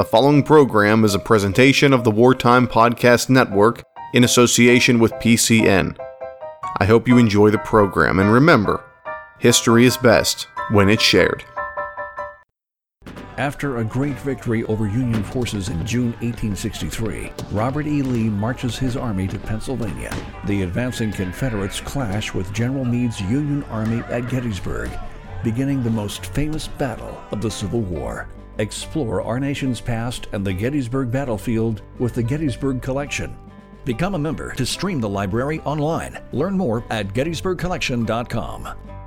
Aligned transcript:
The 0.00 0.06
following 0.06 0.42
program 0.42 1.04
is 1.04 1.14
a 1.14 1.18
presentation 1.18 1.92
of 1.92 2.04
the 2.04 2.10
Wartime 2.10 2.66
Podcast 2.66 3.28
Network 3.28 3.84
in 4.14 4.24
association 4.24 4.98
with 4.98 5.12
PCN. 5.16 5.94
I 6.78 6.86
hope 6.86 7.06
you 7.06 7.18
enjoy 7.18 7.50
the 7.50 7.58
program 7.58 8.18
and 8.18 8.32
remember, 8.32 8.82
history 9.40 9.84
is 9.84 9.98
best 9.98 10.46
when 10.70 10.88
it's 10.88 11.02
shared. 11.02 11.44
After 13.36 13.76
a 13.76 13.84
great 13.84 14.18
victory 14.20 14.64
over 14.64 14.88
Union 14.88 15.22
forces 15.22 15.68
in 15.68 15.84
June 15.84 16.12
1863, 16.22 17.30
Robert 17.52 17.86
E. 17.86 18.00
Lee 18.00 18.30
marches 18.30 18.78
his 18.78 18.96
army 18.96 19.28
to 19.28 19.38
Pennsylvania. 19.38 20.16
The 20.46 20.62
advancing 20.62 21.12
Confederates 21.12 21.82
clash 21.82 22.32
with 22.32 22.50
General 22.54 22.86
Meade's 22.86 23.20
Union 23.20 23.64
Army 23.64 23.98
at 24.08 24.30
Gettysburg, 24.30 24.88
beginning 25.44 25.82
the 25.82 25.90
most 25.90 26.24
famous 26.24 26.68
battle 26.68 27.22
of 27.32 27.42
the 27.42 27.50
Civil 27.50 27.82
War. 27.82 28.26
Explore 28.60 29.22
our 29.22 29.40
nation's 29.40 29.80
past 29.80 30.28
and 30.32 30.46
the 30.46 30.52
Gettysburg 30.52 31.10
battlefield 31.10 31.80
with 31.98 32.14
the 32.14 32.22
Gettysburg 32.22 32.82
Collection. 32.82 33.34
Become 33.86 34.14
a 34.14 34.18
member 34.18 34.52
to 34.52 34.66
stream 34.66 35.00
the 35.00 35.08
library 35.08 35.60
online. 35.60 36.18
Learn 36.32 36.58
more 36.58 36.84
at 36.90 37.08
gettysburgcollection.com. 37.14 38.99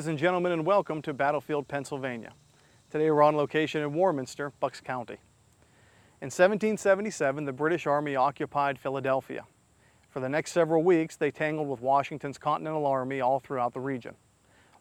ladies 0.00 0.08
and 0.08 0.18
gentlemen, 0.18 0.52
and 0.52 0.64
welcome 0.64 1.02
to 1.02 1.12
Battlefield, 1.12 1.68
Pennsylvania. 1.68 2.32
Today 2.90 3.10
we're 3.10 3.20
on 3.20 3.36
location 3.36 3.82
in 3.82 3.92
Warminster, 3.92 4.50
Bucks 4.58 4.80
County. 4.80 5.18
In 6.22 6.28
1777, 6.28 7.44
the 7.44 7.52
British 7.52 7.86
Army 7.86 8.16
occupied 8.16 8.78
Philadelphia. 8.78 9.44
For 10.08 10.20
the 10.20 10.28
next 10.30 10.52
several 10.52 10.82
weeks, 10.82 11.16
they 11.16 11.30
tangled 11.30 11.68
with 11.68 11.82
Washington's 11.82 12.38
Continental 12.38 12.86
Army 12.86 13.20
all 13.20 13.40
throughout 13.40 13.74
the 13.74 13.80
region. 13.80 14.14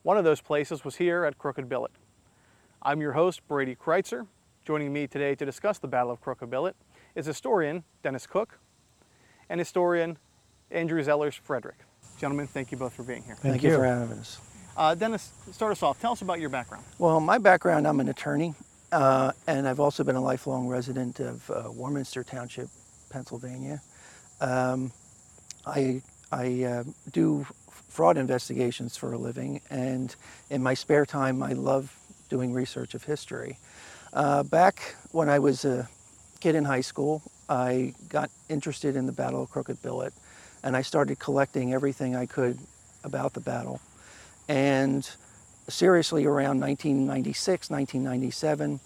One 0.03 0.17
of 0.17 0.23
those 0.23 0.39
places 0.39 0.85
was 0.85 0.95
here 0.95 1.25
at 1.25 1.37
Crooked 1.37 1.67
Billet. 1.67 1.91
I'm 2.81 3.01
your 3.01 3.11
host, 3.11 3.45
Brady 3.45 3.75
Kreitzer. 3.75 4.25
Joining 4.63 4.93
me 4.93 5.05
today 5.05 5.35
to 5.35 5.45
discuss 5.45 5.79
the 5.79 5.89
Battle 5.89 6.13
of 6.13 6.21
Crooked 6.21 6.49
Billet 6.49 6.77
is 7.15 7.25
historian 7.25 7.83
Dennis 8.03 8.25
Cook 8.25 8.57
and 9.49 9.59
historian 9.59 10.17
Andrew 10.71 11.03
Zellers 11.03 11.37
Frederick. 11.37 11.79
Gentlemen, 12.17 12.47
thank 12.47 12.71
you 12.71 12.77
both 12.77 12.93
for 12.93 13.03
being 13.03 13.23
here. 13.23 13.35
Thank, 13.35 13.63
you 13.63 13.75
for 13.75 13.83
having 13.83 14.17
us. 14.17 14.39
Uh, 14.79 14.95
Dennis, 14.95 15.33
start 15.51 15.73
us 15.73 15.83
off. 15.83 15.99
Tell 15.99 16.13
us 16.13 16.21
about 16.21 16.39
your 16.39 16.47
background. 16.47 16.85
Well, 16.99 17.19
my 17.19 17.37
background, 17.37 17.85
I'm 17.85 17.99
an 17.99 18.07
attorney, 18.07 18.55
uh, 18.93 19.33
and 19.45 19.67
I've 19.67 19.81
also 19.81 20.05
been 20.05 20.15
a 20.15 20.21
lifelong 20.21 20.69
resident 20.69 21.19
of 21.19 21.51
uh, 21.51 21.63
Warminster 21.69 22.23
Township, 22.23 22.69
Pennsylvania. 23.09 23.81
Um, 24.39 24.93
I, 25.65 26.01
I 26.31 26.63
uh, 26.63 26.83
do 27.11 27.45
fraud 27.89 28.17
investigations 28.17 28.95
for 28.95 29.11
a 29.11 29.17
living, 29.17 29.59
and 29.69 30.15
in 30.49 30.63
my 30.63 30.75
spare 30.75 31.05
time, 31.05 31.43
I 31.43 31.51
love 31.51 31.93
doing 32.29 32.53
research 32.53 32.93
of 32.93 33.03
history. 33.03 33.57
Uh, 34.13 34.43
back 34.43 34.95
when 35.11 35.27
I 35.27 35.39
was 35.39 35.65
a 35.65 35.89
kid 36.39 36.55
in 36.55 36.63
high 36.63 36.79
school, 36.79 37.21
I 37.49 37.95
got 38.07 38.31
interested 38.47 38.95
in 38.95 39.07
the 39.07 39.11
Battle 39.11 39.43
of 39.43 39.49
Crooked 39.49 39.81
Billet, 39.81 40.13
and 40.63 40.77
I 40.77 40.83
started 40.83 41.19
collecting 41.19 41.73
everything 41.73 42.15
I 42.15 42.25
could 42.25 42.57
about 43.03 43.33
the 43.33 43.41
battle. 43.41 43.81
And 44.49 45.07
seriously, 45.69 46.25
around 46.25 46.59
1996, 46.59 47.69
1997, 47.69 48.79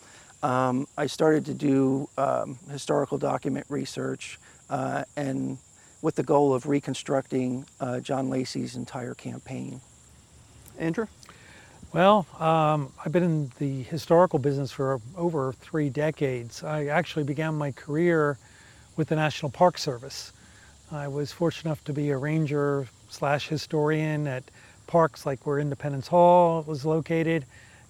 um, 0.44 0.88
I 0.97 1.07
started 1.07 1.46
to 1.46 1.53
do 1.53 2.09
um, 2.18 2.59
historical 2.69 3.18
document 3.18 3.66
research 3.69 4.40
uh, 4.69 5.06
and 5.16 5.57
with 6.02 6.16
the 6.16 6.23
goal 6.23 6.53
of 6.53 6.68
reconstructing 6.68 7.66
uh, 7.79 8.02
John 8.02 8.29
Lacey's 8.29 8.75
entire 8.75 9.13
campaign. 9.13 9.79
Andrew? 10.78 11.07
Well, 11.94 12.28
um, 12.40 12.91
I've 13.06 13.13
been 13.13 13.23
in 13.23 13.52
the 13.59 13.84
historical 13.84 14.40
business 14.40 14.72
for 14.72 15.00
over 15.16 15.53
three 15.53 15.90
decades. 15.90 16.62
I 16.62 16.88
actually 16.88 17.23
began 17.23 17.56
my 17.56 17.72
career 17.72 18.38
with 18.97 19.07
the 19.07 19.16
National 19.16 19.50
Park 19.50 19.78
Service. 19.78 20.34
I 20.91 21.07
was 21.07 21.31
fortunate 21.31 21.69
enough 21.69 21.84
to 21.85 21.94
be 21.94 22.09
a 22.09 22.18
ranger 22.18 22.88
slash 23.09 23.47
historian 23.47 24.28
at 24.28 24.44
parks 24.88 25.26
like 25.26 25.46
where 25.46 25.60
Independence 25.60 26.08
Hall 26.08 26.64
was 26.68 26.86
located, 26.86 27.46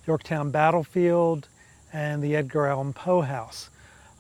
Yorktown 0.06 0.52
Battlefield, 0.52 1.48
and 1.92 2.24
the 2.24 2.36
Edgar 2.36 2.68
Allan 2.68 2.94
Poe 2.94 3.22
House. 3.22 3.70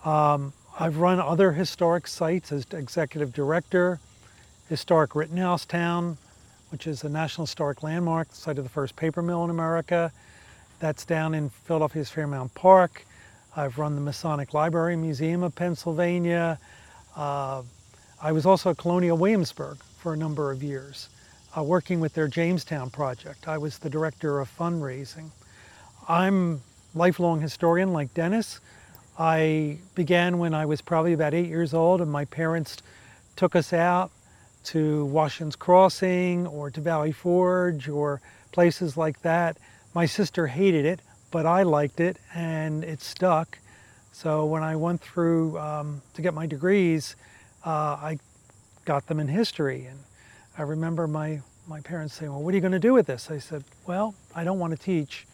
Um, 0.05 0.53
I've 0.79 0.97
run 0.97 1.19
other 1.19 1.51
historic 1.51 2.07
sites 2.07 2.51
as 2.51 2.65
executive 2.71 3.33
director, 3.33 3.99
Historic 4.69 5.15
Rittenhouse 5.15 5.65
Town, 5.65 6.17
which 6.69 6.87
is 6.87 7.03
a 7.03 7.09
National 7.09 7.45
Historic 7.45 7.83
Landmark, 7.83 8.29
the 8.29 8.35
site 8.35 8.57
of 8.57 8.63
the 8.63 8.69
first 8.69 8.95
paper 8.95 9.21
mill 9.21 9.43
in 9.43 9.49
America. 9.49 10.11
That's 10.79 11.05
down 11.05 11.35
in 11.35 11.49
Philadelphia's 11.49 12.09
Fairmount 12.09 12.53
Park. 12.55 13.05
I've 13.55 13.77
run 13.77 13.95
the 13.95 14.01
Masonic 14.01 14.53
Library 14.53 14.95
Museum 14.95 15.43
of 15.43 15.53
Pennsylvania. 15.53 16.57
Uh, 17.15 17.61
I 18.21 18.31
was 18.31 18.45
also 18.45 18.71
at 18.71 18.77
Colonial 18.77 19.17
Williamsburg 19.17 19.77
for 19.99 20.13
a 20.13 20.17
number 20.17 20.51
of 20.51 20.63
years 20.63 21.09
uh, 21.57 21.63
working 21.63 21.99
with 21.99 22.13
their 22.13 22.27
Jamestown 22.27 22.89
project. 22.89 23.47
I 23.47 23.57
was 23.57 23.77
the 23.77 23.89
director 23.89 24.39
of 24.39 24.49
fundraising. 24.57 25.29
I'm 26.07 26.61
lifelong 26.95 27.41
historian 27.41 27.93
like 27.93 28.13
Dennis. 28.13 28.59
I 29.17 29.77
began 29.95 30.39
when 30.39 30.53
I 30.53 30.65
was 30.65 30.81
probably 30.81 31.13
about 31.13 31.33
eight 31.33 31.47
years 31.47 31.73
old 31.73 32.01
and 32.01 32.11
my 32.11 32.25
parents 32.25 32.77
took 33.35 33.55
us 33.55 33.73
out 33.73 34.11
to 34.65 35.05
Washington's 35.05 35.55
Crossing 35.55 36.47
or 36.47 36.71
to 36.71 36.81
Valley 36.81 37.11
Forge 37.11 37.89
or 37.89 38.21
places 38.51 38.97
like 38.97 39.21
that. 39.21 39.57
My 39.93 40.05
sister 40.05 40.47
hated 40.47 40.85
it, 40.85 40.99
but 41.31 41.45
I 41.45 41.63
liked 41.63 41.99
it 41.99 42.17
and 42.33 42.83
it 42.83 43.01
stuck. 43.01 43.59
So 44.11 44.45
when 44.45 44.63
I 44.63 44.75
went 44.75 45.01
through 45.01 45.57
um, 45.59 46.01
to 46.13 46.21
get 46.21 46.33
my 46.33 46.45
degrees, 46.45 47.15
uh, 47.65 47.97
I 48.01 48.19
got 48.85 49.07
them 49.07 49.19
in 49.19 49.27
history. 49.27 49.85
And 49.85 49.99
I 50.57 50.61
remember 50.61 51.07
my, 51.07 51.41
my 51.67 51.81
parents 51.81 52.13
saying, 52.13 52.31
well, 52.31 52.43
what 52.43 52.53
are 52.53 52.57
you 52.57 52.61
going 52.61 52.73
to 52.73 52.79
do 52.79 52.93
with 52.93 53.07
this? 53.07 53.31
I 53.31 53.39
said, 53.39 53.63
well, 53.87 54.13
I 54.35 54.43
don't 54.43 54.59
want 54.59 54.71
to 54.71 54.77
teach. 54.77 55.25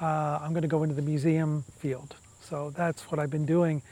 Uh, 0.00 0.38
I'm 0.40 0.50
going 0.50 0.62
to 0.62 0.68
go 0.68 0.84
into 0.84 0.94
the 0.94 1.02
museum 1.02 1.64
field. 1.78 2.14
So 2.40 2.70
that's 2.70 3.10
what 3.10 3.18
I've 3.18 3.30
been 3.30 3.46
doing. 3.46 3.82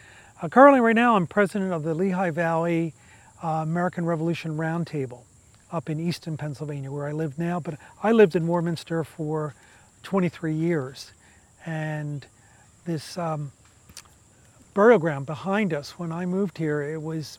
Uh, 0.41 0.49
currently, 0.49 0.81
right 0.81 0.95
now, 0.95 1.17
I'm 1.17 1.27
president 1.27 1.73
of 1.73 1.83
the 1.83 1.95
Lehigh 1.95 2.31
Valley 2.31 2.95
uh, 3.43 3.63
American 3.63 4.07
Revolution 4.07 4.57
Roundtable 4.57 5.23
up 5.73 5.91
in 5.91 5.99
Easton, 5.99 6.37
Pennsylvania, 6.37 6.93
where 6.93 7.07
I 7.09 7.13
live 7.13 7.39
now. 7.39 7.59
But 7.59 7.75
I 8.03 8.13
lived 8.13 8.37
in 8.37 8.47
Warminster 8.47 9.03
for 9.03 9.55
23 10.05 10.55
years. 10.55 11.13
And 11.67 12.25
this 12.87 13.19
um, 13.19 13.51
burial 14.75 15.01
ground 15.01 15.27
behind 15.27 15.75
us, 15.75 15.99
when 15.99 16.13
I 16.13 16.25
moved 16.25 16.59
here, 16.59 16.83
it 16.83 17.03
was 17.03 17.39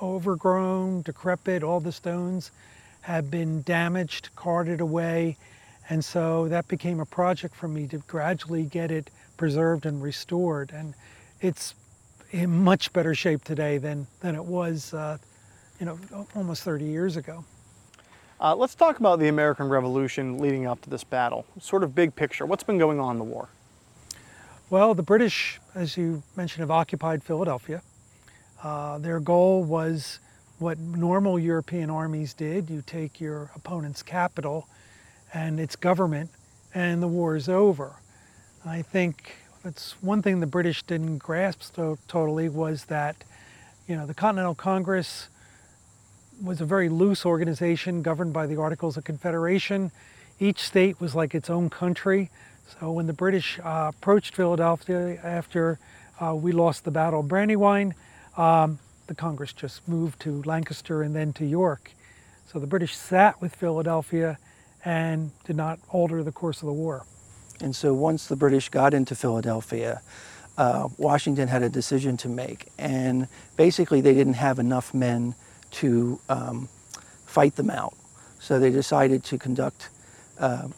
overgrown, 0.00 1.02
decrepit, 1.02 1.62
all 1.62 1.80
the 1.80 1.92
stones 1.92 2.50
had 3.02 3.30
been 3.30 3.62
damaged, 3.62 4.30
carted 4.36 4.80
away, 4.80 5.36
and 5.90 6.04
so 6.04 6.48
that 6.48 6.68
became 6.68 7.00
a 7.00 7.06
project 7.06 7.54
for 7.54 7.68
me 7.68 7.86
to 7.88 7.98
gradually 7.98 8.64
get 8.64 8.90
it 8.90 9.10
preserved 9.36 9.86
and 9.86 10.02
restored. 10.02 10.70
And 10.72 10.94
it's 11.40 11.74
in 12.30 12.64
much 12.64 12.92
better 12.92 13.14
shape 13.14 13.44
today 13.44 13.78
than, 13.78 14.06
than 14.20 14.34
it 14.34 14.44
was, 14.44 14.94
uh, 14.94 15.18
you 15.80 15.86
know, 15.86 15.98
almost 16.34 16.62
30 16.62 16.84
years 16.84 17.16
ago. 17.16 17.44
Uh, 18.40 18.56
let's 18.56 18.74
talk 18.74 18.98
about 18.98 19.18
the 19.18 19.28
American 19.28 19.68
Revolution 19.68 20.38
leading 20.38 20.66
up 20.66 20.80
to 20.82 20.90
this 20.90 21.04
battle. 21.04 21.44
Sort 21.60 21.82
of 21.84 21.94
big 21.94 22.16
picture. 22.16 22.46
What's 22.46 22.64
been 22.64 22.78
going 22.78 22.98
on 22.98 23.12
in 23.12 23.18
the 23.18 23.24
war? 23.24 23.48
Well, 24.70 24.94
the 24.94 25.02
British, 25.02 25.60
as 25.74 25.96
you 25.96 26.22
mentioned, 26.34 26.60
have 26.60 26.70
occupied 26.70 27.22
Philadelphia. 27.22 27.82
Uh, 28.62 28.98
their 28.98 29.18
goal 29.18 29.64
was 29.64 30.20
what 30.58 30.78
normal 30.78 31.38
European 31.38 31.90
armies 31.90 32.32
did. 32.32 32.70
You 32.70 32.82
take 32.86 33.20
your 33.20 33.50
opponent's 33.56 34.02
capital 34.02 34.68
and 35.34 35.58
its 35.58 35.74
government, 35.74 36.30
and 36.74 37.02
the 37.02 37.08
war 37.08 37.34
is 37.34 37.48
over. 37.48 37.96
I 38.64 38.82
think 38.82 39.34
that's 39.64 40.00
one 40.02 40.22
thing 40.22 40.40
the 40.40 40.46
British 40.46 40.82
didn't 40.84 41.18
grasp 41.18 41.62
so 41.74 41.98
totally 42.06 42.48
was 42.48 42.84
that, 42.84 43.16
you 43.88 43.96
know, 43.96 44.06
the 44.06 44.14
Continental 44.14 44.54
Congress 44.54 45.28
was 46.42 46.60
a 46.60 46.64
very 46.64 46.88
loose 46.88 47.26
organization 47.26 48.02
governed 48.02 48.32
by 48.32 48.46
the 48.46 48.56
Articles 48.56 48.96
of 48.96 49.04
Confederation. 49.04 49.90
Each 50.38 50.60
state 50.60 51.00
was 51.00 51.14
like 51.14 51.34
its 51.34 51.50
own 51.50 51.70
country. 51.70 52.30
So 52.80 52.92
when 52.92 53.06
the 53.06 53.12
British 53.12 53.58
uh, 53.58 53.90
approached 53.94 54.34
Philadelphia 54.34 55.20
after 55.22 55.78
uh, 56.20 56.34
we 56.34 56.52
lost 56.52 56.84
the 56.84 56.90
Battle 56.90 57.20
of 57.20 57.28
Brandywine, 57.28 57.94
um, 58.36 58.78
the 59.06 59.14
Congress 59.14 59.52
just 59.52 59.86
moved 59.88 60.20
to 60.20 60.42
Lancaster 60.42 61.02
and 61.02 61.14
then 61.14 61.32
to 61.34 61.44
York. 61.44 61.92
So 62.46 62.58
the 62.58 62.66
British 62.66 62.96
sat 62.96 63.40
with 63.40 63.54
Philadelphia 63.54 64.38
and 64.84 65.30
did 65.44 65.56
not 65.56 65.78
alter 65.90 66.22
the 66.22 66.32
course 66.32 66.62
of 66.62 66.66
the 66.66 66.72
war. 66.72 67.04
And 67.60 67.74
so 67.74 67.94
once 67.94 68.26
the 68.26 68.36
British 68.36 68.68
got 68.68 68.94
into 68.94 69.14
Philadelphia, 69.14 70.02
uh, 70.58 70.88
Washington 70.98 71.48
had 71.48 71.62
a 71.62 71.68
decision 71.68 72.16
to 72.18 72.28
make. 72.28 72.66
And 72.78 73.28
basically, 73.56 74.00
they 74.00 74.14
didn't 74.14 74.34
have 74.34 74.58
enough 74.58 74.92
men 74.92 75.34
to 75.72 76.20
um, 76.28 76.68
fight 77.26 77.56
them 77.56 77.70
out. 77.70 77.94
So 78.40 78.58
they 78.58 78.70
decided 78.70 79.24
to 79.24 79.38
conduct 79.38 79.88
uh, 80.38 80.68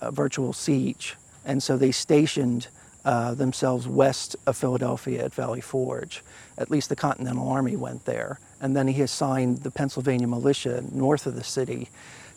a 0.00 0.10
virtual 0.10 0.52
siege. 0.52 1.16
And 1.44 1.62
so 1.62 1.76
they 1.76 1.92
stationed 1.92 2.68
uh, 3.06 3.34
themselves 3.34 3.86
west 3.86 4.34
of 4.46 4.56
Philadelphia 4.56 5.24
at 5.24 5.32
Valley 5.32 5.60
Forge. 5.60 6.24
At 6.58 6.72
least 6.72 6.88
the 6.88 6.96
Continental 6.96 7.48
Army 7.48 7.76
went 7.76 8.04
there. 8.04 8.40
And 8.60 8.76
then 8.76 8.88
he 8.88 9.00
assigned 9.00 9.58
the 9.58 9.70
Pennsylvania 9.70 10.26
militia 10.26 10.82
north 10.92 11.26
of 11.26 11.36
the 11.36 11.44
city 11.44 11.88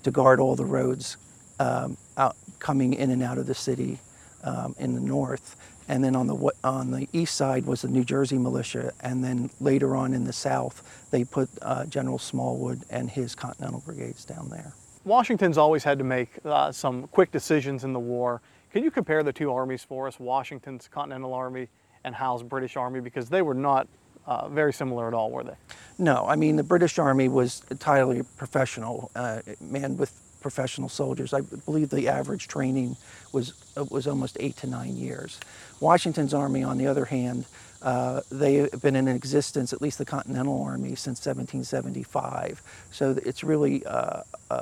to 0.04 0.12
guard 0.12 0.40
all 0.40 0.56
the 0.56 0.66
roads 0.66 1.18
um, 1.60 1.98
out, 2.18 2.38
coming 2.60 2.94
in 2.94 3.10
and 3.10 3.24
out 3.24 3.40
of 3.40 3.48
the 3.48 3.56
city 3.56 3.98
um, 4.44 4.76
in 4.78 4.94
the 4.94 5.02
north. 5.02 5.56
And 5.88 6.04
then 6.04 6.16
on 6.16 6.28
the, 6.28 6.52
on 6.64 6.92
the 6.92 7.10
east 7.14 7.36
side 7.36 7.66
was 7.66 7.82
the 7.82 7.88
New 7.88 8.04
Jersey 8.04 8.38
militia. 8.38 8.94
And 9.02 9.24
then 9.24 9.50
later 9.60 9.96
on 9.96 10.14
in 10.14 10.26
the 10.26 10.34
south, 10.34 11.08
they 11.10 11.24
put 11.24 11.50
uh, 11.64 11.88
General 11.88 12.20
Smallwood 12.20 12.84
and 12.92 13.10
his 13.10 13.34
Continental 13.34 13.82
Brigades 13.84 14.24
down 14.24 14.50
there. 14.50 14.74
Washington's 15.04 15.58
always 15.58 15.84
had 15.84 15.98
to 15.98 16.04
make 16.04 16.30
uh, 16.46 16.72
some 16.72 17.08
quick 17.08 17.32
decisions 17.32 17.84
in 17.84 17.94
the 17.94 18.00
war. 18.00 18.40
Can 18.72 18.84
you 18.84 18.92
compare 18.92 19.24
the 19.24 19.34
two 19.34 19.52
armies 19.52 19.84
for 19.84 20.08
us, 20.08 20.20
Washington's 20.20 20.88
Continental 20.88 21.34
Army 21.34 21.70
and 22.04 22.14
Howe's 22.14 22.44
British 22.44 22.78
Army? 22.78 23.00
Because 23.00 23.28
they 23.30 23.42
were 23.42 23.56
not 23.56 23.88
uh, 24.28 24.48
very 24.48 24.72
similar 24.72 25.08
at 25.08 25.14
all, 25.14 25.32
were 25.32 25.44
they? 25.44 25.56
No, 25.98 26.28
I 26.28 26.36
mean, 26.36 26.56
the 26.56 26.64
British 26.64 27.00
Army 27.00 27.28
was 27.30 27.64
entirely 27.72 28.22
professional, 28.38 29.10
uh, 29.16 29.42
manned 29.60 29.98
with 29.98 30.14
professional 30.40 30.88
soldiers. 30.88 31.34
I 31.34 31.42
believe 31.42 31.90
the 31.90 32.08
average 32.08 32.48
training 32.48 32.96
was, 33.34 33.54
uh, 33.76 33.86
was 33.86 34.06
almost 34.06 34.38
eight 34.40 34.56
to 34.58 34.68
nine 34.68 34.96
years. 34.96 35.40
Washington's 35.80 36.34
army, 36.34 36.64
on 36.64 36.78
the 36.78 36.88
other 36.88 37.06
hand, 37.06 37.46
uh, 37.82 38.22
they 38.30 38.56
have 38.56 38.82
been 38.82 38.96
in 38.96 39.08
existence, 39.08 39.72
at 39.72 39.82
least 39.82 39.98
the 39.98 40.06
Continental 40.06 40.62
Army, 40.62 40.96
since 40.96 41.26
1775. 41.26 42.62
So 42.92 43.18
it's 43.26 43.44
really 43.44 43.86
uh, 43.86 44.24
uh, 44.52 44.54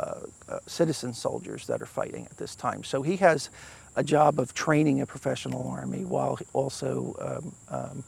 uh, 0.47 0.59
citizen 0.67 1.13
soldiers 1.13 1.65
that 1.67 1.81
are 1.81 1.87
fighting 1.87 2.25
at 2.25 2.37
this 2.37 2.55
time. 2.55 2.83
So 2.83 3.01
he 3.01 3.15
has 3.17 3.49
a 3.97 4.03
job 4.03 4.39
of 4.39 4.53
training 4.53 5.01
a 5.01 5.05
professional 5.05 5.67
army 5.67 6.05
while 6.05 6.39
also 6.53 7.15
um, 7.19 7.75
um, 7.75 8.03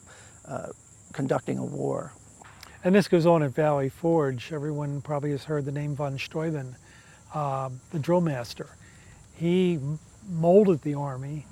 uh, 0.47 0.67
conducting 1.11 1.57
a 1.57 1.65
war. 1.65 2.13
And 2.83 2.95
this 2.95 3.07
goes 3.09 3.25
on 3.25 3.43
at 3.43 3.51
Valley 3.51 3.89
Forge. 3.89 4.53
Everyone 4.53 5.01
probably 5.01 5.31
has 5.31 5.43
heard 5.43 5.65
the 5.65 5.71
name 5.71 5.95
von 5.95 6.17
Steuben 6.17 6.75
uh, 7.33 7.69
the 7.91 7.99
drill 7.99 8.21
master. 8.21 8.69
He 9.35 9.79
molded 10.29 10.81
the 10.83 10.93
Army 10.93 11.45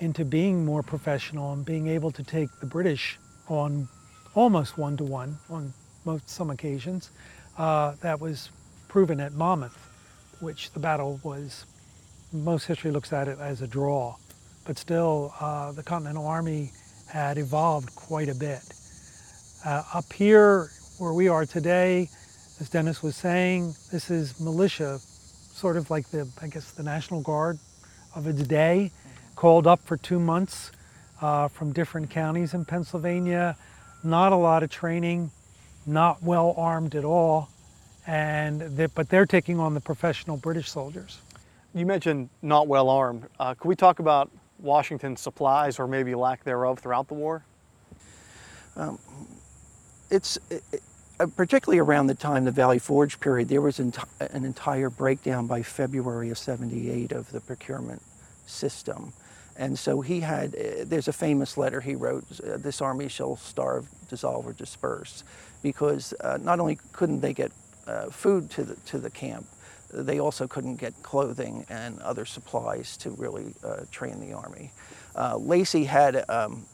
into 0.00 0.24
being 0.24 0.64
more 0.64 0.82
professional 0.82 1.52
and 1.52 1.64
being 1.64 1.86
able 1.86 2.10
to 2.12 2.22
take 2.22 2.48
the 2.60 2.66
British 2.66 3.18
on 3.48 3.88
almost 4.34 4.76
one 4.76 4.96
to 4.96 5.04
one 5.04 5.38
on 5.48 5.72
most, 6.04 6.28
some 6.28 6.50
occasions. 6.50 7.10
Uh, 7.56 7.94
that 8.00 8.20
was 8.20 8.50
proven 8.88 9.20
at 9.20 9.32
Monmouth, 9.32 9.78
which 10.40 10.72
the 10.72 10.80
battle 10.80 11.20
was, 11.22 11.64
most 12.34 12.66
history 12.66 12.90
looks 12.90 13.12
at 13.12 13.28
it 13.28 13.38
as 13.38 13.62
a 13.62 13.66
draw. 13.66 14.16
But 14.66 14.78
still, 14.78 15.34
uh, 15.40 15.72
the 15.72 15.82
Continental 15.82 16.26
Army 16.26 16.72
had 17.08 17.38
evolved 17.38 17.94
quite 17.94 18.28
a 18.28 18.34
bit. 18.34 18.62
Uh, 19.64 19.82
up 19.94 20.12
here, 20.12 20.68
where 20.98 21.12
we 21.12 21.28
are 21.28 21.46
today, 21.46 22.08
as 22.60 22.68
Dennis 22.68 23.02
was 23.02 23.16
saying, 23.16 23.74
this 23.92 24.10
is 24.10 24.40
militia 24.40 24.98
sort 25.54 25.76
of 25.76 25.90
like 25.90 26.08
the, 26.10 26.28
I 26.42 26.48
guess, 26.48 26.72
the 26.72 26.82
National 26.82 27.22
Guard 27.22 27.58
of 28.14 28.26
its 28.26 28.42
day, 28.42 28.90
called 29.36 29.66
up 29.66 29.80
for 29.86 29.96
two 29.96 30.18
months 30.18 30.72
uh, 31.20 31.48
from 31.48 31.72
different 31.72 32.10
counties 32.10 32.54
in 32.54 32.64
Pennsylvania. 32.64 33.56
Not 34.02 34.32
a 34.32 34.36
lot 34.36 34.62
of 34.62 34.70
training, 34.70 35.30
not 35.86 36.22
well 36.22 36.54
armed 36.56 36.94
at 36.94 37.04
all, 37.04 37.48
and 38.06 38.60
they, 38.60 38.86
but 38.86 39.08
they're 39.08 39.26
taking 39.26 39.60
on 39.60 39.74
the 39.74 39.80
professional 39.80 40.36
British 40.36 40.70
soldiers. 40.70 41.20
You 41.74 41.86
mentioned 41.86 42.30
not 42.40 42.68
well 42.68 42.88
armed. 42.88 43.26
Uh, 43.38 43.54
could 43.54 43.68
we 43.68 43.74
talk 43.74 43.98
about 43.98 44.30
Washington's 44.60 45.20
supplies 45.20 45.80
or 45.80 45.88
maybe 45.88 46.14
lack 46.14 46.44
thereof 46.44 46.78
throughout 46.78 47.08
the 47.08 47.14
war? 47.14 47.44
Um, 48.76 48.98
it's 50.08 50.38
it, 50.50 50.62
uh, 51.18 51.26
particularly 51.36 51.78
around 51.80 52.06
the 52.06 52.14
time 52.14 52.44
the 52.44 52.52
Valley 52.52 52.78
Forge 52.78 53.18
period, 53.18 53.48
there 53.48 53.60
was 53.60 53.80
an 53.80 53.92
entire 54.32 54.88
breakdown 54.90 55.46
by 55.46 55.62
February 55.62 56.30
of 56.30 56.38
78 56.38 57.12
of 57.12 57.30
the 57.32 57.40
procurement 57.40 58.02
system. 58.46 59.12
And 59.56 59.78
so 59.78 60.00
he 60.00 60.20
had, 60.20 60.54
uh, 60.54 60.84
there's 60.84 61.08
a 61.08 61.12
famous 61.12 61.56
letter 61.56 61.80
he 61.80 61.94
wrote, 61.94 62.24
uh, 62.40 62.56
this 62.56 62.80
army 62.80 63.08
shall 63.08 63.36
starve, 63.36 63.88
dissolve, 64.08 64.46
or 64.46 64.52
disperse, 64.52 65.22
because 65.62 66.12
uh, 66.20 66.38
not 66.42 66.58
only 66.58 66.78
couldn't 66.92 67.20
they 67.20 67.32
get 67.32 67.52
uh, 67.86 68.10
food 68.10 68.50
to 68.50 68.64
the, 68.64 68.74
to 68.86 68.98
the 68.98 69.10
camp, 69.10 69.46
they 69.94 70.18
also 70.18 70.46
couldn't 70.46 70.76
get 70.76 71.02
clothing 71.02 71.64
and 71.68 72.00
other 72.00 72.24
supplies 72.24 72.96
to 72.98 73.10
really 73.10 73.54
uh, 73.64 73.82
train 73.90 74.20
the 74.20 74.32
army. 74.32 74.72
Lacey 75.38 75.84
had 75.84 76.28
um, 76.28 76.66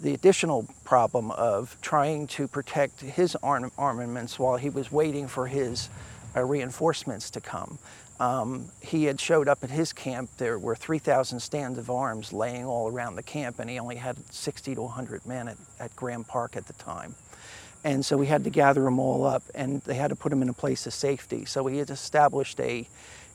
the 0.00 0.14
additional 0.14 0.68
problem 0.84 1.30
of 1.30 1.76
trying 1.80 2.26
to 2.26 2.46
protect 2.46 3.00
his 3.00 3.36
armaments 3.42 4.38
while 4.38 4.56
he 4.56 4.68
was 4.68 4.92
waiting 4.92 5.26
for 5.26 5.46
his 5.46 5.88
uh, 6.36 6.44
reinforcements 6.44 7.30
to 7.30 7.40
come. 7.40 7.78
Um, 8.18 8.66
he 8.80 9.04
had 9.04 9.20
showed 9.20 9.48
up 9.48 9.62
at 9.62 9.70
his 9.70 9.92
camp. 9.92 10.30
There 10.38 10.58
were 10.58 10.74
3,000 10.74 11.40
stands 11.40 11.78
of 11.78 11.90
arms 11.90 12.32
laying 12.32 12.64
all 12.64 12.88
around 12.88 13.16
the 13.16 13.22
camp, 13.22 13.58
and 13.58 13.68
he 13.68 13.78
only 13.78 13.96
had 13.96 14.16
60 14.32 14.74
to 14.74 14.82
100 14.82 15.26
men 15.26 15.48
at, 15.48 15.56
at 15.78 15.94
Graeme 15.96 16.24
Park 16.24 16.56
at 16.56 16.66
the 16.66 16.72
time. 16.74 17.14
And 17.86 18.04
so 18.04 18.16
we 18.16 18.26
had 18.26 18.42
to 18.42 18.50
gather 18.50 18.82
them 18.82 18.98
all 18.98 19.24
up, 19.24 19.44
and 19.54 19.80
they 19.82 19.94
had 19.94 20.08
to 20.08 20.16
put 20.16 20.30
them 20.30 20.42
in 20.42 20.48
a 20.48 20.52
place 20.52 20.88
of 20.88 20.92
safety. 20.92 21.44
So 21.44 21.62
we 21.62 21.78
had 21.78 21.88
established 21.88 22.58
a, 22.58 22.88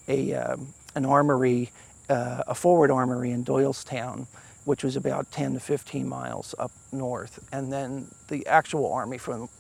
a 0.10 0.34
um, 0.34 0.74
an 0.94 1.06
armory, 1.06 1.72
uh, 2.10 2.44
a 2.46 2.54
forward 2.54 2.92
armory 2.92 3.32
in 3.32 3.46
Doylestown, 3.46 4.28
which 4.66 4.84
was 4.84 4.98
about 4.98 5.32
10 5.32 5.54
to 5.54 5.62
15 5.62 6.06
miles 6.06 6.54
up 6.60 6.72
north. 6.92 7.40
And 7.54 7.72
then 7.72 8.08
the 8.28 8.46
actual 8.46 8.92
army 8.92 9.18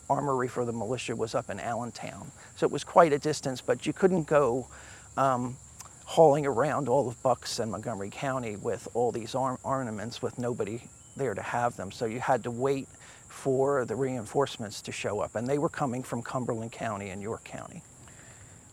armory 0.10 0.50
for 0.50 0.66
the 0.66 0.74
militia 0.74 1.16
was 1.16 1.36
up 1.36 1.50
in 1.50 1.62
Allentown. 1.62 2.30
So 2.58 2.66
it 2.66 2.72
was 2.74 2.84
quite 2.84 3.14
a 3.14 3.18
distance, 3.18 3.62
but 3.62 3.88
you 3.88 3.94
couldn't 3.94 4.28
go 4.28 4.68
um, 5.16 5.56
hauling 6.04 6.46
around 6.46 6.90
all 6.90 7.08
of 7.08 7.24
Bucks 7.24 7.60
and 7.60 7.72
Montgomery 7.72 8.10
County 8.10 8.58
with 8.58 8.90
all 8.94 9.14
these 9.14 9.36
arm 9.36 9.58
ornaments 9.64 10.22
with 10.22 10.38
nobody 10.38 10.82
there 11.16 11.34
to 11.34 11.42
have 11.42 11.78
them. 11.78 11.92
So 11.92 12.06
you 12.06 12.20
had 12.20 12.44
to 12.44 12.52
wait 12.52 12.90
for 13.32 13.86
the 13.86 13.96
reinforcements 13.96 14.82
to 14.82 14.92
show 14.92 15.22
up. 15.22 15.36
And 15.36 15.48
they 15.48 15.58
were 15.58 15.70
coming 15.70 16.04
from 16.04 16.22
Cumberland 16.22 16.72
County 16.72 17.10
and 17.10 17.22
York 17.22 17.44
County. 17.46 17.82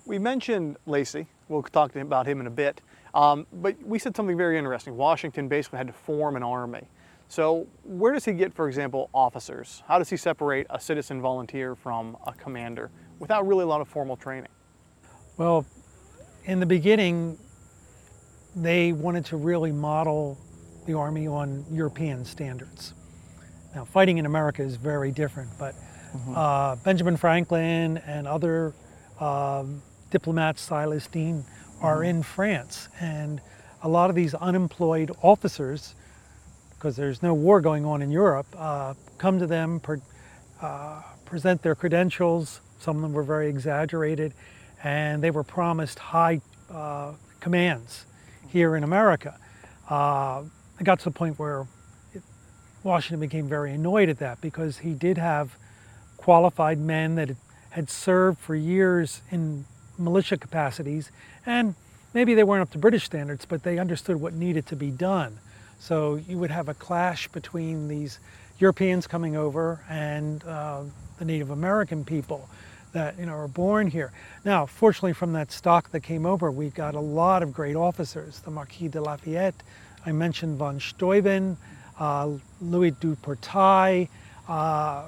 We 0.05 0.19
mentioned 0.19 0.77
Lacey. 0.85 1.27
We'll 1.49 1.63
talk 1.63 1.95
about 1.95 2.27
him 2.27 2.41
in 2.41 2.47
a 2.47 2.51
bit. 2.51 2.81
Um, 3.15 3.47
but 3.53 3.81
we 3.83 3.99
said 3.99 4.17
something 4.17 4.37
very 4.37 4.59
interesting. 4.59 4.97
Washington 4.97 5.49
basically 5.49 5.79
had 5.79 5.87
to 5.87 5.93
form 5.93 6.37
an 6.37 6.43
army. 6.43 6.89
So 7.29 7.67
where 7.85 8.13
does 8.13 8.25
he 8.25 8.33
get, 8.33 8.53
for 8.53 8.69
example, 8.69 9.11
officers? 9.15 9.83
How 9.87 9.99
does 9.99 10.11
he 10.11 10.17
separate 10.17 10.67
a 10.71 10.81
citizen 10.81 11.21
volunteer 11.21 11.75
from 11.75 12.17
a 12.27 12.33
commander 12.33 12.91
without 13.21 13.47
really 13.47 13.63
a 13.63 13.67
lot 13.67 13.81
of 13.81 13.89
formal 13.89 14.17
training? 14.17 14.51
Well, 15.37 15.65
in 16.47 16.59
the 16.59 16.67
beginning, 16.67 17.39
they 18.57 18.93
wanted 18.93 19.25
to 19.27 19.37
really 19.37 19.73
model 19.73 20.37
the 20.87 20.95
Army 20.95 21.27
on 21.27 21.65
European 21.71 22.25
standards. 22.25 22.95
Now, 23.79 23.85
fighting 23.85 24.19
in 24.19 24.27
America 24.27 24.61
is 24.61 24.75
very 24.75 25.13
different, 25.13 25.51
but 25.57 25.73
mm-hmm. 25.73 26.35
uh, 26.35 26.75
Benjamin 26.83 27.17
Franklin 27.17 27.99
and 27.99 28.27
other 28.27 28.75
um, 29.21 29.81
diplomats, 30.11 30.63
Silas 30.63 31.07
Deane, 31.07 31.45
are 31.81 32.03
in 32.03 32.25
France. 32.25 32.89
And 32.99 33.41
a 33.85 33.89
lot 33.89 34.11
of 34.11 34.17
these 34.17 34.35
unemployed 34.35 35.13
officers, 35.23 35.95
because 36.71 36.97
there's 36.97 37.23
no 37.23 37.35
war 37.35 37.61
going 37.61 37.85
on 37.85 38.03
in 38.03 38.11
Europe, 38.11 38.49
uh, 38.57 38.95
come 39.17 39.39
to 39.39 39.47
them, 39.47 39.79
per, 39.79 40.01
uh, 40.61 41.01
present 41.25 41.63
their 41.63 41.77
credentials. 41.77 42.61
Some 42.81 42.97
of 42.97 43.03
them 43.03 43.13
were 43.13 43.23
very 43.23 43.49
exaggerated, 43.49 44.35
and 44.83 45.23
they 45.23 45.31
were 45.31 45.45
promised 45.45 46.01
high 46.01 46.41
uh, 46.69 47.13
commands 47.39 48.07
here 48.49 48.75
in 48.75 48.83
America. 48.83 49.39
Uh, 49.89 50.43
it 50.81 50.83
got 50.83 50.99
to 50.99 51.05
the 51.05 51.13
point 51.13 51.39
where 51.39 51.69
Washington 52.83 53.21
became 53.21 53.49
very 53.49 53.73
annoyed 53.73 54.09
at 54.09 54.19
that 54.19 54.41
because 54.41 54.79
he 54.79 54.95
did 54.95 55.19
have 55.19 55.57
qualified 56.17 56.79
men 56.79 57.15
that 57.17 57.31
had 57.71 57.91
served 57.91 58.39
for 58.39 58.55
years 58.55 59.23
in 59.31 59.65
militia 59.99 60.37
capacities 60.37 61.11
and 61.45 61.75
maybe 62.15 62.35
they 62.35 62.45
weren't 62.45 62.63
up 62.63 62.71
to 62.71 62.79
British 62.79 63.05
standards, 63.05 63.45
but 63.45 63.63
they 63.63 63.79
understood 63.79 64.17
what 64.17 64.33
needed 64.33 64.67
to 64.67 64.77
be 64.77 64.91
done. 64.91 65.39
So 65.79 66.17
you 66.17 66.39
would 66.39 66.51
have 66.51 66.69
a 66.69 66.75
clash 66.75 67.29
between 67.29 67.89
these 67.89 68.19
Europeans 68.59 69.07
coming 69.07 69.37
over 69.37 69.85
and 69.89 70.43
uh, 70.45 70.83
the 71.19 71.25
Native 71.25 71.51
American 71.51 72.05
people 72.05 72.49
that 72.93 73.19
you 73.19 73.27
know 73.27 73.35
are 73.35 73.49
born 73.49 73.87
here. 73.87 74.13
Now, 74.45 74.67
fortunately, 74.67 75.13
from 75.13 75.33
that 75.35 75.53
stock 75.53 75.91
that 75.91 76.01
came 76.01 76.27
over, 76.27 76.51
we 76.51 76.71
got 76.71 76.95
a 76.95 77.01
lot 77.01 77.43
of 77.43 77.53
great 77.53 77.77
officers. 77.77 78.41
The 78.41 78.51
Marquis 78.51 78.89
de 78.89 79.01
Lafayette, 79.01 79.63
I 80.05 80.13
mentioned 80.13 80.59
von 80.59 80.81
Steuben, 80.81 81.57
uh, 81.99 82.31
Louis 82.61 82.93
du 82.93 83.17
Portail. 83.17 84.09
Uh, 84.49 85.05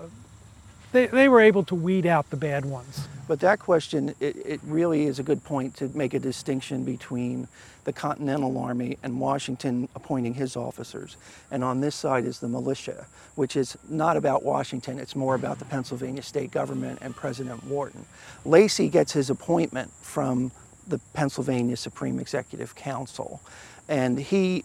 they, 0.93 1.07
they 1.07 1.29
were 1.29 1.41
able 1.41 1.65
to 1.65 1.75
weed 1.75 2.07
out 2.07 2.31
the 2.31 2.37
bad 2.37 2.65
ones. 2.65 3.09
But 3.29 3.41
that 3.41 3.61
question, 3.61 4.15
it, 4.19 4.37
it, 4.45 4.61
really 4.65 5.05
is 5.05 5.21
a 5.21 5.23
good 5.23 5.45
point 5.45 5.77
to 5.77 5.89
make 5.95 6.15
a 6.15 6.19
distinction 6.19 6.83
between 6.83 7.47
the 7.85 7.93
Continental 7.93 8.59
Army 8.59 8.99
and 9.05 9.21
Washington 9.21 9.89
appointing 9.95 10.35
his 10.35 10.57
officers. 10.57 11.17
And 11.53 11.63
on 11.63 11.81
this 11.81 11.95
side 11.95 12.25
is 12.25 12.41
the 12.41 12.49
militia, 12.49 13.07
which 13.37 13.55
is 13.55 13.79
not 13.89 14.17
about 14.17 14.43
Washington, 14.43 14.99
it's 14.99 15.15
more 15.15 15.37
about 15.37 15.61
the 15.61 15.65
Pennsylvania 15.65 16.23
state 16.23 16.51
government 16.51 16.99
and 17.03 17.15
President 17.15 17.63
Wharton. 17.65 18.05
Lacey 18.45 18.89
gets 18.89 19.13
his 19.13 19.31
appointment 19.31 19.93
from 20.03 20.51
the 20.89 20.99
Pennsylvania 21.15 21.77
Supreme 21.77 22.19
Executive 22.19 22.75
Council. 22.75 23.41
And 23.89 24.19
he 24.19 24.65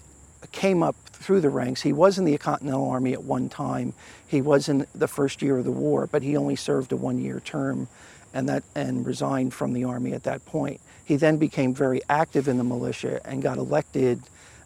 came 0.51 0.83
up 0.83 0.95
through 1.05 1.41
the 1.41 1.49
ranks. 1.49 1.81
He 1.81 1.93
was 1.93 2.17
in 2.17 2.25
the 2.25 2.37
Continental 2.37 2.89
Army 2.89 3.13
at 3.13 3.23
one 3.23 3.49
time. 3.49 3.93
He 4.27 4.41
was 4.41 4.69
in 4.69 4.85
the 4.93 5.07
first 5.07 5.41
year 5.41 5.57
of 5.57 5.65
the 5.65 5.71
war, 5.71 6.07
but 6.07 6.23
he 6.23 6.37
only 6.37 6.55
served 6.55 6.91
a 6.91 6.95
one 6.95 7.19
year 7.19 7.39
term 7.39 7.87
and, 8.33 8.49
that, 8.49 8.63
and 8.75 9.05
resigned 9.05 9.53
from 9.53 9.73
the 9.73 9.83
Army 9.85 10.13
at 10.13 10.23
that 10.23 10.45
point. 10.45 10.81
He 11.03 11.15
then 11.15 11.37
became 11.37 11.73
very 11.73 12.01
active 12.09 12.47
in 12.47 12.57
the 12.57 12.63
militia 12.63 13.21
and 13.25 13.41
got 13.41 13.57
elected 13.57 14.21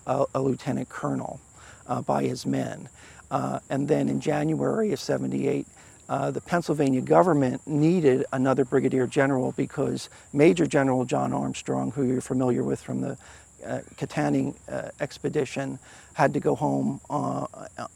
uh, 0.08 0.26
a 0.34 0.42
lieutenant 0.42 0.90
colonel 0.90 1.40
uh, 1.88 2.02
by 2.02 2.24
his 2.24 2.46
men. 2.46 2.90
Uh, 3.30 3.60
and 3.70 3.88
then 3.88 4.10
in 4.10 4.20
January 4.20 4.92
of 4.92 5.00
78, 5.00 5.68
uh, 6.10 6.32
the 6.32 6.42
Pennsylvania 6.42 7.02
government 7.02 7.62
needed 7.68 8.26
another 8.34 8.66
brigadier 8.66 9.06
general 9.06 9.52
because 9.52 10.10
Major 10.34 10.66
General 10.66 11.06
John 11.06 11.34
Armstrong, 11.34 11.92
who 11.92 12.04
you're 12.04 12.22
familiar 12.22 12.64
with 12.64 12.82
from 12.82 13.02
the 13.02 13.18
uh, 13.66 13.82
uh, 14.70 14.90
expedition 15.00 15.80
had 16.14 16.34
to 16.34 16.40
go 16.40 16.56
home 16.56 17.00
uh, 17.10 17.46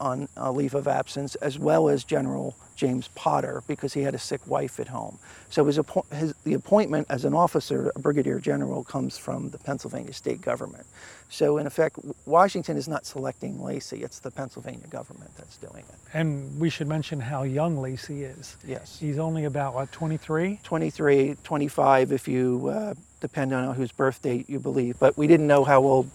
on 0.00 0.28
a 0.36 0.50
leave 0.50 0.74
of 0.74 0.88
absence, 0.88 1.34
as 1.36 1.58
well 1.58 1.88
as 1.88 2.04
General 2.04 2.56
James 2.76 3.08
Potter 3.14 3.62
because 3.66 3.92
he 3.92 4.02
had 4.02 4.14
a 4.14 4.18
sick 4.18 4.40
wife 4.46 4.80
at 4.80 4.88
home. 4.88 5.18
So 5.50 5.64
his, 5.66 5.78
his, 6.12 6.34
the 6.44 6.54
appointment 6.54 7.06
as 7.10 7.24
an 7.24 7.34
officer, 7.34 7.92
a 7.94 7.98
brigadier 7.98 8.40
general, 8.40 8.82
comes 8.84 9.18
from 9.18 9.50
the 9.50 9.58
Pennsylvania 9.58 10.12
state 10.12 10.40
government. 10.40 10.86
So 11.28 11.58
in 11.58 11.66
effect, 11.66 11.98
Washington 12.26 12.76
is 12.76 12.86
not 12.86 13.06
selecting 13.06 13.62
Lacey; 13.62 14.04
it's 14.04 14.20
the 14.20 14.30
Pennsylvania 14.30 14.86
government 14.88 15.30
that's 15.36 15.56
doing 15.56 15.84
it. 15.88 15.96
And 16.12 16.60
we 16.60 16.70
should 16.70 16.86
mention 16.86 17.20
how 17.20 17.42
young 17.42 17.76
Lacey 17.78 18.24
is. 18.24 18.56
Yes, 18.66 18.98
he's 19.00 19.18
only 19.18 19.44
about 19.44 19.74
what 19.74 19.90
23. 19.92 20.60
23, 20.62 21.36
25 21.42 22.12
if 22.12 22.28
you. 22.28 22.68
Uh, 22.68 22.94
depend 23.24 23.54
on 23.54 23.74
whose 23.74 23.90
birthday 23.90 24.44
you 24.48 24.60
believe. 24.60 24.98
But 24.98 25.16
we 25.16 25.26
didn't 25.26 25.46
know 25.46 25.64
how 25.64 25.82
old 25.82 26.10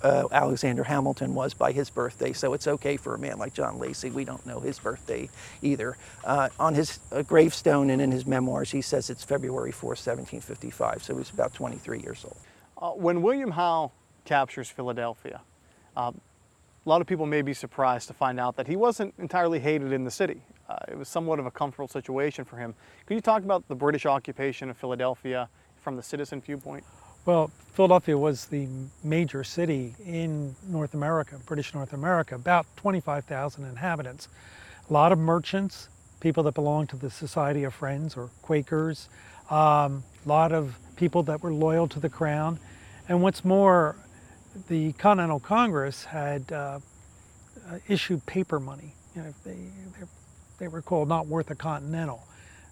uh, 0.00 0.28
Alexander 0.30 0.84
Hamilton 0.84 1.34
was 1.34 1.54
by 1.54 1.72
his 1.72 1.90
birthday, 1.90 2.32
so 2.32 2.52
it's 2.54 2.68
okay 2.68 2.96
for 2.96 3.16
a 3.16 3.18
man 3.18 3.36
like 3.36 3.52
John 3.52 3.80
Lacey. 3.80 4.10
We 4.10 4.24
don't 4.24 4.46
know 4.46 4.60
his 4.60 4.78
birthday 4.78 5.28
either. 5.60 5.96
Uh, 6.24 6.50
on 6.60 6.74
his 6.76 7.00
uh, 7.10 7.22
gravestone 7.22 7.90
and 7.90 8.00
in 8.00 8.12
his 8.12 8.26
memoirs, 8.26 8.70
he 8.70 8.80
says 8.80 9.10
it's 9.10 9.24
February 9.24 9.72
4, 9.72 9.88
1755, 9.88 11.02
so 11.02 11.14
he 11.14 11.18
was 11.18 11.30
about 11.30 11.52
23 11.52 11.98
years 12.00 12.24
old. 12.24 12.36
Uh, 12.78 12.96
when 12.96 13.22
William 13.22 13.50
Howe 13.50 13.90
captures 14.24 14.68
Philadelphia, 14.68 15.40
uh, 15.96 16.12
a 16.84 16.88
lot 16.88 17.00
of 17.00 17.06
people 17.06 17.26
may 17.26 17.42
be 17.42 17.54
surprised 17.54 18.08
to 18.08 18.14
find 18.14 18.40
out 18.40 18.56
that 18.56 18.66
he 18.66 18.74
wasn't 18.74 19.14
entirely 19.18 19.60
hated 19.60 19.92
in 19.92 20.04
the 20.04 20.10
city. 20.10 20.42
Uh, 20.68 20.76
it 20.88 20.98
was 20.98 21.08
somewhat 21.08 21.38
of 21.38 21.46
a 21.46 21.50
comfortable 21.50 21.86
situation 21.86 22.44
for 22.44 22.56
him. 22.56 22.74
Could 23.06 23.14
you 23.14 23.20
talk 23.20 23.44
about 23.44 23.68
the 23.68 23.74
British 23.74 24.06
occupation 24.06 24.68
of 24.68 24.76
Philadelphia 24.76 25.48
from 25.80 25.96
the 25.96 26.02
citizen 26.02 26.40
viewpoint? 26.40 26.84
Well, 27.24 27.52
Philadelphia 27.74 28.18
was 28.18 28.46
the 28.46 28.66
major 29.04 29.44
city 29.44 29.94
in 30.04 30.56
North 30.66 30.94
America, 30.94 31.38
British 31.46 31.72
North 31.72 31.92
America, 31.92 32.34
about 32.34 32.66
25,000 32.76 33.64
inhabitants. 33.64 34.28
A 34.90 34.92
lot 34.92 35.12
of 35.12 35.18
merchants, 35.18 35.88
people 36.18 36.42
that 36.42 36.54
belonged 36.54 36.88
to 36.88 36.96
the 36.96 37.10
Society 37.10 37.62
of 37.62 37.74
Friends 37.74 38.16
or 38.16 38.30
Quakers, 38.42 39.08
um, 39.50 40.02
a 40.24 40.28
lot 40.28 40.50
of 40.50 40.76
people 40.96 41.22
that 41.24 41.42
were 41.42 41.52
loyal 41.52 41.86
to 41.88 42.00
the 42.00 42.08
crown. 42.08 42.58
And 43.08 43.22
what's 43.22 43.44
more, 43.44 43.96
the 44.68 44.92
Continental 44.94 45.40
Congress 45.40 46.04
had 46.04 46.50
uh, 46.52 46.78
uh 47.68 47.78
issued 47.88 48.24
paper 48.26 48.60
money. 48.60 48.94
You 49.14 49.22
know, 49.22 49.34
they, 49.44 49.56
they 50.58 50.68
were 50.68 50.82
called 50.82 51.08
not 51.08 51.26
worth 51.26 51.50
a 51.50 51.54
continental. 51.54 52.24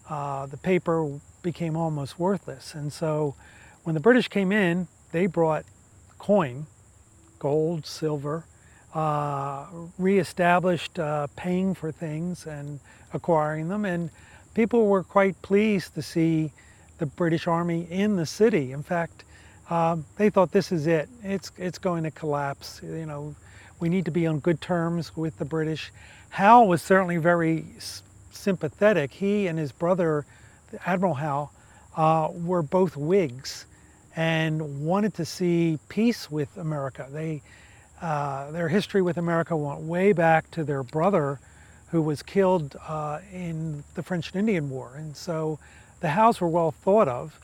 Uh, 0.08 0.46
the 0.46 0.56
paper 0.56 1.20
became 1.42 1.76
almost 1.76 2.18
worthless. 2.18 2.75
And 2.75 2.92
so 2.92 3.34
when 3.84 3.94
the 3.94 4.00
British 4.00 4.28
came 4.28 4.52
in, 4.52 4.88
they 5.12 5.26
brought 5.26 5.64
coin, 6.18 6.66
gold, 7.38 7.87
silver, 7.87 8.44
uh, 8.94 9.66
reestablished 9.99 10.99
uh, 10.99 11.28
paying 11.37 11.75
for 11.75 11.92
things 11.92 12.46
and 12.46 12.80
acquiring 13.12 13.68
them. 13.68 13.84
And 13.84 14.10
people 14.54 14.87
were 14.87 15.02
quite 15.02 15.40
pleased 15.42 15.94
to 15.94 16.02
see 16.02 16.52
the 16.99 17.06
British 17.06 17.46
Army 17.46 17.87
in 17.90 18.16
the 18.16 18.26
city. 18.26 18.72
In 18.72 18.82
fact, 18.82 19.25
um, 19.71 20.05
they 20.17 20.29
thought 20.31 20.53
this 20.53 20.73
is 20.73 20.87
it. 20.87 21.09
It's, 21.23 21.53
it's 21.57 21.79
going 21.79 22.03
to 22.03 22.11
collapse. 22.11 22.81
You 22.83 23.07
know, 23.07 23.35
we 23.79 23.89
need 23.89 24.05
to 24.05 24.11
be 24.11 24.27
on 24.27 24.41
good 24.41 24.61
terms 24.61 25.17
with 25.17 25.39
the 25.39 25.45
British. 25.45 25.93
Howe 26.29 26.65
was 26.65 26.83
certainly 26.83 27.17
very 27.17 27.65
sympathetic. 28.31 29.12
He 29.12 29.47
and 29.47 29.59
his 29.59 29.73
brother, 29.73 30.27
Admiral 30.85 31.15
Howe, 31.15 31.50
uh, 31.97 32.29
were 32.33 32.62
both 32.62 32.97
Whigs 32.97 33.67
and 34.17 34.85
wanted 34.85 35.15
to 35.15 35.25
see 35.25 35.79
peace 35.89 36.31
with 36.31 36.57
America. 36.57 37.07
They, 37.11 37.43
uh, 38.03 38.50
their 38.50 38.69
history 38.69 39.03
with 39.03 39.19
America 39.19 39.57
went 39.57 39.81
way 39.81 40.12
back 40.12 40.50
to 40.53 40.65
their 40.65 40.83
brother 40.83 41.39
who 41.91 42.03
was 42.03 42.23
killed 42.23 42.77
uh, 42.87 43.21
in 43.33 43.83
the 43.95 44.03
French 44.03 44.31
and 44.33 44.41
Indian 44.41 44.71
War. 44.71 44.93
And 44.97 45.17
so 45.17 45.59
the 46.00 46.09
Howes 46.09 46.41
were 46.41 46.49
well 46.49 46.71
thought 46.71 47.09
of, 47.09 47.39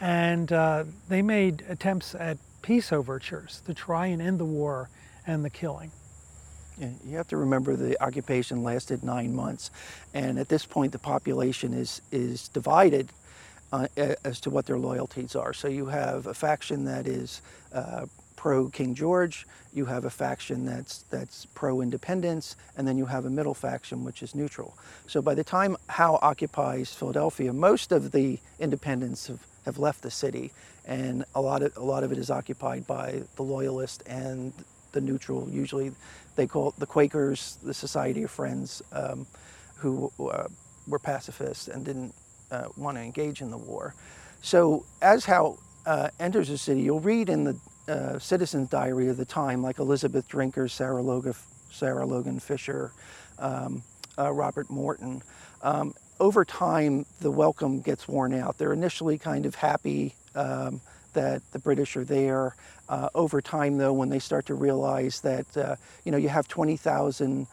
and 0.00 0.52
uh, 0.52 0.84
they 1.08 1.22
made 1.22 1.64
attempts 1.68 2.14
at 2.14 2.38
peace 2.62 2.92
overtures 2.92 3.62
to 3.66 3.74
try 3.74 4.06
and 4.06 4.20
end 4.20 4.38
the 4.38 4.44
war 4.44 4.88
and 5.26 5.44
the 5.44 5.50
killing. 5.50 5.90
You 6.78 7.16
have 7.16 7.28
to 7.28 7.38
remember 7.38 7.74
the 7.74 8.00
occupation 8.02 8.62
lasted 8.62 9.02
nine 9.02 9.34
months, 9.34 9.70
and 10.12 10.38
at 10.38 10.48
this 10.50 10.66
point 10.66 10.92
the 10.92 10.98
population 10.98 11.72
is 11.72 12.02
is 12.12 12.48
divided 12.48 13.08
uh, 13.72 13.88
as 14.24 14.40
to 14.40 14.50
what 14.50 14.66
their 14.66 14.78
loyalties 14.78 15.34
are. 15.34 15.54
So 15.54 15.68
you 15.68 15.86
have 15.86 16.26
a 16.26 16.34
faction 16.34 16.84
that 16.84 17.06
is 17.06 17.40
uh, 17.72 18.06
pro 18.36 18.68
King 18.68 18.94
George, 18.94 19.46
you 19.72 19.86
have 19.86 20.04
a 20.04 20.10
faction 20.10 20.66
that's 20.66 21.04
that's 21.10 21.46
pro 21.54 21.80
independence, 21.80 22.56
and 22.76 22.86
then 22.86 22.98
you 22.98 23.06
have 23.06 23.24
a 23.24 23.30
middle 23.30 23.54
faction 23.54 24.04
which 24.04 24.22
is 24.22 24.34
neutral. 24.34 24.76
So 25.06 25.22
by 25.22 25.34
the 25.34 25.44
time 25.44 25.76
Howe 25.88 26.18
occupies 26.20 26.92
Philadelphia, 26.92 27.52
most 27.54 27.90
of 27.90 28.12
the 28.12 28.38
independents 28.58 29.28
have, 29.28 29.40
have 29.66 29.78
left 29.78 30.02
the 30.02 30.10
city, 30.10 30.52
and 30.86 31.24
a 31.34 31.40
lot 31.40 31.62
of 31.62 31.76
a 31.76 31.84
lot 31.84 32.02
of 32.04 32.12
it 32.12 32.18
is 32.18 32.30
occupied 32.30 32.86
by 32.86 33.22
the 33.36 33.42
loyalists 33.42 34.02
and 34.06 34.52
the 34.92 35.00
neutral. 35.00 35.48
Usually, 35.50 35.92
they 36.36 36.46
call 36.46 36.70
it 36.70 36.76
the 36.78 36.86
Quakers, 36.86 37.58
the 37.62 37.74
Society 37.74 38.22
of 38.22 38.30
Friends, 38.30 38.82
um, 38.92 39.26
who 39.76 40.10
uh, 40.18 40.46
were 40.86 40.98
pacifists 40.98 41.68
and 41.68 41.84
didn't 41.84 42.14
uh, 42.50 42.68
want 42.76 42.96
to 42.96 43.02
engage 43.02 43.42
in 43.42 43.50
the 43.50 43.58
war. 43.58 43.94
So 44.40 44.86
as 45.02 45.24
Howe 45.24 45.58
uh, 45.84 46.08
enters 46.20 46.48
the 46.48 46.58
city, 46.58 46.80
you'll 46.82 47.00
read 47.00 47.28
in 47.28 47.44
the 47.44 47.60
uh, 47.88 48.18
citizen's 48.18 48.68
diary 48.68 49.08
of 49.08 49.16
the 49.16 49.24
time, 49.24 49.62
like 49.62 49.78
Elizabeth 49.78 50.28
Drinker's, 50.28 50.72
Sarah 50.72 51.02
Logan, 51.02 51.34
Sarah 51.70 52.06
Logan 52.06 52.38
Fisher, 52.40 52.92
um, 53.38 53.82
uh, 54.18 54.32
Robert 54.32 54.70
Morton. 54.70 55.22
Um, 55.62 55.94
over 56.20 56.44
time, 56.44 57.06
the 57.20 57.30
welcome 57.30 57.80
gets 57.80 58.08
worn 58.08 58.32
out. 58.34 58.58
They're 58.58 58.72
initially 58.72 59.18
kind 59.18 59.46
of 59.46 59.54
happy 59.54 60.14
um, 60.34 60.80
that 61.12 61.42
the 61.52 61.58
British 61.58 61.96
are 61.96 62.04
there. 62.04 62.54
Uh, 62.88 63.08
over 63.14 63.40
time, 63.40 63.78
though, 63.78 63.92
when 63.92 64.08
they 64.08 64.18
start 64.18 64.46
to 64.46 64.54
realize 64.54 65.20
that 65.20 65.56
uh, 65.56 65.76
you 66.04 66.12
know 66.12 66.18
you 66.18 66.28
have 66.28 66.46
20,000 66.48 67.46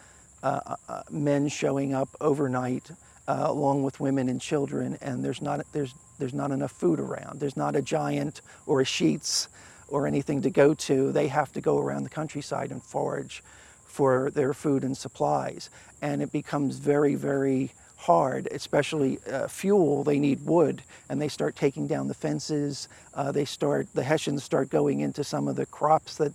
uh, 0.43 0.75
uh, 0.87 1.01
men 1.09 1.47
showing 1.47 1.93
up 1.93 2.09
overnight, 2.21 2.91
uh, 3.27 3.45
along 3.47 3.83
with 3.83 3.99
women 3.99 4.29
and 4.29 4.39
children, 4.39 4.97
and 5.01 5.23
there's 5.23 5.41
not 5.41 5.65
there's 5.73 5.93
there's 6.19 6.33
not 6.33 6.51
enough 6.51 6.71
food 6.71 6.99
around. 6.99 7.39
There's 7.39 7.57
not 7.57 7.75
a 7.75 7.81
giant 7.81 8.41
or 8.65 8.81
a 8.81 8.85
Sheetz 8.85 9.47
or 9.87 10.07
anything 10.07 10.41
to 10.43 10.49
go 10.49 10.73
to. 10.73 11.11
They 11.11 11.27
have 11.27 11.51
to 11.53 11.61
go 11.61 11.79
around 11.79 12.03
the 12.03 12.09
countryside 12.09 12.71
and 12.71 12.81
forage 12.83 13.43
for 13.85 14.31
their 14.31 14.53
food 14.53 14.83
and 14.83 14.95
supplies, 14.95 15.69
and 16.01 16.21
it 16.21 16.31
becomes 16.31 16.77
very 16.77 17.15
very 17.15 17.71
hard, 18.03 18.47
especially 18.51 19.17
uh, 19.31 19.47
fuel. 19.47 20.03
They 20.03 20.19
need 20.19 20.45
wood, 20.45 20.83
and 21.09 21.21
they 21.21 21.29
start 21.29 21.55
taking 21.55 21.87
down 21.87 22.09
the 22.09 22.13
fences. 22.13 22.89
Uh, 23.13 23.31
they 23.31 23.45
start 23.45 23.87
the 23.93 24.03
Hessians 24.03 24.43
start 24.43 24.69
going 24.69 24.99
into 24.99 25.23
some 25.23 25.47
of 25.47 25.55
the 25.55 25.65
crops 25.65 26.17
that 26.17 26.33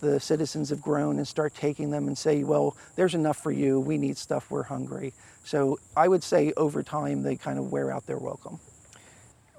the 0.00 0.18
citizens 0.18 0.70
have 0.70 0.82
grown 0.82 1.18
and 1.18 1.26
start 1.26 1.54
taking 1.54 1.90
them 1.90 2.08
and 2.08 2.18
say, 2.18 2.42
well, 2.42 2.76
there's 2.96 3.14
enough 3.14 3.36
for 3.36 3.52
you. 3.52 3.78
We 3.78 3.96
need 3.96 4.18
stuff. 4.18 4.50
We're 4.50 4.64
hungry. 4.64 5.12
So 5.44 5.78
I 5.96 6.08
would 6.08 6.22
say 6.22 6.52
over 6.56 6.82
time 6.82 7.22
they 7.22 7.36
kind 7.36 7.58
of 7.58 7.70
wear 7.70 7.92
out 7.92 8.06
their 8.06 8.18
welcome. 8.18 8.58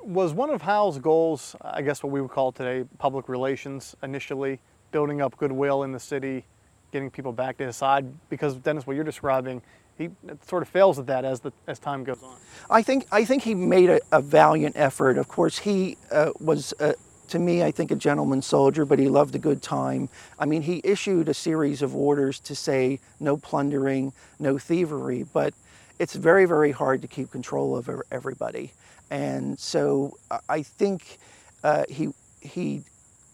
Was 0.03 0.33
one 0.33 0.49
of 0.49 0.61
Howe's 0.61 0.99
goals, 0.99 1.55
I 1.61 1.81
guess 1.81 2.03
what 2.03 2.11
we 2.11 2.21
would 2.21 2.31
call 2.31 2.51
today 2.51 2.85
public 2.99 3.29
relations 3.29 3.95
initially, 4.03 4.59
building 4.91 5.21
up 5.21 5.37
goodwill 5.37 5.83
in 5.83 5.93
the 5.93 5.99
city, 5.99 6.45
getting 6.91 7.09
people 7.09 7.31
back 7.31 7.57
to 7.57 7.65
his 7.65 7.77
side? 7.77 8.05
Because 8.29 8.55
Dennis, 8.55 8.85
what 8.85 8.95
you're 8.95 9.05
describing, 9.05 9.61
he 9.97 10.09
sort 10.47 10.61
of 10.61 10.69
fails 10.69 10.99
at 10.99 11.07
that 11.07 11.25
as 11.25 11.39
the 11.39 11.51
as 11.67 11.79
time 11.79 12.03
goes 12.03 12.21
on. 12.23 12.35
I 12.69 12.81
think 12.81 13.05
I 13.11 13.25
think 13.25 13.43
he 13.43 13.55
made 13.55 13.89
a, 13.89 13.99
a 14.11 14.21
valiant 14.21 14.75
effort. 14.77 15.17
Of 15.17 15.27
course, 15.27 15.59
he 15.59 15.97
uh, 16.11 16.31
was. 16.39 16.73
Uh, 16.79 16.93
to 17.29 17.39
me, 17.39 17.63
I 17.63 17.71
think 17.71 17.89
a 17.89 17.95
gentleman 17.95 18.43
soldier, 18.43 18.85
but 18.85 18.99
he 18.99 19.09
loved 19.09 19.33
a 19.33 19.39
good 19.39 19.63
time. 19.63 20.09
I 20.37 20.45
mean, 20.45 20.61
he 20.61 20.79
issued 20.83 21.27
a 21.27 21.33
series 21.33 21.81
of 21.81 21.95
orders 21.95 22.39
to 22.41 22.53
say 22.53 22.99
no 23.19 23.35
plundering, 23.35 24.13
no 24.37 24.59
thievery, 24.59 25.25
but 25.33 25.55
it's 25.97 26.13
very, 26.13 26.45
very 26.45 26.71
hard 26.71 27.01
to 27.01 27.07
keep 27.07 27.31
control 27.31 27.75
of 27.75 27.89
everybody. 28.11 28.73
And 29.09 29.57
so 29.57 30.17
I 30.49 30.61
think 30.61 31.17
uh, 31.63 31.83
he, 31.89 32.09
he, 32.41 32.83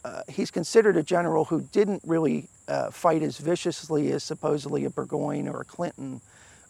uh, 0.06 0.24
he's 0.30 0.51
considered 0.51 0.96
a 0.98 1.03
general 1.03 1.46
who 1.46 1.62
didn't 1.62 2.01
really 2.06 2.48
uh, 2.68 2.91
fight 2.91 3.24
as 3.24 3.38
viciously 3.38 4.12
as 4.12 4.24
supposedly 4.24 4.86
a 4.86 4.89
Burgoyne 4.89 5.48
or 5.48 5.62
a 5.62 5.65
Clinton 5.65 6.22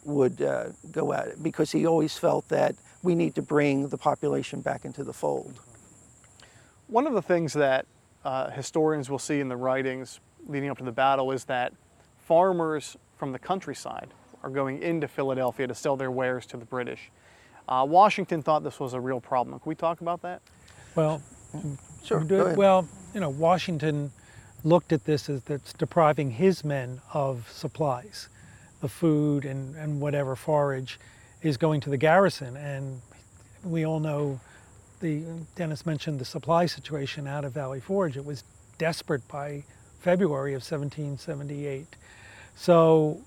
would 0.04 0.42
uh, 0.42 0.66
go 0.90 1.12
at 1.12 1.28
it 1.28 1.42
because 1.42 1.72
he 1.72 1.86
always 1.86 2.16
felt 2.16 2.48
that 2.48 2.74
we 3.02 3.14
need 3.14 3.34
to 3.34 3.42
bring 3.42 3.88
the 3.88 3.98
population 3.98 4.60
back 4.60 4.84
into 4.84 5.04
the 5.04 5.12
fold. 5.12 5.60
One 6.86 7.06
of 7.06 7.12
the 7.14 7.22
things 7.22 7.52
that 7.54 7.86
uh, 8.24 8.50
historians 8.50 9.10
will 9.10 9.18
see 9.18 9.40
in 9.40 9.48
the 9.48 9.56
writings 9.56 10.20
leading 10.46 10.70
up 10.70 10.78
to 10.78 10.84
the 10.84 10.92
battle 10.92 11.32
is 11.32 11.44
that 11.44 11.72
farmers 12.26 12.96
from 13.16 13.32
the 13.32 13.38
countryside 13.38 14.08
are 14.42 14.50
going 14.50 14.82
into 14.82 15.06
Philadelphia 15.06 15.66
to 15.66 15.74
sell 15.74 15.96
their 15.96 16.10
wares 16.10 16.46
to 16.46 16.56
the 16.56 16.64
British. 16.64 17.10
Uh, 17.68 17.86
Washington 17.88 18.42
thought 18.42 18.64
this 18.64 18.80
was 18.80 18.94
a 18.94 19.00
real 19.00 19.20
problem. 19.20 19.58
Can 19.58 19.68
we 19.68 19.74
talk 19.74 20.00
about 20.00 20.22
that? 20.22 20.42
Well, 20.96 21.22
sure. 22.04 22.24
Well, 22.54 22.88
you 23.14 23.20
know, 23.20 23.30
Washington 23.30 24.10
looked 24.64 24.92
at 24.92 25.04
this 25.04 25.28
as 25.28 25.42
that's 25.42 25.72
depriving 25.72 26.32
his 26.32 26.64
men 26.64 27.00
of 27.12 27.48
supplies 27.50 28.28
the 28.82 28.88
food 28.88 29.46
and, 29.46 29.74
and 29.76 30.00
whatever 30.00 30.36
forage 30.36 31.00
is 31.40 31.56
going 31.56 31.80
to 31.80 31.88
the 31.88 31.96
garrison. 31.96 32.56
And 32.56 33.00
we 33.64 33.86
all 33.86 34.00
know 34.00 34.40
the 35.00 35.22
Dennis 35.56 35.86
mentioned 35.86 36.18
the 36.18 36.24
supply 36.24 36.66
situation 36.66 37.26
out 37.26 37.44
of 37.44 37.52
Valley 37.52 37.80
Forge. 37.80 38.16
It 38.16 38.24
was 38.24 38.44
desperate 38.76 39.26
by 39.28 39.64
February 40.00 40.52
of 40.52 40.62
1778. 40.62 41.86
So 42.56 43.20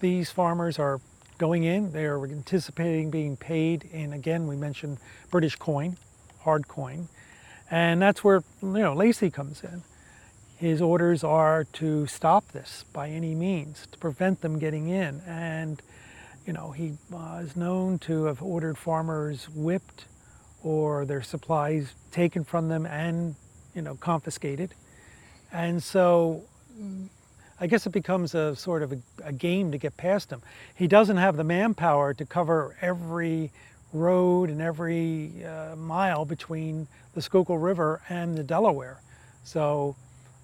these 0.00 0.30
farmers 0.30 0.78
are 0.78 1.00
going 1.38 1.64
in, 1.64 1.92
they 1.92 2.04
are 2.04 2.24
anticipating 2.24 3.10
being 3.10 3.36
paid 3.36 3.84
in, 3.92 4.12
again, 4.12 4.48
we 4.48 4.56
mentioned 4.56 4.98
British 5.30 5.54
coin, 5.56 5.96
hard 6.40 6.66
coin. 6.66 7.08
And 7.70 8.02
that's 8.02 8.24
where, 8.24 8.42
you 8.60 8.68
know, 8.68 8.94
Lacey 8.94 9.30
comes 9.30 9.62
in. 9.62 9.82
His 10.58 10.82
orders 10.82 11.22
are 11.22 11.64
to 11.74 12.08
stop 12.08 12.48
this 12.48 12.84
by 12.92 13.10
any 13.10 13.32
means, 13.32 13.86
to 13.92 13.98
prevent 13.98 14.40
them 14.40 14.58
getting 14.58 14.88
in. 14.88 15.20
And, 15.20 15.80
you 16.44 16.52
know, 16.52 16.72
he 16.72 16.94
uh, 17.14 17.42
is 17.44 17.56
known 17.56 18.00
to 18.00 18.24
have 18.24 18.42
ordered 18.42 18.76
farmers 18.76 19.48
whipped 19.54 20.06
or 20.64 21.04
their 21.04 21.22
supplies 21.22 21.94
taken 22.10 22.42
from 22.42 22.68
them 22.68 22.86
and, 22.86 23.36
you 23.72 23.82
know, 23.82 23.94
confiscated. 23.94 24.74
And 25.52 25.80
so 25.80 26.42
I 27.60 27.68
guess 27.68 27.86
it 27.86 27.90
becomes 27.90 28.34
a 28.34 28.56
sort 28.56 28.82
of 28.82 28.92
a, 28.92 28.98
a, 29.22 29.32
game 29.32 29.70
to 29.70 29.78
get 29.78 29.96
past 29.96 30.30
him. 30.30 30.42
He 30.74 30.88
doesn't 30.88 31.18
have 31.18 31.36
the 31.36 31.44
manpower 31.44 32.14
to 32.14 32.24
cover 32.24 32.76
every 32.80 33.52
road 33.92 34.50
and 34.50 34.60
every 34.60 35.44
uh, 35.44 35.76
mile 35.76 36.24
between 36.24 36.88
the 37.14 37.22
Schuylkill 37.22 37.58
River 37.58 38.02
and 38.08 38.36
the 38.36 38.42
Delaware. 38.42 39.00
So 39.44 39.94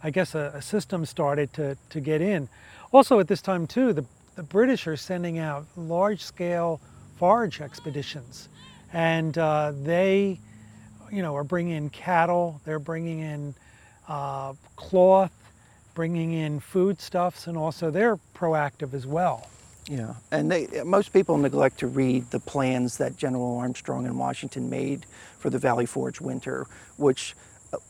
I 0.05 0.11
guess 0.11 0.35
a, 0.35 0.53
a, 0.55 0.61
system 0.63 1.07
started 1.07 1.53
to, 1.55 1.79
to 1.89 2.01
get 2.01 2.21
in. 2.21 2.51
Also 2.93 3.19
at 3.21 3.27
this 3.27 3.41
time 3.41 3.67
too, 3.67 3.95
the, 3.95 4.05
the 4.37 4.43
British 4.43 4.87
are 4.87 4.97
sending 4.97 5.39
out 5.39 5.65
large-scale 5.79 6.79
forage 7.17 7.63
expeditions. 7.63 8.51
And 8.93 9.37
uh, 9.39 9.73
they, 9.83 10.39
you 11.11 11.23
know, 11.23 11.35
are 11.35 11.43
bringing 11.43 11.77
in 11.77 11.89
cattle, 11.89 12.61
they're 12.67 12.79
bringing 12.79 13.21
in 13.21 13.55
uh, 14.07 14.53
cloth, 14.77 15.33
bringing 15.95 16.35
in 16.35 16.61
foodstuffs, 16.61 17.47
and 17.47 17.57
also 17.57 17.91
they're 17.91 18.19
proactive 18.35 18.93
as 18.93 19.07
well. 19.07 19.49
Yeah, 19.89 20.15
and 20.31 20.51
they, 20.51 20.67
most 20.85 21.13
people 21.13 21.37
neglect 21.39 21.79
to 21.81 21.87
read 21.87 22.31
the 22.31 22.41
plans 22.41 22.99
that 22.99 23.17
General 23.17 23.59
Armstrong 23.59 24.07
and 24.07 24.19
Washington 24.19 24.69
made 24.69 25.07
for 25.39 25.51
the 25.51 25.59
Valley 25.59 25.87
Forge 25.87 26.21
winter, 26.21 26.67
which 26.97 27.35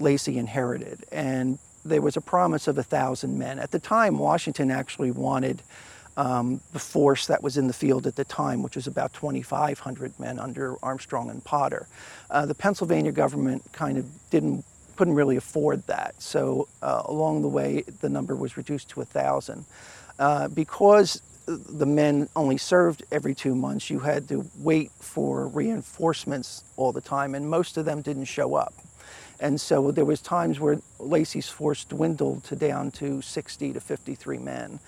Lacey 0.00 0.38
inherited. 0.38 1.04
And 1.12 1.58
there 1.84 2.00
was 2.00 2.16
a 2.16 2.20
promise 2.20 2.68
of 2.68 2.78
a 2.78 2.82
thousand 2.82 3.38
men. 3.38 3.58
At 3.58 3.70
the 3.70 3.78
time, 3.78 4.18
Washington 4.18 4.70
actually 4.70 5.10
wanted 5.10 5.62
um, 6.16 6.60
the 6.72 6.78
force 6.78 7.26
that 7.26 7.42
was 7.42 7.56
in 7.56 7.66
the 7.66 7.72
field 7.72 8.06
at 8.06 8.16
the 8.16 8.24
time, 8.24 8.62
which 8.62 8.76
was 8.76 8.86
about 8.86 9.12
2,500 9.14 10.18
men 10.18 10.38
under 10.38 10.76
Armstrong 10.82 11.30
and 11.30 11.42
Potter. 11.44 11.86
Uh, 12.30 12.46
the 12.46 12.54
Pennsylvania 12.54 13.12
government 13.12 13.62
kind 13.72 13.98
of 13.98 14.06
didn't 14.30 14.64
couldn't 14.96 15.14
really 15.14 15.36
afford 15.36 15.84
that, 15.88 16.14
so 16.22 16.68
uh, 16.80 17.02
along 17.06 17.42
the 17.42 17.48
way 17.48 17.82
the 18.00 18.08
number 18.08 18.36
was 18.36 18.56
reduced 18.56 18.88
to 18.90 19.00
a 19.00 19.04
thousand. 19.04 19.64
Uh, 20.20 20.46
because 20.46 21.20
the 21.46 21.84
men 21.84 22.28
only 22.36 22.56
served 22.56 23.02
every 23.10 23.34
two 23.34 23.56
months, 23.56 23.90
you 23.90 23.98
had 23.98 24.28
to 24.28 24.48
wait 24.58 24.92
for 25.00 25.48
reinforcements 25.48 26.62
all 26.76 26.92
the 26.92 27.00
time, 27.00 27.34
and 27.34 27.50
most 27.50 27.76
of 27.76 27.84
them 27.84 28.02
didn't 28.02 28.26
show 28.26 28.54
up. 28.54 28.72
And 29.40 29.60
so 29.60 29.90
there 29.90 30.04
was 30.04 30.20
times 30.20 30.60
where 30.60 30.80
Lacey's 30.98 31.48
force 31.48 31.84
dwindled 31.84 32.44
to 32.44 32.56
down 32.56 32.90
to 32.92 33.20
60 33.20 33.72
to 33.72 33.80
53 33.80 34.38
men. 34.38 34.80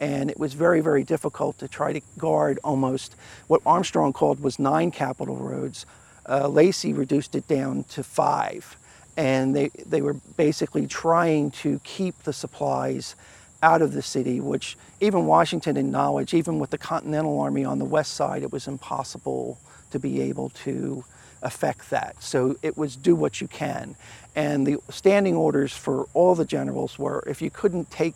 And 0.00 0.30
it 0.30 0.38
was 0.38 0.54
very, 0.54 0.80
very 0.80 1.04
difficult 1.04 1.58
to 1.58 1.68
try 1.68 1.92
to 1.92 2.00
guard 2.18 2.58
almost 2.64 3.14
what 3.46 3.60
Armstrong 3.64 4.12
called 4.12 4.40
was 4.40 4.58
nine 4.58 4.90
capital 4.90 5.36
roads. 5.36 5.86
Uh, 6.28 6.48
Lacey 6.48 6.92
reduced 6.92 7.34
it 7.34 7.46
down 7.46 7.84
to 7.84 8.02
five. 8.02 8.76
And 9.16 9.54
they, 9.54 9.68
they 9.86 10.02
were 10.02 10.14
basically 10.36 10.86
trying 10.86 11.50
to 11.52 11.80
keep 11.84 12.22
the 12.24 12.32
supplies 12.32 13.14
out 13.62 13.80
of 13.80 13.92
the 13.92 14.02
city, 14.02 14.40
which 14.40 14.76
even 15.00 15.26
Washington 15.26 15.76
acknowledged, 15.76 16.34
even 16.34 16.58
with 16.58 16.70
the 16.70 16.78
Continental 16.78 17.38
Army 17.38 17.64
on 17.64 17.78
the 17.78 17.84
west 17.84 18.14
side, 18.14 18.42
it 18.42 18.50
was 18.50 18.66
impossible 18.66 19.58
to 19.90 19.98
be 19.98 20.20
able 20.22 20.48
to 20.50 21.04
affect 21.42 21.90
that. 21.90 22.22
So 22.22 22.56
it 22.62 22.76
was 22.76 22.96
do 22.96 23.14
what 23.14 23.40
you 23.40 23.48
can. 23.48 23.96
And 24.34 24.66
the 24.66 24.78
standing 24.90 25.36
orders 25.36 25.72
for 25.76 26.06
all 26.14 26.34
the 26.34 26.44
generals 26.44 26.98
were 26.98 27.22
if 27.26 27.42
you 27.42 27.50
couldn't 27.50 27.90
take 27.90 28.14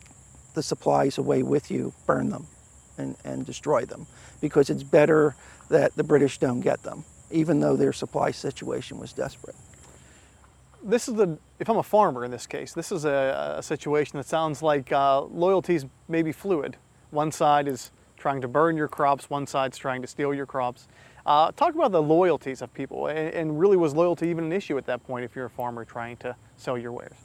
the 0.55 0.63
supplies 0.63 1.19
away 1.19 1.43
with 1.43 1.71
you, 1.71 1.93
burn 2.07 2.31
them 2.31 2.47
and, 2.99 3.17
and 3.25 3.45
destroy 3.45 3.85
them 3.85 4.07
because 4.41 4.71
it's 4.71 4.83
better 4.83 5.37
that 5.69 5.95
the 5.97 6.05
British 6.05 6.39
don't 6.39 6.61
get 6.61 6.83
them, 6.83 7.05
even 7.31 7.61
though 7.61 7.77
their 7.77 7.93
supply 7.93 8.31
situation 8.31 8.99
was 8.99 9.13
desperate. 9.13 9.57
This 10.83 11.09
is 11.09 11.15
the, 11.15 11.37
if 11.59 11.69
I'm 11.69 11.79
a 11.79 11.83
farmer 11.83 12.25
in 12.25 12.31
this 12.31 12.47
case, 12.47 12.73
this 12.73 12.93
is 12.93 13.05
a, 13.05 13.57
a 13.59 13.63
situation 13.63 14.19
that 14.19 14.27
sounds 14.27 14.63
like 14.63 14.93
uh, 14.93 15.23
loyalties 15.23 15.85
may 16.09 16.23
be 16.23 16.33
fluid. 16.33 16.77
One 17.11 17.33
side 17.33 17.67
is 17.67 17.91
trying 18.17 18.41
to 18.41 18.49
burn 18.49 18.77
your 18.77 18.89
crops, 18.89 19.29
one 19.29 19.47
side's 19.47 19.79
trying 19.79 20.01
to 20.03 20.09
steal 20.09 20.33
your 20.33 20.47
crops. 20.47 20.89
Uh, 21.27 21.51
talk 21.53 21.75
about 21.75 21.91
the 21.91 22.01
loyalties 22.01 22.63
of 22.63 22.73
people, 22.73 23.09
and, 23.09 23.35
and, 23.35 23.59
really 23.59 23.77
was 23.77 23.93
loyalty 23.93 24.29
even 24.29 24.45
an 24.45 24.53
issue 24.53 24.79
at 24.79 24.87
that 24.87 25.05
point 25.05 25.25
if 25.25 25.35
you're 25.35 25.47
a 25.47 25.51
farmer 25.51 25.85
trying 25.85 26.17
to 26.17 26.37
sell 26.57 26.79
your 26.79 26.93
wares? 26.93 27.17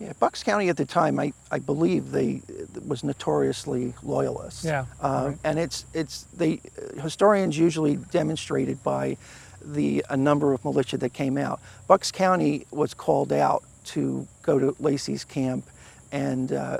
Yeah, 0.00 0.12
Bucks 0.18 0.42
County 0.42 0.68
at 0.68 0.76
the 0.76 0.84
time, 0.84 1.20
I, 1.20 1.32
I 1.52 1.60
believe 1.60 2.10
they 2.10 2.42
was 2.86 3.04
notoriously 3.04 3.94
loyalist. 4.02 4.64
Yeah. 4.64 4.86
Uh, 5.00 5.26
right. 5.28 5.38
And 5.44 5.58
it's 5.58 5.86
it's 5.94 6.22
they 6.36 6.60
historians 7.00 7.58
usually 7.58 7.96
demonstrated 7.96 8.82
by 8.82 9.16
the 9.64 10.04
a 10.08 10.16
number 10.16 10.52
of 10.52 10.64
militia 10.64 10.98
that 10.98 11.12
came 11.12 11.36
out. 11.36 11.60
Bucks 11.88 12.12
County 12.12 12.66
was 12.70 12.94
called 12.94 13.32
out 13.32 13.64
to 13.86 14.26
go 14.42 14.58
to 14.58 14.76
Lacey's 14.78 15.24
camp, 15.24 15.64
and 16.12 16.52
uh, 16.52 16.78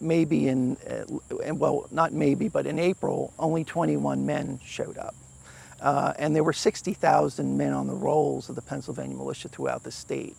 maybe 0.00 0.46
in 0.46 0.76
uh, 0.88 1.54
well 1.54 1.88
not 1.90 2.12
maybe 2.12 2.48
but 2.48 2.66
in 2.66 2.78
April 2.78 3.32
only 3.38 3.64
21 3.64 4.24
men 4.26 4.60
showed 4.64 4.96
up. 4.96 5.14
Uh, 5.80 6.12
and 6.18 6.34
there 6.34 6.44
were 6.44 6.52
60,000 6.52 7.56
men 7.56 7.72
on 7.72 7.86
the 7.86 7.94
rolls 7.94 8.48
of 8.48 8.56
the 8.56 8.62
Pennsylvania 8.62 9.16
militia 9.16 9.48
throughout 9.48 9.84
the 9.84 9.92
state. 9.92 10.36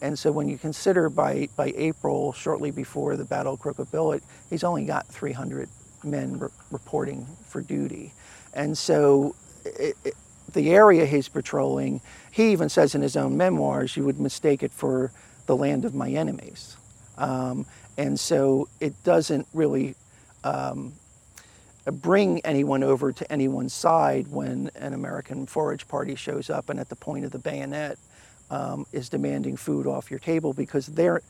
And 0.00 0.18
so 0.18 0.30
when 0.30 0.48
you 0.48 0.58
consider 0.58 1.10
by, 1.10 1.48
by 1.56 1.72
April, 1.76 2.32
shortly 2.32 2.70
before 2.70 3.16
the 3.16 3.24
Battle 3.24 3.54
of 3.54 3.60
Crooked 3.60 3.90
Billet, 3.90 4.22
he's 4.48 4.64
only 4.64 4.84
got 4.84 5.06
300 5.08 5.68
men 6.04 6.38
re 6.38 6.48
reporting 6.70 7.26
for 7.46 7.60
duty. 7.60 8.12
And 8.54 8.78
so 8.78 9.34
it, 9.64 9.96
it, 10.04 10.14
the 10.52 10.70
area 10.70 11.04
he's 11.04 11.28
patrolling, 11.28 12.00
he 12.30 12.52
even 12.52 12.68
says 12.68 12.94
in 12.94 13.02
his 13.02 13.16
own 13.16 13.36
memoirs, 13.36 13.96
you 13.96 14.04
would 14.04 14.20
mistake 14.20 14.62
it 14.62 14.72
for 14.72 15.12
the 15.46 15.56
land 15.56 15.84
of 15.84 15.94
my 15.94 16.10
enemies. 16.10 16.76
Um, 17.16 17.66
and 17.96 18.18
so 18.18 18.68
it 18.80 19.02
doesn't 19.02 19.46
really 19.52 19.96
um, 20.44 20.92
bring 21.92 22.40
anyone 22.44 22.82
over 22.82 23.12
to 23.12 23.32
anyone's 23.32 23.72
side 23.72 24.28
when 24.28 24.70
an 24.74 24.92
American 24.94 25.46
forage 25.46 25.86
party 25.88 26.14
shows 26.14 26.50
up 26.50 26.68
and 26.68 26.80
at 26.80 26.88
the 26.88 26.96
point 26.96 27.24
of 27.24 27.32
the 27.32 27.38
bayonet 27.38 27.98
um, 28.50 28.86
is 28.92 29.08
demanding 29.08 29.56
food 29.56 29.86
off 29.86 30.10
your 30.10 30.20
table 30.20 30.52
because 30.52 30.86
they're, 30.86 31.22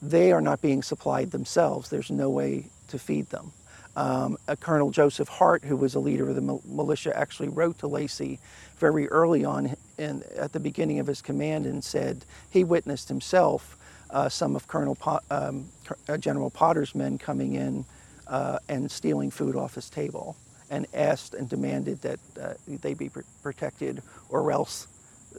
they 0.00 0.32
are 0.32 0.40
not 0.40 0.60
being 0.62 0.82
supplied 0.82 1.30
themselves. 1.30 1.88
There's 1.88 2.10
no 2.10 2.30
way 2.30 2.66
to 2.88 2.98
feed 2.98 3.28
them. 3.30 3.52
Um, 3.94 4.38
Colonel 4.60 4.90
Joseph 4.90 5.28
Hart, 5.28 5.64
who 5.64 5.76
was 5.76 5.94
a 5.94 6.00
leader 6.00 6.28
of 6.28 6.34
the 6.34 6.60
militia, 6.66 7.16
actually 7.16 7.48
wrote 7.48 7.78
to 7.80 7.86
Lacey 7.86 8.38
very 8.78 9.06
early 9.08 9.44
on 9.44 9.76
in, 9.98 10.22
at 10.36 10.52
the 10.52 10.60
beginning 10.60 10.98
of 10.98 11.06
his 11.06 11.20
command 11.20 11.66
and 11.66 11.84
said 11.84 12.24
he 12.50 12.64
witnessed 12.64 13.08
himself 13.08 13.76
uh, 14.10 14.28
some 14.28 14.56
of 14.56 14.66
Colonel 14.66 14.94
po- 14.94 15.20
um, 15.30 15.68
uh, 16.08 16.16
General 16.16 16.50
Potter's 16.50 16.94
men 16.94 17.18
coming 17.18 17.54
in 17.54 17.84
uh, 18.32 18.58
and 18.68 18.90
stealing 18.90 19.30
food 19.30 19.54
off 19.54 19.74
his 19.74 19.90
table 19.90 20.36
and 20.70 20.86
asked 20.94 21.34
and 21.34 21.48
demanded 21.50 22.00
that 22.00 22.18
uh, 22.40 22.54
they 22.66 22.94
be 22.94 23.10
pr- 23.10 23.20
protected 23.42 24.02
or 24.30 24.50
else 24.50 24.88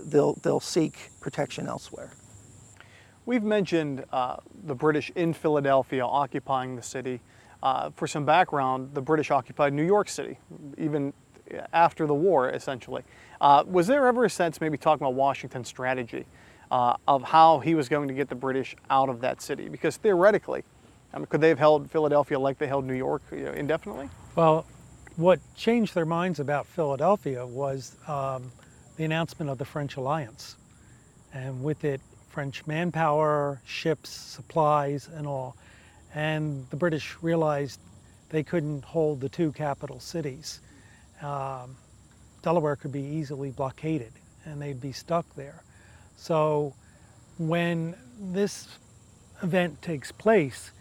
they'll, 0.06 0.36
they'll 0.36 0.60
seek 0.60 1.10
protection 1.20 1.68
elsewhere. 1.68 2.12
We've 3.26 3.44
mentioned 3.44 4.06
uh, 4.12 4.38
the 4.66 4.76
British 4.76 5.12
in 5.16 5.34
Philadelphia 5.34 6.06
occupying 6.06 6.76
the 6.76 6.84
city. 6.84 7.20
Uh, 7.64 7.90
for 7.96 8.06
some 8.06 8.26
background, 8.26 8.94
the 8.94 9.02
British 9.02 9.32
occupied 9.32 9.74
New 9.74 9.86
York 9.86 10.08
City, 10.08 10.38
even 10.78 11.14
after 11.72 12.06
the 12.06 12.14
war, 12.14 12.50
essentially. 12.50 13.04
Uh, 13.42 13.64
was 13.66 13.88
there 13.88 14.06
ever 14.06 14.26
a 14.26 14.30
sense, 14.30 14.62
maybe 14.62 14.78
talking 14.78 15.04
about 15.04 15.16
Washington's 15.16 15.68
strategy, 15.68 16.26
uh, 16.70 16.96
of 17.08 17.24
how 17.24 17.60
he 17.60 17.74
was 17.74 17.90
going 17.90 18.08
to 18.08 18.14
get 18.14 18.30
the 18.30 18.36
British 18.36 18.76
out 18.90 19.10
of 19.10 19.22
that 19.22 19.42
city? 19.42 19.70
Because 19.70 19.98
theoretically, 19.98 20.64
I 21.14 21.18
mean, 21.18 21.28
could 21.28 21.42
they 21.42 21.50
have 21.50 21.60
held 21.60 21.92
Philadelphia 21.92 22.40
like 22.40 22.58
they 22.58 22.68
held 22.68 22.86
New 22.86 22.96
York 22.96 23.22
you 23.32 23.46
know, 23.46 23.52
indefinitely? 23.52 24.10
Well, 24.36 24.66
what 25.16 25.40
changed 25.56 25.94
their 25.94 26.06
minds 26.06 26.40
about 26.40 26.66
Philadelphia 26.66 27.46
was 27.46 27.96
um, 28.08 28.52
the 28.98 29.04
announcement 29.04 29.52
of 29.52 29.58
the 29.58 29.66
French 29.66 29.96
alliance. 29.96 30.56
And 31.34 31.64
with 31.64 31.84
it, 31.84 32.02
French 32.30 32.66
manpower, 32.66 33.62
ships, 33.66 34.10
supplies, 34.10 35.08
and 35.08 35.28
all. 35.28 35.56
And 36.16 36.68
the 36.72 36.76
British 36.76 37.16
realized 37.22 37.80
they 38.30 38.44
couldn't 38.44 38.84
hold 38.84 39.22
the 39.22 39.30
two 39.30 39.52
capital 39.52 40.00
cities. 40.00 40.62
Um, 41.22 41.76
Delaware 42.42 42.76
could 42.76 42.92
be 42.92 43.02
easily 43.02 43.52
blockaded 43.52 44.12
and 44.46 44.60
they'd 44.60 44.82
be 44.82 44.92
stuck 44.92 45.26
there. 45.36 45.64
So 46.18 46.74
when 47.38 47.96
this 48.20 48.68
event 49.42 49.82
takes 49.82 50.12
place, 50.12 50.72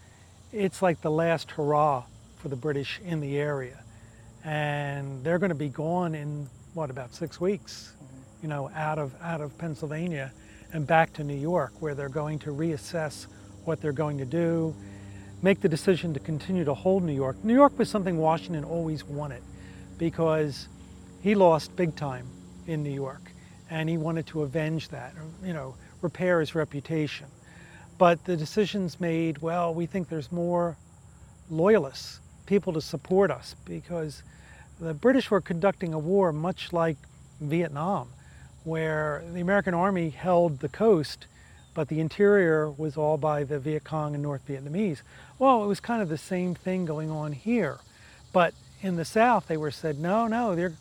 it's 0.53 0.81
like 0.81 1.01
the 1.01 1.11
last 1.11 1.51
hurrah 1.51 2.03
for 2.37 2.47
the 2.47 2.55
British 2.55 3.01
in 3.03 3.19
the 3.19 3.37
area. 3.37 3.79
And 4.45 5.23
they're 5.23 5.39
going 5.39 5.49
to 5.49 5.55
be 5.55 5.69
gone 5.69 6.13
in, 6.13 6.47
what, 6.73 6.89
about 6.89 7.15
six 7.15 7.41
weeks, 7.41 7.93
you 8.41 8.47
know, 8.47 8.69
out 8.75 8.99
of, 8.99 9.13
out 9.21 9.41
of 9.41 9.57
Pennsylvania 9.57 10.31
and 10.71 10.85
back 10.85 11.13
to 11.13 11.23
New 11.23 11.37
York, 11.37 11.73
where 11.79 11.95
they're 11.95 12.09
going 12.09 12.39
to 12.39 12.51
reassess 12.51 13.27
what 13.65 13.81
they're 13.81 13.91
going 13.91 14.17
to 14.19 14.25
do, 14.25 14.75
make 15.41 15.61
the 15.61 15.69
decision 15.69 16.13
to 16.13 16.19
continue 16.19 16.65
to 16.65 16.73
hold 16.73 17.03
New 17.03 17.13
York. 17.13 17.43
New 17.43 17.53
York 17.53 17.77
was 17.79 17.89
something 17.89 18.17
Washington 18.17 18.63
always 18.63 19.03
wanted 19.03 19.41
because 19.97 20.67
he 21.21 21.35
lost 21.35 21.75
big 21.75 21.95
time 21.95 22.27
in 22.67 22.83
New 22.83 22.93
York 22.93 23.21
and 23.69 23.89
he 23.89 23.97
wanted 23.97 24.27
to 24.27 24.43
avenge 24.43 24.89
that, 24.89 25.13
you 25.43 25.53
know, 25.53 25.75
repair 26.01 26.41
his 26.41 26.53
reputation. 26.53 27.27
But 27.97 28.25
the 28.25 28.35
decisions 28.35 28.99
made, 28.99 29.37
well, 29.39 29.73
we 29.73 29.85
think 29.85 30.09
there's 30.09 30.31
more 30.31 30.77
loyalists, 31.49 32.19
people 32.45 32.73
to 32.73 32.81
support 32.81 33.31
us 33.31 33.55
because 33.65 34.23
the 34.79 34.93
British 34.93 35.29
were 35.29 35.41
conducting 35.41 35.93
a 35.93 35.99
war 35.99 36.33
much 36.33 36.73
like 36.73 36.97
Vietnam, 37.39 38.09
where 38.63 39.23
the 39.33 39.41
American 39.41 39.73
Army 39.73 40.09
held 40.09 40.59
the 40.59 40.69
coast, 40.69 41.27
but 41.73 41.87
the 41.87 41.99
interior 41.99 42.69
was 42.71 42.97
all 42.97 43.17
by 43.17 43.43
the 43.43 43.59
Viet 43.59 43.83
Cong 43.83 44.13
and 44.13 44.23
North 44.23 44.47
Vietnamese. 44.47 45.01
Well, 45.39 45.63
it 45.63 45.67
was 45.67 45.79
kind 45.79 46.01
of 46.01 46.09
the 46.09 46.17
same 46.17 46.55
thing 46.55 46.85
going 46.85 47.11
on 47.11 47.31
here. 47.31 47.77
But 48.31 48.53
in 48.81 48.95
the 48.95 49.05
South, 49.05 49.47
they 49.47 49.57
were 49.57 49.71
said, 49.71 49.99
no, 49.99 50.27
no, 50.27 50.55
the 50.55 50.73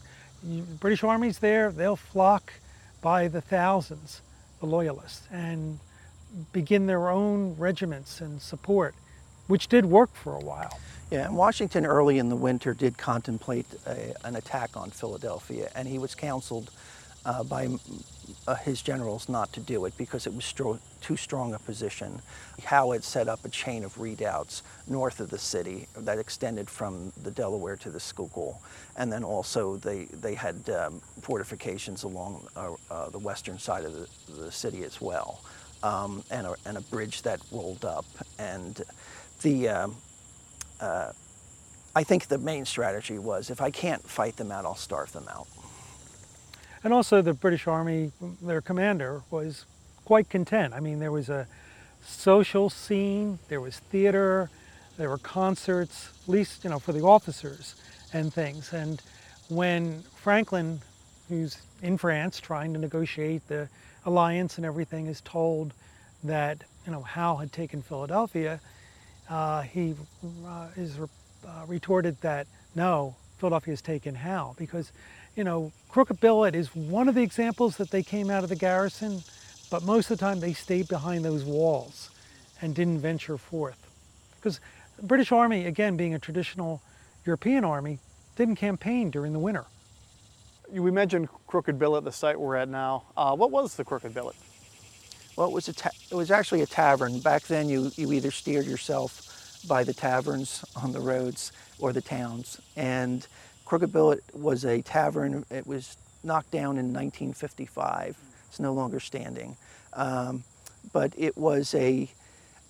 British 0.81 1.05
Army's 1.05 1.39
there, 1.39 1.71
they'll 1.71 1.97
flock 1.97 2.53
by 3.01 3.29
the 3.29 3.41
thousands, 3.41 4.23
the 4.61 4.67
loyalists, 4.67 5.27
and 5.31 5.79
begin 6.53 6.87
their 6.87 7.09
own 7.09 7.57
regiments 7.57 8.21
and 8.21 8.41
support, 8.41 8.95
which 9.47 9.69
did 9.69 9.85
work 9.85 10.15
for 10.15 10.35
a 10.35 10.41
while. 10.41 10.79
Yeah, 11.11 11.27
and 11.27 11.37
Washington 11.37 11.85
early 11.85 12.19
in 12.19 12.31
the 12.31 12.37
winter 12.37 12.73
did 12.73 12.97
contemplate 12.97 13.67
a, 13.87 14.15
an 14.27 14.37
attack 14.37 14.77
on 14.77 14.91
Philadelphia, 14.91 15.71
and 15.75 15.87
he 15.87 15.99
was 15.99 16.15
counseled 16.15 16.71
uh, 17.25 17.45
by 17.45 17.69
uh, 18.47 18.55
his 18.57 18.83
generals 18.83 19.29
not 19.29 19.53
to 19.53 19.61
do 19.61 19.85
it 19.85 19.97
because 19.97 20.27
it 20.27 20.35
was 20.35 20.45
stro- 20.45 20.81
too 21.01 21.17
strong 21.17 21.55
a 21.55 21.59
position. 21.59 22.21
Howe 22.65 22.93
had 22.93 23.05
set 23.05 23.29
up 23.29 23.45
a 23.45 23.49
chain 23.49 23.85
of 23.85 24.01
redoubts 24.01 24.63
north 24.89 25.21
of 25.21 25.31
the 25.31 25.39
city 25.39 25.87
that 25.99 26.19
extended 26.19 26.69
from 26.69 27.13
the 27.23 27.31
Delaware 27.31 27.77
to 27.77 27.91
the 27.91 28.01
Schuylkill, 28.01 28.61
and 28.97 29.13
then 29.13 29.23
also 29.23 29.77
they, 29.77 30.05
they 30.07 30.35
had 30.35 30.69
um, 30.71 31.01
fortifications 31.21 32.05
along 32.05 32.47
uh, 32.57 32.73
uh 32.91 33.11
the 33.11 33.19
western 33.19 33.59
side 33.59 33.85
of 33.85 33.93
the, 33.93 34.09
the 34.33 34.51
city 34.51 34.83
as 34.85 35.01
well, 35.01 35.41
um, 35.83 36.23
and, 36.31 36.47
a, 36.47 36.55
and 36.65 36.77
a 36.77 36.81
bridge 36.81 37.23
that 37.23 37.41
rolled 37.51 37.85
up. 37.85 38.05
And 38.39 38.81
the 39.43 39.69
um, 39.69 39.97
uh, 40.81 41.13
I 41.95 42.05
think 42.05 42.29
the 42.29 42.39
main 42.39 42.65
strategy 42.65 43.19
was 43.19 43.51
if 43.51 43.61
I 43.61 43.71
can't 43.71 44.03
fight 44.03 44.37
them 44.37 44.51
out, 44.51 44.65
I'll 44.65 44.75
starve 44.75 45.13
them 45.13 45.29
out. 45.29 45.47
And 46.85 46.93
also, 46.93 47.23
the 47.23 47.35
British 47.35 47.67
Army, 47.67 48.11
their 48.41 48.61
commander, 48.61 49.23
was 49.31 49.67
quite 50.05 50.29
content. 50.29 50.75
I 50.75 50.81
mean, 50.81 50.99
there 50.99 51.13
was 51.13 51.29
a 51.29 51.47
social 52.05 52.71
scene, 52.71 53.39
there 53.49 53.61
was 53.61 53.79
theater, 53.79 54.51
there 54.97 55.09
were 55.09 55.19
concerts, 55.19 56.11
at 56.23 56.29
least 56.29 56.65
you 56.65 56.71
know 56.71 56.79
for 56.79 56.93
the 56.93 57.03
officers 57.03 57.77
and 58.13 58.33
things. 58.33 58.73
And 58.73 59.01
when 59.49 60.03
Franklin, 60.17 60.81
who's 61.29 61.59
in 61.83 61.99
France 61.99 62.41
trying 62.41 62.73
to 62.73 62.81
negotiate 62.81 63.47
the 63.49 63.69
alliance 64.05 64.57
and 64.57 64.67
everything, 64.67 65.07
is 65.07 65.21
told 65.21 65.73
that 66.25 66.63
you 66.87 66.93
know 66.93 67.03
Howe 67.03 67.37
had 67.37 67.53
taken 67.53 67.83
Philadelphia, 67.83 68.61
uh, 69.29 69.63
he 69.63 69.95
uh, 70.47 70.69
is 70.77 70.99
re- 70.99 71.09
uh, 71.47 71.65
retorted 71.67 72.21
that 72.21 72.47
no, 72.75 73.17
Philadelphia 73.39 73.73
has 73.73 73.83
taken 73.83 74.15
Howe 74.15 74.55
because, 74.57 74.93
you 75.37 75.45
know, 75.45 75.73
Crooked 75.89 76.21
Billet 76.21 76.55
is 76.55 76.75
one 76.75 77.09
of 77.09 77.15
the 77.15 77.23
examples 77.23 77.77
that 77.77 77.91
they 77.91 78.03
came 78.03 78.31
out 78.31 78.45
of 78.45 78.49
the 78.49 78.57
garrison, 78.57 79.23
but 79.71 79.83
most 79.83 80.11
of 80.11 80.19
the 80.19 80.25
time 80.25 80.41
they 80.41 80.53
stayed 80.53 80.89
behind 80.89 81.25
those 81.25 81.45
walls 81.45 82.11
and 82.61 82.75
didn't 82.75 83.01
venture 83.01 83.37
forth. 83.37 83.87
Because 84.37 84.61
the 84.97 85.03
British 85.03 85.33
Army, 85.33 85.67
again, 85.67 85.97
being 85.97 86.15
a 86.15 86.19
traditional 86.19 86.81
European 87.27 87.65
army, 87.65 87.99
didn't 88.37 88.57
campaign 88.57 89.11
during 89.11 89.33
the 89.33 89.39
winter. 89.39 89.67
We 90.73 90.91
mentioned 90.91 91.29
Crooked 91.47 91.79
Billet, 91.79 92.05
the 92.05 92.13
site 92.13 92.41
we're 92.41 92.57
at 92.57 92.69
now. 92.69 93.05
Uh, 93.17 93.37
what 93.37 93.51
was 93.51 93.77
the 93.77 93.85
Crooked 93.85 94.15
Billet? 94.15 94.37
Well, 95.37 95.47
it 95.47 95.53
was 95.53 95.69
a 95.69 95.73
ta- 95.75 95.91
it 96.11 96.15
was 96.15 96.31
actually 96.31 96.63
a 96.63 96.67
tavern. 96.67 97.21
Back 97.21 97.43
then, 97.43 97.69
you 97.69 97.91
you 97.97 98.13
either 98.13 98.31
steered 98.31 98.67
yourself 98.67 99.29
by 99.69 99.85
the 99.85 99.93
taverns 99.93 100.65
on 100.77 100.93
the 100.93 101.01
roads 101.01 101.53
or 101.79 101.93
the 101.93 102.01
towns. 102.01 102.61
And 102.77 103.27
Crooked 103.65 103.93
Billet 103.93 104.23
was 104.35 104.65
a 104.65 104.83
tavern. 104.83 105.45
It 105.51 105.67
was 105.67 105.97
knocked 106.25 106.51
down 106.51 106.79
in 106.79 106.93
1955. 106.93 108.17
It's 108.49 108.61
no 108.61 108.73
longer 108.73 109.01
standing. 109.01 109.57
Um, 109.93 110.45
but 110.93 111.13
it 111.17 111.37
was 111.37 111.75
a, 111.75 112.11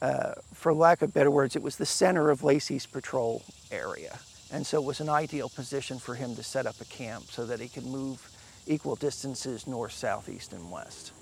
uh, 0.00 0.34
for 0.52 0.74
lack 0.74 1.02
of 1.02 1.14
better 1.14 1.30
words, 1.30 1.56
it 1.56 1.62
was 1.62 1.76
the 1.76 1.86
center 1.86 2.30
of 2.30 2.44
Lacey's 2.44 2.86
patrol 2.86 3.42
area. 3.70 4.18
And 4.52 4.66
so 4.66 4.76
it 4.76 4.84
was 4.84 5.00
an 5.00 5.08
ideal 5.08 5.48
position 5.48 5.98
for 5.98 6.14
him 6.14 6.36
to 6.36 6.42
set 6.42 6.66
up 6.66 6.80
a 6.80 6.84
camp 6.84 7.24
so 7.30 7.46
that 7.46 7.58
he 7.58 7.68
could 7.68 7.86
move 7.86 8.30
equal 8.66 8.96
distances 8.96 9.66
north, 9.66 9.92
south, 9.92 10.28
east, 10.28 10.52
and 10.52 10.70
west. 10.70 11.12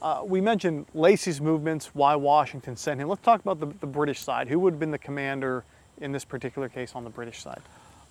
Uh, 0.00 0.22
we 0.24 0.40
mentioned 0.40 0.86
Lacey's 0.94 1.40
movements, 1.40 1.90
why 1.92 2.16
Washington 2.16 2.76
sent 2.76 3.00
him. 3.00 3.08
Let's 3.08 3.22
talk 3.22 3.40
about 3.40 3.60
the, 3.60 3.66
the 3.80 3.86
British 3.86 4.20
side. 4.20 4.48
Who 4.48 4.58
would 4.60 4.74
have 4.74 4.80
been 4.80 4.90
the 4.90 4.98
commander 4.98 5.64
in 6.00 6.12
this 6.12 6.24
particular 6.24 6.68
case 6.68 6.92
on 6.94 7.04
the 7.04 7.10
British 7.10 7.40
side? 7.40 7.60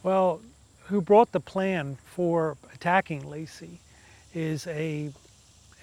Well, 0.04 0.42
who 0.86 1.02
brought 1.02 1.32
the 1.32 1.40
plan 1.40 1.98
for 2.06 2.58
attacking 2.74 3.30
Lacey 3.30 3.80
is 4.34 4.68
a 4.68 5.12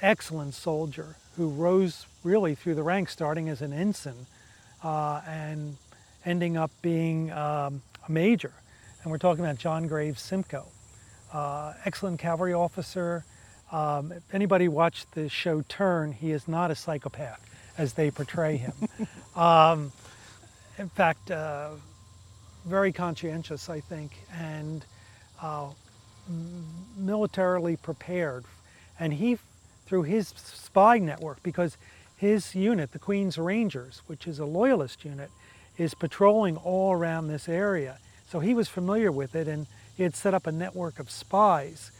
excellent 0.00 0.54
soldier 0.54 1.16
who 1.36 1.48
rose 1.48 2.06
really 2.24 2.54
through 2.54 2.74
the 2.74 2.82
ranks, 2.82 3.12
starting 3.12 3.48
as 3.48 3.62
an 3.62 3.72
ensign 3.72 4.26
uh, 4.82 5.20
and 5.26 5.76
ending 6.24 6.56
up 6.56 6.70
being 6.82 7.30
um, 7.32 7.82
a 8.08 8.12
major. 8.12 8.52
And 9.02 9.10
we're 9.10 9.18
talking 9.18 9.44
about 9.44 9.58
John 9.58 9.86
Graves 9.86 10.20
Simcoe, 10.20 10.66
uh, 11.32 11.74
excellent 11.84 12.18
cavalry 12.18 12.54
officer. 12.54 13.24
Um, 13.70 14.12
if 14.12 14.34
anybody 14.34 14.68
watched 14.68 15.12
the 15.12 15.28
show 15.28 15.62
Turn, 15.68 16.12
he 16.12 16.32
is 16.32 16.48
not 16.48 16.70
a 16.70 16.74
psychopath 16.74 17.40
as 17.76 17.92
they 17.92 18.10
portray 18.10 18.56
him. 18.56 18.72
um, 19.36 19.92
in 20.78 20.88
fact, 20.88 21.30
uh, 21.30 21.70
very 22.66 22.92
conscientious, 22.92 23.68
I 23.68 23.80
think, 23.80 24.12
and 24.36 24.84
uh, 25.40 25.68
militarily 26.96 27.76
prepared. 27.76 28.44
And 28.98 29.12
he, 29.12 29.38
through 29.86 30.02
his 30.04 30.28
spy 30.28 30.98
network, 30.98 31.42
because 31.42 31.76
his 32.16 32.54
unit, 32.54 32.92
the 32.92 32.98
Queen's 32.98 33.38
Rangers, 33.38 34.02
which 34.06 34.26
is 34.26 34.38
a 34.38 34.44
loyalist 34.44 35.04
unit, 35.04 35.30
is 35.78 35.94
patrolling 35.94 36.56
all 36.56 36.92
around 36.92 37.28
this 37.28 37.48
area. 37.48 37.98
So 38.28 38.40
he 38.40 38.52
was 38.52 38.68
familiar 38.68 39.10
with 39.10 39.34
it 39.34 39.48
and 39.48 39.66
he 39.96 40.02
had 40.02 40.14
set 40.14 40.34
up 40.34 40.46
a 40.46 40.52
network 40.52 40.98
of 40.98 41.10
spies. 41.10 41.90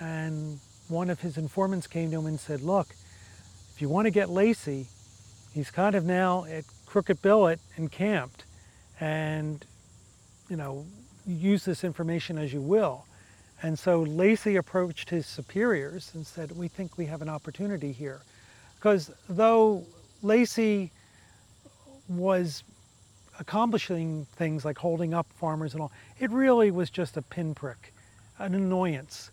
And 0.00 0.60
one 0.88 1.10
of 1.10 1.20
his 1.20 1.36
informants 1.36 1.86
came 1.86 2.10
to 2.12 2.18
him 2.20 2.26
and 2.26 2.40
said, 2.40 2.62
Look, 2.62 2.88
if 3.74 3.82
you 3.82 3.88
want 3.88 4.06
to 4.06 4.10
get 4.10 4.30
Lacey, 4.30 4.86
he's 5.52 5.70
kind 5.70 5.94
of 5.94 6.04
now 6.04 6.44
at 6.44 6.64
Crooked 6.86 7.20
Billet 7.20 7.60
encamped. 7.76 8.44
And, 9.00 9.64
you 10.48 10.56
know, 10.56 10.86
use 11.26 11.64
this 11.64 11.84
information 11.84 12.38
as 12.38 12.52
you 12.52 12.60
will. 12.60 13.04
And 13.62 13.78
so 13.78 14.02
Lacey 14.02 14.56
approached 14.56 15.10
his 15.10 15.26
superiors 15.26 16.12
and 16.14 16.26
said, 16.26 16.56
We 16.56 16.68
think 16.68 16.96
we 16.96 17.06
have 17.06 17.22
an 17.22 17.28
opportunity 17.28 17.92
here. 17.92 18.20
Because 18.76 19.10
though 19.28 19.84
Lacey 20.22 20.92
was 22.08 22.62
accomplishing 23.38 24.26
things 24.36 24.64
like 24.64 24.78
holding 24.78 25.14
up 25.14 25.26
farmers 25.38 25.72
and 25.72 25.82
all, 25.82 25.92
it 26.18 26.30
really 26.30 26.70
was 26.70 26.90
just 26.90 27.16
a 27.16 27.22
pinprick, 27.22 27.92
an 28.38 28.54
annoyance. 28.54 29.30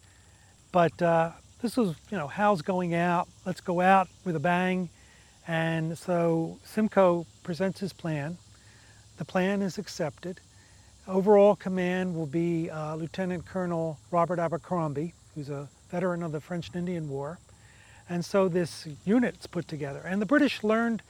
But 0.72 1.02
uh, 1.02 1.32
this 1.62 1.78
was, 1.78 1.96
you 2.10 2.18
know, 2.18 2.28
Howe's 2.28 2.62
going 2.62 2.94
out, 2.94 3.28
let's 3.46 3.62
go 3.62 3.82
out 3.82 4.08
with 4.26 4.36
a 4.36 4.40
bang. 4.40 4.90
And 5.48 5.98
so 5.98 6.60
Simcoe 6.64 7.26
presents 7.44 7.80
his 7.80 7.94
plan. 7.94 8.38
The 9.18 9.26
plan 9.26 9.62
is 9.62 9.78
accepted. 9.78 10.40
Overall 11.08 11.56
command 11.56 12.16
will 12.16 12.28
be 12.28 12.70
uh, 12.70 12.96
Lieutenant 12.96 13.46
Colonel 13.46 14.00
Robert 14.12 14.40
Abercrombie, 14.40 15.14
who's 15.36 15.50
a 15.50 15.68
veteran 15.90 16.24
of 16.24 16.32
the 16.32 16.40
French 16.40 16.68
and 16.68 16.78
Indian 16.78 17.10
War. 17.10 17.40
And 18.10 18.24
so 18.24 18.48
this 18.48 18.88
unit's 19.06 19.48
put 19.48 19.68
together. 19.68 20.02
And 20.06 20.22
the 20.22 20.26
British 20.26 20.64
learned, 20.64 21.02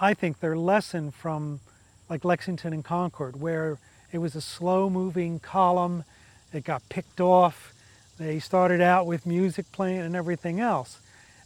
I 0.00 0.14
think, 0.14 0.40
their 0.40 0.56
lesson 0.56 1.10
from 1.10 1.60
like 2.08 2.24
Lexington 2.24 2.72
and 2.72 2.84
Concord, 2.84 3.40
where 3.40 3.78
it 4.12 4.18
was 4.18 4.34
a 4.34 4.40
slow 4.40 4.88
moving 4.88 5.38
column, 5.38 6.04
it 6.52 6.64
got 6.64 6.82
picked 6.88 7.20
off, 7.20 7.72
they 8.18 8.38
started 8.38 8.80
out 8.80 9.06
with 9.06 9.26
music 9.26 9.70
playing 9.70 10.00
and 10.00 10.16
everything 10.16 10.60
else, 10.60 10.98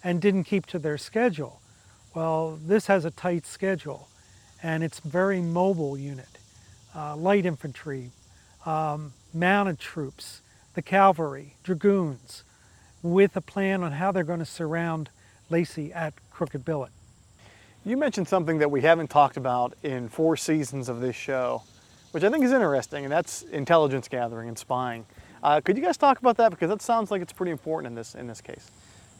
and 0.02 0.20
didn't 0.20 0.44
keep 0.44 0.66
to 0.66 0.78
their 0.78 0.98
schedule. 0.98 1.60
Well, 2.14 2.58
this 2.64 2.86
has 2.86 3.04
a 3.04 3.10
tight 3.10 3.46
schedule, 3.46 4.08
and 4.62 4.82
it's 4.84 5.00
very 5.00 5.40
mobile 5.40 5.98
unit. 5.98 6.26
Uh, 6.94 7.16
light 7.16 7.46
infantry, 7.46 8.10
um, 8.64 9.12
mounted 9.34 9.78
troops, 9.78 10.40
the 10.74 10.82
cavalry, 10.82 11.56
dragoons, 11.62 12.44
with 13.02 13.36
a 13.36 13.40
plan 13.40 13.82
on 13.82 13.92
how 13.92 14.12
they're 14.12 14.24
going 14.24 14.38
to 14.38 14.44
surround 14.44 15.08
Lacey 15.50 15.92
at 15.92 16.14
Crooked 16.30 16.64
Billet. 16.64 16.90
You 17.84 17.96
mentioned 17.96 18.28
something 18.28 18.58
that 18.58 18.70
we 18.70 18.80
haven't 18.82 19.10
talked 19.10 19.36
about 19.36 19.74
in 19.82 20.08
four 20.08 20.36
seasons 20.36 20.88
of 20.88 21.00
this 21.00 21.16
show, 21.16 21.64
which 22.12 22.22
I 22.22 22.30
think 22.30 22.44
is 22.44 22.52
interesting, 22.52 23.04
and 23.04 23.12
that's 23.12 23.42
intelligence 23.42 24.06
gathering 24.06 24.46
and 24.46 24.56
spying. 24.56 25.04
Uh, 25.42 25.60
could 25.60 25.76
you 25.76 25.82
guys 25.82 25.96
talk 25.96 26.20
about 26.20 26.36
that 26.36 26.50
because 26.50 26.68
that 26.68 26.80
sounds 26.80 27.10
like 27.10 27.20
it's 27.20 27.32
pretty 27.32 27.50
important 27.50 27.88
in 27.88 27.94
this 27.96 28.14
in 28.14 28.28
this 28.28 28.40
case. 28.40 28.70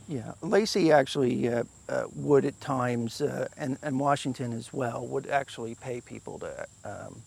Yeah, 0.07 0.35
Lacey 0.43 0.93
actually 0.93 1.49
uh, 1.49 1.65
uh, 1.89 2.05
would 2.15 2.45
at 2.45 2.61
times, 2.61 3.21
uh, 3.21 3.49
and, 3.57 3.79
and 3.83 3.99
Washington 3.99 4.53
as 4.53 4.73
well, 4.73 5.07
would 5.07 5.27
actually 5.27 5.75
pay 5.75 6.01
people 6.01 6.39
to 6.41 6.67
um, 6.85 7.23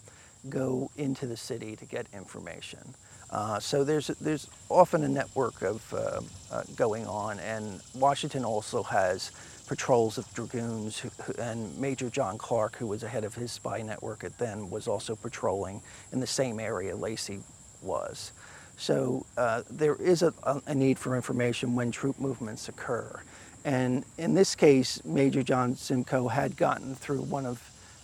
go 0.50 0.90
into 0.96 1.26
the 1.26 1.38
city 1.38 1.76
to 1.76 1.86
get 1.86 2.06
information. 2.14 2.96
Uh, 3.30 3.60
so 3.60 3.84
there's 3.84 4.08
there's 4.22 4.48
often 4.70 5.04
a 5.04 5.10
network 5.10 5.62
of 5.64 5.94
uh, 5.94 6.22
uh, 6.52 6.64
going 6.78 7.06
on, 7.08 7.40
and 7.40 7.82
Washington 7.94 8.46
also 8.46 8.84
has 8.84 9.32
patrols 9.68 10.18
of 10.18 10.32
dragoons, 10.34 11.00
who, 11.00 11.10
and 11.40 11.78
Major 11.78 12.10
John 12.10 12.38
Clark, 12.38 12.76
who 12.78 12.88
was 12.88 13.02
the 13.02 13.08
head 13.08 13.24
of 13.24 13.36
his 13.36 13.52
spy 13.52 13.82
network 13.82 14.24
at 14.24 14.38
then, 14.38 14.70
was 14.70 14.88
also 14.88 15.16
patrolling 15.16 15.82
in 16.12 16.20
the 16.20 16.28
same 16.28 16.60
area 16.60 16.96
Lacey 16.96 17.40
was. 17.82 18.32
So 18.78 19.26
uh, 19.38 19.64
there 19.70 19.96
is 19.96 20.22
a, 20.22 20.34
a, 20.68 20.76
need 20.76 21.00
for 21.00 21.16
information 21.16 21.76
when 21.76 21.92
troop 21.92 22.20
movements 22.20 22.68
occur. 22.68 23.22
And 23.64 24.06
in 24.18 24.34
this 24.34 24.54
case, 24.54 25.04
Major 25.06 25.44
John 25.44 25.76
Simcoe 25.76 26.28
had 26.28 26.58
gotten 26.58 26.94
through 26.94 27.22
one 27.22 27.46
of 27.46 27.62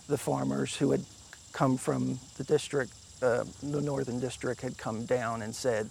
the 0.08 0.18
farmers 0.18 0.76
who 0.76 0.92
had 0.92 1.06
come 1.52 1.78
from 1.78 2.20
the 2.38 2.44
district, 2.46 2.94
uh, 3.22 3.44
the 3.62 3.82
northern 3.82 4.20
district, 4.20 4.62
had 4.62 4.78
come 4.78 5.06
down 5.06 5.42
and 5.42 5.54
said, 5.54 5.90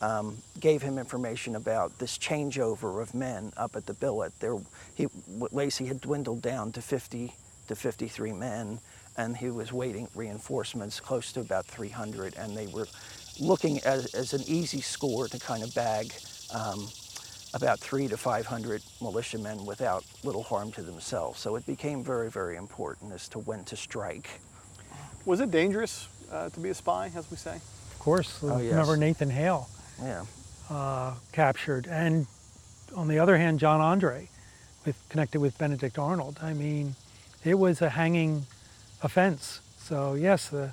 um, 0.00 0.38
gave 0.60 0.82
him 0.82 0.98
information 0.98 1.56
about 1.56 1.98
this 1.98 2.18
changeover 2.18 3.02
of 3.02 3.14
men 3.14 3.52
up 3.56 3.76
at 3.76 3.86
the 3.86 3.94
billet. 3.94 4.32
There, 4.40 4.56
he, 4.94 5.08
Lacey 5.50 5.86
had 5.86 6.00
dwindled 6.00 6.42
down 6.42 6.72
to 6.72 6.82
50 6.82 7.34
to 7.68 7.74
53 7.74 8.32
men, 8.32 8.80
and 9.16 9.36
he 9.36 9.50
was 9.50 9.72
waiting 9.72 10.08
reinforcements 10.14 11.00
close 11.00 11.32
to 11.32 11.40
about 11.40 11.66
300, 11.66 12.36
and 12.36 12.56
they 12.56 12.66
were 12.68 12.86
looking 13.40 13.80
as, 13.80 14.14
as 14.14 14.32
an 14.32 14.42
easy 14.46 14.80
score 14.80 15.28
to 15.28 15.38
kind 15.38 15.62
of 15.62 15.74
bag 15.74 16.12
um, 16.54 16.88
about 17.54 17.80
three 17.80 18.08
to 18.08 18.16
500 18.16 18.82
militiamen 19.00 19.64
without 19.64 20.04
little 20.22 20.42
harm 20.42 20.70
to 20.72 20.82
themselves. 20.82 21.40
So 21.40 21.56
it 21.56 21.66
became 21.66 22.04
very, 22.04 22.30
very 22.30 22.56
important 22.56 23.12
as 23.12 23.28
to 23.30 23.38
when 23.40 23.64
to 23.64 23.76
strike. 23.76 24.28
Was 25.24 25.40
it 25.40 25.50
dangerous 25.50 26.08
uh, 26.30 26.50
to 26.50 26.60
be 26.60 26.68
a 26.68 26.74
spy, 26.74 27.10
as 27.14 27.30
we 27.30 27.36
say? 27.36 27.56
Of 27.56 27.98
course. 27.98 28.38
Oh, 28.42 28.58
yes. 28.58 28.72
Remember 28.72 28.96
Nathan 28.96 29.30
Hale? 29.30 29.68
Yeah. 30.02 30.24
Uh, 30.70 31.14
captured. 31.32 31.86
And 31.86 32.26
on 32.94 33.08
the 33.08 33.18
other 33.18 33.36
hand, 33.36 33.58
John 33.58 33.80
Andre, 33.80 34.28
with, 34.84 34.96
connected 35.08 35.40
with 35.40 35.56
Benedict 35.58 35.98
Arnold. 35.98 36.38
I 36.42 36.52
mean, 36.52 36.94
it 37.44 37.58
was 37.58 37.82
a 37.82 37.90
hanging 37.90 38.46
offense. 39.02 39.60
So 39.78 40.14
yes, 40.14 40.52
uh, 40.52 40.72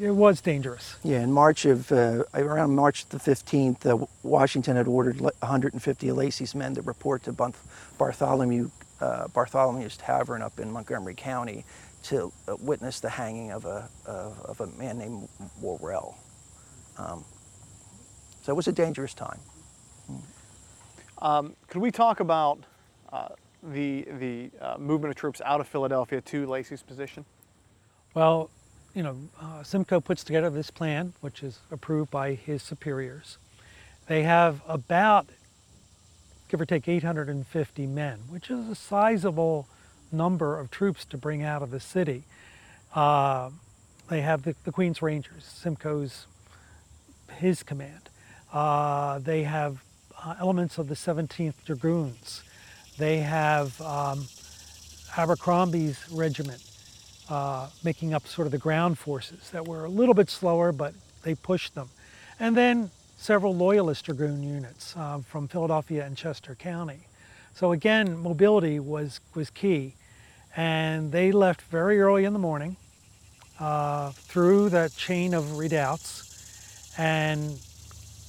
it 0.00 0.10
was 0.10 0.40
dangerous. 0.40 0.96
Yeah, 1.04 1.22
in 1.22 1.32
March 1.32 1.64
of 1.64 1.92
uh, 1.92 2.24
around 2.34 2.74
March 2.74 3.06
the 3.06 3.18
15th, 3.18 3.86
uh, 3.86 4.06
Washington 4.22 4.76
had 4.76 4.88
ordered 4.88 5.20
150 5.20 6.08
of 6.08 6.16
Lacey's 6.16 6.54
men 6.54 6.74
to 6.74 6.82
report 6.82 7.22
to 7.24 7.52
Bartholomew 7.98 8.70
uh, 9.00 9.28
Bartholomew's 9.28 9.96
Tavern 9.96 10.42
up 10.42 10.58
in 10.58 10.72
Montgomery 10.72 11.14
County 11.14 11.64
to 12.04 12.32
uh, 12.48 12.56
witness 12.60 13.00
the 13.00 13.10
hanging 13.10 13.52
of 13.52 13.64
a, 13.64 13.88
of, 14.06 14.40
of 14.40 14.60
a 14.60 14.66
man 14.78 14.98
named 14.98 15.28
Worrell. 15.60 16.16
Um, 16.96 17.24
so 18.48 18.52
it 18.52 18.56
was 18.56 18.66
a 18.66 18.72
dangerous 18.72 19.12
time. 19.12 19.40
Um, 21.18 21.54
could 21.68 21.82
we 21.82 21.90
talk 21.90 22.20
about 22.20 22.58
uh, 23.12 23.28
the, 23.62 24.06
the 24.18 24.50
uh, 24.58 24.78
movement 24.78 25.10
of 25.10 25.16
troops 25.16 25.42
out 25.44 25.60
of 25.60 25.68
Philadelphia 25.68 26.22
to 26.22 26.46
Lacey's 26.46 26.80
position? 26.80 27.26
Well, 28.14 28.48
you 28.94 29.02
know, 29.02 29.18
uh, 29.38 29.62
Simcoe 29.62 30.00
puts 30.00 30.24
together 30.24 30.48
this 30.48 30.70
plan, 30.70 31.12
which 31.20 31.42
is 31.42 31.58
approved 31.70 32.10
by 32.10 32.32
his 32.32 32.62
superiors. 32.62 33.36
They 34.06 34.22
have 34.22 34.62
about, 34.66 35.28
give 36.48 36.58
or 36.58 36.64
take, 36.64 36.88
850 36.88 37.86
men, 37.86 38.20
which 38.30 38.48
is 38.48 38.66
a 38.66 38.74
sizable 38.74 39.68
number 40.10 40.58
of 40.58 40.70
troops 40.70 41.04
to 41.04 41.18
bring 41.18 41.42
out 41.42 41.60
of 41.60 41.70
the 41.70 41.80
city. 41.80 42.24
Uh, 42.94 43.50
they 44.08 44.22
have 44.22 44.44
the, 44.44 44.54
the, 44.64 44.72
Queen's 44.72 45.02
Rangers, 45.02 45.44
Simcoe's 45.44 46.26
his 47.36 47.62
command. 47.62 48.07
Uh, 48.52 49.18
they 49.18 49.42
have 49.42 49.82
uh, 50.24 50.34
elements 50.40 50.78
of 50.78 50.88
the 50.88 50.94
17th 50.94 51.54
Dragoons. 51.64 52.42
They 52.96 53.18
have 53.18 53.80
um, 53.80 54.26
Abercrombie's 55.16 55.98
regiment 56.10 56.62
uh, 57.28 57.68
making 57.84 58.14
up 58.14 58.26
sort 58.26 58.46
of 58.46 58.52
the 58.52 58.58
ground 58.58 58.98
forces 58.98 59.50
that 59.50 59.66
were 59.66 59.84
a 59.84 59.88
little 59.88 60.14
bit 60.14 60.30
slower, 60.30 60.72
but 60.72 60.94
they 61.22 61.34
pushed 61.34 61.74
them. 61.74 61.88
And 62.40 62.56
then 62.56 62.90
several 63.18 63.54
Loyalist 63.54 64.06
Dragoon 64.06 64.42
units 64.42 64.96
uh, 64.96 65.18
from 65.18 65.48
Philadelphia 65.48 66.04
and 66.04 66.16
Chester 66.16 66.54
County. 66.54 67.00
So 67.54 67.72
again, 67.72 68.16
mobility 68.16 68.80
was, 68.80 69.20
was 69.34 69.50
key. 69.50 69.94
And 70.56 71.12
they 71.12 71.32
left 71.32 71.62
very 71.62 72.00
early 72.00 72.24
in 72.24 72.32
the 72.32 72.38
morning 72.38 72.76
uh, 73.60 74.10
through 74.12 74.70
that 74.70 74.94
chain 74.96 75.34
of 75.34 75.58
redoubts 75.58 76.94
and 76.96 77.58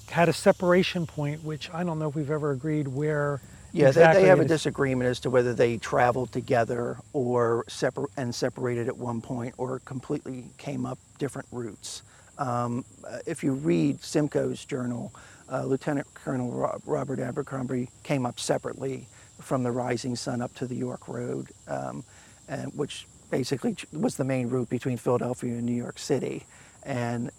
had 0.10 0.30
a 0.30 0.34
separation 0.34 1.06
point, 1.06 1.43
which 1.43 1.69
I 1.74 1.84
don't 1.84 2.00
know 2.00 2.10
if 2.10 2.15
we've 2.15 2.32
ever 2.32 2.52
agreed 2.52 2.88
where. 2.88 3.41
Yeah, 3.72 3.89
exactly 3.89 4.22
they, 4.22 4.24
they 4.24 4.30
have 4.30 4.39
a 4.39 4.45
disagreement 4.45 5.08
as 5.10 5.19
to 5.22 5.30
whether 5.30 5.54
they 5.54 5.78
traveled 5.78 6.32
together 6.32 6.98
or 7.13 7.65
separ- 7.67 8.10
and 8.17 8.34
separated 8.34 8.88
at 8.88 8.98
one 8.98 9.22
point 9.22 9.54
or 9.58 9.80
completely 9.80 10.45
came 10.58 10.88
up 10.88 10.98
different 11.19 11.48
routes. 11.52 12.02
Um, 12.39 12.84
uh, 13.08 13.19
if 13.28 13.43
you 13.43 13.54
read 13.54 14.02
Simcoe's 14.02 14.65
journal, 14.65 15.13
uh, 15.52 15.65
Lieutenant 15.65 16.08
Colonel 16.15 16.80
Robert 16.86 17.19
Abercrombie 17.19 17.89
came 18.04 18.26
up 18.26 18.39
separately 18.39 19.08
from 19.39 19.62
the 19.63 19.72
Rising 19.72 20.15
Sun 20.15 20.41
up 20.41 20.54
to 20.56 20.65
the 20.65 20.76
York 20.76 21.08
Road, 21.08 21.50
um, 21.67 22.04
and, 22.48 22.74
which 22.74 23.06
basically 23.30 23.76
was 23.93 24.17
the 24.17 24.24
main 24.24 24.50
route 24.50 24.69
between 24.69 24.98
Philadelphia 24.98 25.54
and 25.54 25.65
New 25.65 25.74
York 25.74 26.00
City. 26.00 26.45
And 26.84 27.30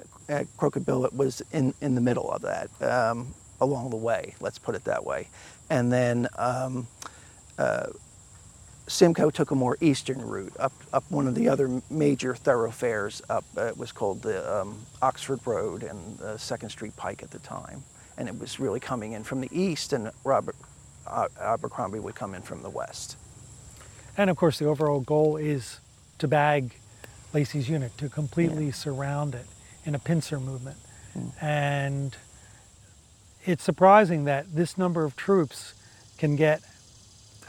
Crooked 0.56 0.86
Billet 0.86 1.12
was 1.12 1.42
in, 1.52 1.74
in 1.80 1.94
the 1.94 2.00
middle 2.00 2.30
of 2.30 2.42
that, 2.42 2.70
um, 2.82 3.34
along 3.60 3.90
the 3.90 3.96
way, 3.96 4.34
let's 4.40 4.58
put 4.58 4.74
it 4.74 4.84
that 4.84 5.04
way. 5.04 5.28
And 5.68 5.92
then 5.92 6.28
um, 6.38 6.86
uh, 7.58 7.88
Simcoe 8.86 9.30
took 9.30 9.50
a 9.50 9.54
more 9.54 9.76
eastern 9.80 10.20
route 10.20 10.52
up, 10.58 10.72
up 10.92 11.04
one 11.10 11.26
of 11.26 11.34
the 11.34 11.48
other 11.48 11.80
major 11.90 12.34
thoroughfares 12.34 13.22
up. 13.28 13.44
Uh, 13.56 13.66
it 13.66 13.76
was 13.76 13.92
called 13.92 14.22
the 14.22 14.60
um, 14.60 14.78
Oxford 15.02 15.40
Road 15.46 15.82
and 15.82 16.20
uh, 16.20 16.36
Second 16.36 16.70
Street 16.70 16.96
Pike 16.96 17.22
at 17.22 17.30
the 17.30 17.38
time. 17.40 17.82
And 18.18 18.28
it 18.28 18.38
was 18.38 18.60
really 18.60 18.80
coming 18.80 19.12
in 19.12 19.24
from 19.24 19.40
the 19.40 19.48
east, 19.52 19.92
and 19.92 20.10
Robert 20.24 20.56
uh, 21.06 21.28
Abercrombie 21.40 22.00
would 22.00 22.14
come 22.14 22.34
in 22.34 22.42
from 22.42 22.62
the 22.62 22.70
west. 22.70 23.16
And 24.16 24.28
of 24.28 24.36
course, 24.36 24.58
the 24.58 24.66
overall 24.66 25.00
goal 25.00 25.36
is 25.36 25.80
to 26.18 26.28
bag 26.28 26.74
Lacey's 27.32 27.68
unit, 27.68 27.96
to 27.98 28.08
completely 28.08 28.66
yeah. 28.66 28.72
surround 28.72 29.34
it 29.34 29.46
in 29.84 29.94
a 29.94 29.98
pincer 29.98 30.40
movement. 30.40 30.78
Mm. 31.16 31.42
And 31.42 32.16
it's 33.44 33.62
surprising 33.62 34.24
that 34.24 34.54
this 34.54 34.76
number 34.76 35.04
of 35.04 35.16
troops 35.16 35.74
can 36.18 36.36
get 36.36 36.62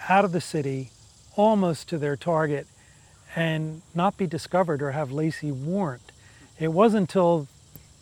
out 0.10 0.26
of 0.26 0.32
the 0.32 0.42
city 0.42 0.92
almost 1.36 1.90
to 1.90 1.98
their 1.98 2.16
target 2.16 2.68
and 3.36 3.82
not 3.94 4.18
be 4.18 4.28
discovered 4.28 4.82
or 4.82 4.92
have 4.92 5.12
Lacey 5.12 5.52
warned. 5.52 6.02
It 6.60 6.70
wasn't 6.70 7.10
until 7.10 7.48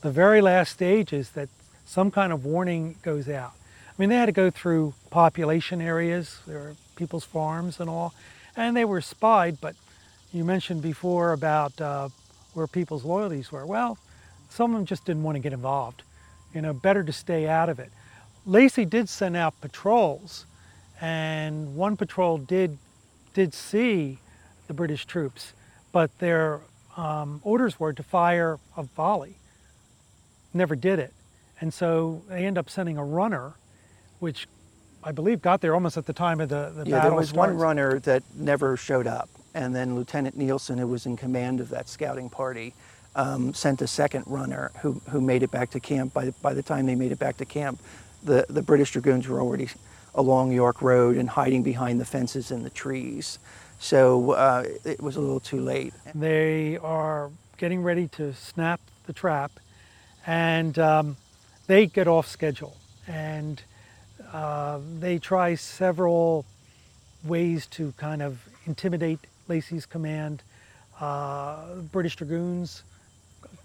the 0.01 0.11
very 0.11 0.41
last 0.41 0.71
stages 0.73 1.31
that 1.31 1.49
some 1.85 2.11
kind 2.11 2.31
of 2.31 2.45
warning 2.45 2.95
goes 3.01 3.27
out. 3.27 3.53
I 3.87 3.93
mean, 3.97 4.09
they 4.09 4.15
had 4.15 4.27
to 4.27 4.31
go 4.31 4.49
through 4.49 4.93
population 5.09 5.81
areas, 5.81 6.39
there 6.47 6.75
people's 6.95 7.23
farms 7.23 7.79
and 7.79 7.89
all, 7.89 8.13
and 8.55 8.75
they 8.75 8.85
were 8.85 9.01
spied, 9.01 9.59
but 9.61 9.75
you 10.31 10.43
mentioned 10.43 10.81
before 10.81 11.31
about 11.33 11.79
uh, 11.81 12.09
where 12.53 12.67
people's 12.67 13.03
loyalties 13.03 13.51
were. 13.51 13.65
Well, 13.65 13.97
some 14.49 14.71
of 14.71 14.77
them 14.77 14.85
just 14.85 15.05
didn't 15.05 15.23
want 15.23 15.35
to 15.35 15.39
get 15.39 15.53
involved. 15.53 16.03
You 16.53 16.62
know, 16.62 16.73
better 16.73 17.03
to 17.03 17.13
stay 17.13 17.47
out 17.47 17.69
of 17.69 17.79
it. 17.79 17.91
Lacey 18.45 18.85
did 18.85 19.07
send 19.09 19.38
out 19.38 19.59
patrols, 19.62 20.45
and 20.99 21.75
one 21.75 21.95
patrol 21.95 22.38
did 22.38 22.77
did 23.33 23.53
see 23.53 24.17
the 24.67 24.73
British 24.73 25.05
troops, 25.05 25.53
but 25.91 26.17
their 26.19 26.62
um, 26.97 27.39
orders 27.43 27.79
were 27.79 27.93
to 27.93 28.03
fire 28.03 28.59
a 28.75 28.83
volley. 28.83 29.35
Never 30.53 30.75
did 30.75 30.99
it. 30.99 31.13
And 31.62 31.73
so 31.73 32.21
they 32.27 32.45
end 32.45 32.57
up 32.57 32.69
sending 32.69 32.97
a 32.97 33.03
runner, 33.03 33.53
which 34.19 34.47
I 35.03 35.12
believe 35.12 35.41
got 35.41 35.62
there 35.62 35.73
almost 35.73 35.97
at 35.97 36.05
the 36.05 36.13
time 36.13 36.41
of 36.41 36.49
the, 36.49 36.71
the 36.75 36.89
yeah, 36.89 36.97
battle. 36.97 37.12
there 37.12 37.17
was 37.17 37.29
starts. 37.29 37.49
one 37.51 37.57
runner 37.57 37.99
that 37.99 38.23
never 38.35 38.75
showed 38.75 39.07
up. 39.07 39.29
And 39.53 39.75
then 39.75 39.95
Lieutenant 39.95 40.38
Nielsen, 40.38 40.77
who 40.77 40.88
was 40.88 41.05
in 41.05 41.17
command 41.17 41.59
of 41.59 41.69
that 41.69 41.88
scouting 41.89 42.29
party, 42.29 42.73
um, 43.19 43.53
sent 43.53 43.82
a 43.82 43.88
second 43.88 44.23
runner 44.27 44.71
who, 44.82 45.01
who 45.10 45.19
made 45.19 45.43
it 45.43 45.51
back 45.51 45.71
to 45.71 45.79
camp. 45.79 46.13
By, 46.13 46.32
by 46.41 46.53
the 46.53 46.63
time 46.63 46.86
they 46.86 46.95
made 46.95 47.12
it 47.12 47.19
back 47.19 47.38
to 47.38 47.45
camp, 47.45 47.82
the, 48.23 48.45
the 48.49 48.62
British 48.62 48.91
Dragoons 48.91 49.27
were 49.27 49.41
already 49.41 49.67
along 50.15 50.53
York 50.53 50.82
Road 50.82 51.17
and 51.17 51.29
hiding 51.29 51.62
behind 51.62 51.99
the 51.99 52.05
fences 52.05 52.49
and 52.49 52.65
the 52.65 52.69
trees. 52.69 53.38
So 53.79 54.32
uh, 54.32 54.65
it 54.86 55.01
was 55.01 55.17
a 55.17 55.19
little 55.19 55.41
too 55.41 55.60
late. 55.60 55.93
They 56.15 56.77
are 56.77 57.29
getting 57.58 57.84
ready 57.84 58.08
to 58.08 58.34
snap 58.34 58.79
the 59.05 59.13
trap, 59.13 59.51
and 60.25 60.77
um, 60.79 61.17
they 61.67 61.88
get 61.88 62.08
off 62.08 62.27
schedule. 62.27 62.75
And 63.08 63.62
uh, 64.32 64.79
they 64.99 65.17
try 65.19 65.55
several 65.55 66.45
ways 67.23 67.65
to 67.67 67.93
kind 67.97 68.21
of 68.21 68.47
intimidate 68.65 69.19
Lacey's 69.47 69.86
command. 69.86 70.41
Uh, 70.99 71.75
British 71.91 72.15
Dragoons 72.17 72.84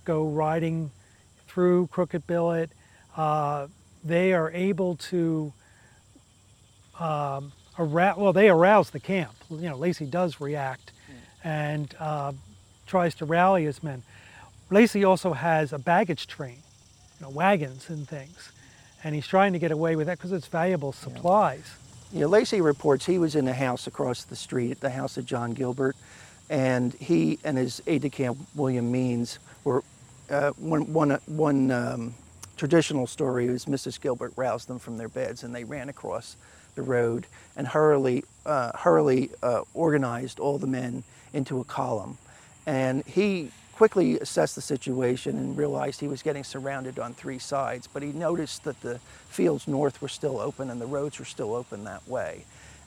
go 0.05 0.29
riding 0.29 0.91
through 1.49 1.87
Crooked 1.89 2.27
Billet. 2.27 2.71
Uh, 3.17 3.69
they 4.05 4.33
are 4.33 4.51
able 4.51 4.97
to 4.97 5.53
um, 6.99 7.53
arouse, 7.79 8.17
well, 8.19 8.33
they 8.33 8.49
arouse 8.49 8.91
the 8.91 9.01
camp. 9.01 9.33
You 9.51 9.71
know, 9.71 9.77
Lacey 9.77 10.07
does 10.07 10.41
react 10.41 10.93
and 11.43 11.95
uh, 11.99 12.33
tries 12.87 13.15
to 13.17 13.25
rally 13.25 13.65
his 13.65 13.83
men. 13.83 14.03
Lacey 14.71 15.05
also 15.05 15.33
has 15.33 15.73
a 15.73 15.79
baggage 15.79 16.27
train, 16.27 16.59
you 17.19 17.27
know, 17.27 17.31
wagons 17.31 17.89
and 17.91 18.09
things, 18.09 18.51
and 19.03 19.15
he's 19.15 19.27
trying 19.27 19.53
to 19.53 19.59
get 19.59 19.71
away 19.71 19.95
with 19.95 20.07
that 20.07 20.19
because 20.19 20.33
it's 20.33 20.47
valuable 20.47 20.93
supplies. 20.93 21.71
Yeah. 22.13 22.21
yeah, 22.21 22.27
Lacey 22.27 22.61
reports 22.61 23.07
he 23.07 23.19
was 23.19 23.35
in 23.35 23.47
a 23.47 23.53
house 23.53 23.87
across 23.87 24.25
the 24.25 24.37
street, 24.37 24.71
at 24.73 24.81
the 24.81 24.91
house 24.91 25.17
of 25.17 25.27
John 25.27 25.53
Gilbert, 25.53 25.97
and 26.49 26.95
he 26.95 27.39
and 27.45 27.59
his 27.59 27.83
aide-de-camp 27.87 28.39
William 28.55 28.91
Means 28.91 29.39
were 29.65 29.83
uh, 30.35 30.53
one, 30.59 30.93
one, 30.93 31.11
one 31.27 31.71
um, 31.71 32.15
traditional 32.57 33.07
story 33.07 33.47
is 33.47 33.67
Mrs. 33.67 34.01
Gilbert 34.01 34.33
roused 34.37 34.69
them 34.69 34.79
from 34.79 34.99
their 34.99 35.09
beds 35.09 35.45
and 35.45 35.55
they 35.55 35.65
ran 35.65 35.89
across 35.89 36.37
the 36.75 36.83
road 36.83 37.27
and 37.57 37.69
hurriedly, 37.69 38.25
uh, 38.45 38.73
hurriedly 38.77 39.31
uh, 39.43 39.63
organized 39.75 40.41
all 40.41 40.59
the 40.59 40.67
men 40.67 41.05
into 41.33 41.61
a 41.61 41.65
column. 41.65 42.19
And 42.67 43.05
he 43.07 43.51
quickly 43.73 44.19
assessed 44.19 44.57
the 44.57 44.61
situation 44.61 45.39
and 45.39 45.57
realized 45.57 46.01
he 46.01 46.09
was 46.09 46.23
getting 46.23 46.45
surrounded 46.45 46.99
on 46.99 47.15
three 47.15 47.39
sides, 47.39 47.87
but 47.87 48.03
he 48.03 48.11
noticed 48.13 48.65
that 48.65 48.81
the 48.81 48.99
fields 49.29 49.69
north 49.69 50.03
were 50.03 50.09
still 50.09 50.41
open 50.41 50.69
and 50.71 50.81
the 50.81 50.87
roads 50.87 51.19
were 51.19 51.25
still 51.25 51.55
open 51.55 51.85
that 51.85 52.07
way. 52.09 52.45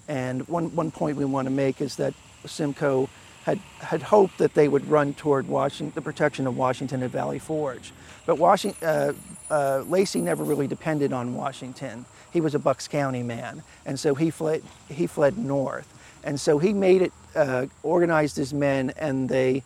And 0.09 0.47
one, 0.47 0.75
one 0.75 0.91
point 0.91 1.17
we 1.17 1.25
want 1.25 1.45
to 1.45 1.51
make 1.51 1.81
is 1.81 1.95
that 1.97 2.13
Simcoe 2.45 3.09
had, 3.47 3.59
had 3.79 4.01
hoped 4.01 4.39
that 4.39 4.53
they 4.55 4.67
would 4.67 4.85
run 4.89 5.13
toward 5.13 5.47
Washington, 5.47 5.93
the 5.95 6.01
protection 6.01 6.47
of 6.47 6.57
Washington 6.57 7.01
at 7.01 7.11
Valley 7.11 7.39
Forge. 7.39 7.93
But 8.25 8.37
Washington, 8.37 8.85
uh, 8.85 9.13
uh, 9.49 9.83
Lacey 9.87 10.19
never 10.19 10.43
really 10.43 10.67
depended 10.67 11.13
on 11.13 11.33
Washington. 11.33 12.03
He 12.33 12.41
was 12.41 12.55
a 12.55 12.59
Bucks 12.59 12.89
County 12.89 13.23
man, 13.23 13.63
and 13.85 13.97
so 13.97 14.15
he 14.15 14.31
fled, 14.31 14.63
he 14.89 15.07
fled 15.07 15.37
north. 15.37 15.87
And 16.25 16.37
so 16.37 16.59
he 16.59 16.73
made 16.73 17.01
it, 17.03 17.13
uh, 17.35 17.67
organized 17.83 18.35
his 18.35 18.53
men, 18.53 18.91
and 18.97 19.29
they, 19.29 19.63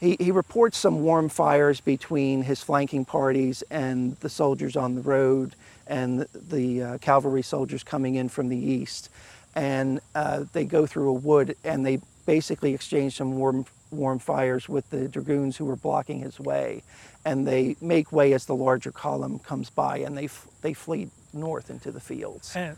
he, 0.00 0.16
he 0.18 0.32
reports 0.32 0.76
some 0.76 1.02
warm 1.02 1.28
fires 1.28 1.80
between 1.80 2.42
his 2.42 2.64
flanking 2.64 3.04
parties 3.04 3.62
and 3.70 4.16
the 4.16 4.28
soldiers 4.28 4.76
on 4.76 4.96
the 4.96 5.02
road 5.02 5.54
and 5.86 6.26
the, 6.34 6.82
uh, 6.82 6.98
cavalry 6.98 7.42
soldiers 7.42 7.84
coming 7.84 8.16
in 8.16 8.28
from 8.28 8.48
the 8.48 8.58
east. 8.58 9.08
And 9.54 10.00
uh, 10.16 10.46
they 10.52 10.64
go 10.64 10.84
through 10.84 11.10
a 11.10 11.12
wood 11.12 11.56
and 11.62 11.86
they 11.86 12.00
basically 12.30 12.72
exchange 12.72 13.16
some 13.16 13.32
warm, 13.32 13.66
warm 13.90 14.20
fires 14.20 14.68
with 14.68 14.88
the 14.90 15.08
dragoons 15.08 15.56
who 15.56 15.64
were 15.64 15.74
blocking 15.74 16.20
his 16.20 16.38
way. 16.38 16.80
And 17.24 17.44
they 17.44 17.74
make 17.80 18.12
way 18.12 18.32
as 18.34 18.46
the 18.46 18.54
larger 18.54 18.92
column 18.92 19.40
comes 19.40 19.68
by 19.68 19.98
and 19.98 20.16
they, 20.16 20.28
they 20.62 20.72
flee 20.72 21.10
north 21.32 21.70
into 21.70 21.90
the 21.90 21.98
fields. 21.98 22.54
And 22.54 22.76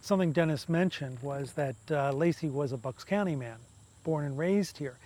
something 0.00 0.30
Dennis 0.30 0.68
mentioned 0.68 1.18
was 1.20 1.54
that 1.54 1.74
uh, 1.90 2.12
Lacey 2.12 2.48
was 2.48 2.70
a 2.70 2.76
Bucks 2.76 3.02
County 3.02 3.34
man, 3.34 3.56
born 4.04 4.24
and 4.24 4.38
raised 4.38 4.78
here. 4.78 4.98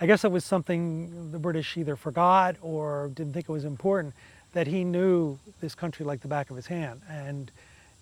I 0.00 0.06
guess 0.06 0.24
it 0.24 0.32
was 0.32 0.44
something 0.44 1.30
the 1.30 1.38
British 1.38 1.76
either 1.76 1.94
forgot 1.94 2.56
or 2.60 3.12
didn't 3.14 3.34
think 3.34 3.48
it 3.48 3.52
was 3.52 3.64
important 3.64 4.14
that 4.52 4.66
he 4.66 4.82
knew 4.82 5.38
this 5.60 5.76
country 5.76 6.04
like 6.04 6.22
the 6.22 6.28
back 6.28 6.50
of 6.50 6.56
his 6.56 6.66
hand 6.66 7.02
and 7.08 7.52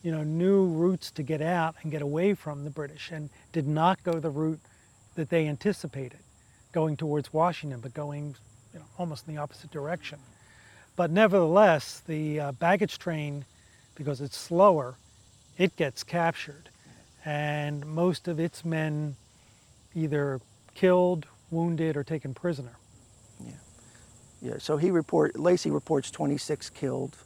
you 0.02 0.12
know 0.12 0.22
knew 0.22 0.64
routes 0.64 1.10
to 1.10 1.22
get 1.22 1.42
out 1.42 1.74
and 1.82 1.92
get 1.92 2.00
away 2.00 2.32
from 2.32 2.64
the 2.64 2.70
British 2.70 3.10
and 3.10 3.28
did 3.52 3.68
not 3.68 4.02
go 4.02 4.18
the 4.18 4.30
route 4.30 4.58
that 5.14 5.30
they 5.30 5.48
anticipated 5.48 6.20
going 6.72 6.96
towards 6.96 7.32
Washington 7.32 7.80
but 7.80 7.94
going 7.94 8.34
you 8.72 8.78
know, 8.78 8.86
almost 8.98 9.26
in 9.26 9.34
the 9.34 9.40
opposite 9.40 9.70
direction. 9.70 10.18
But 10.96 11.10
nevertheless, 11.10 12.02
the 12.06 12.40
uh, 12.40 12.52
baggage 12.52 12.98
train 12.98 13.44
because 13.94 14.20
it's 14.20 14.36
slower, 14.36 14.96
it 15.58 15.76
gets 15.76 16.02
captured. 16.02 16.70
And 17.24 17.84
most 17.86 18.28
of 18.28 18.40
its 18.40 18.64
men 18.64 19.16
either 19.94 20.40
killed, 20.74 21.26
wounded, 21.50 21.96
or 21.96 22.04
taken 22.04 22.32
prisoner. 22.32 22.76
Yeah. 23.44 23.52
Yeah. 24.40 24.58
So 24.58 24.76
he 24.76 24.90
report 24.90 25.38
Lacey 25.38 25.70
reports 25.70 26.10
26 26.10 26.70
killed 26.70 27.16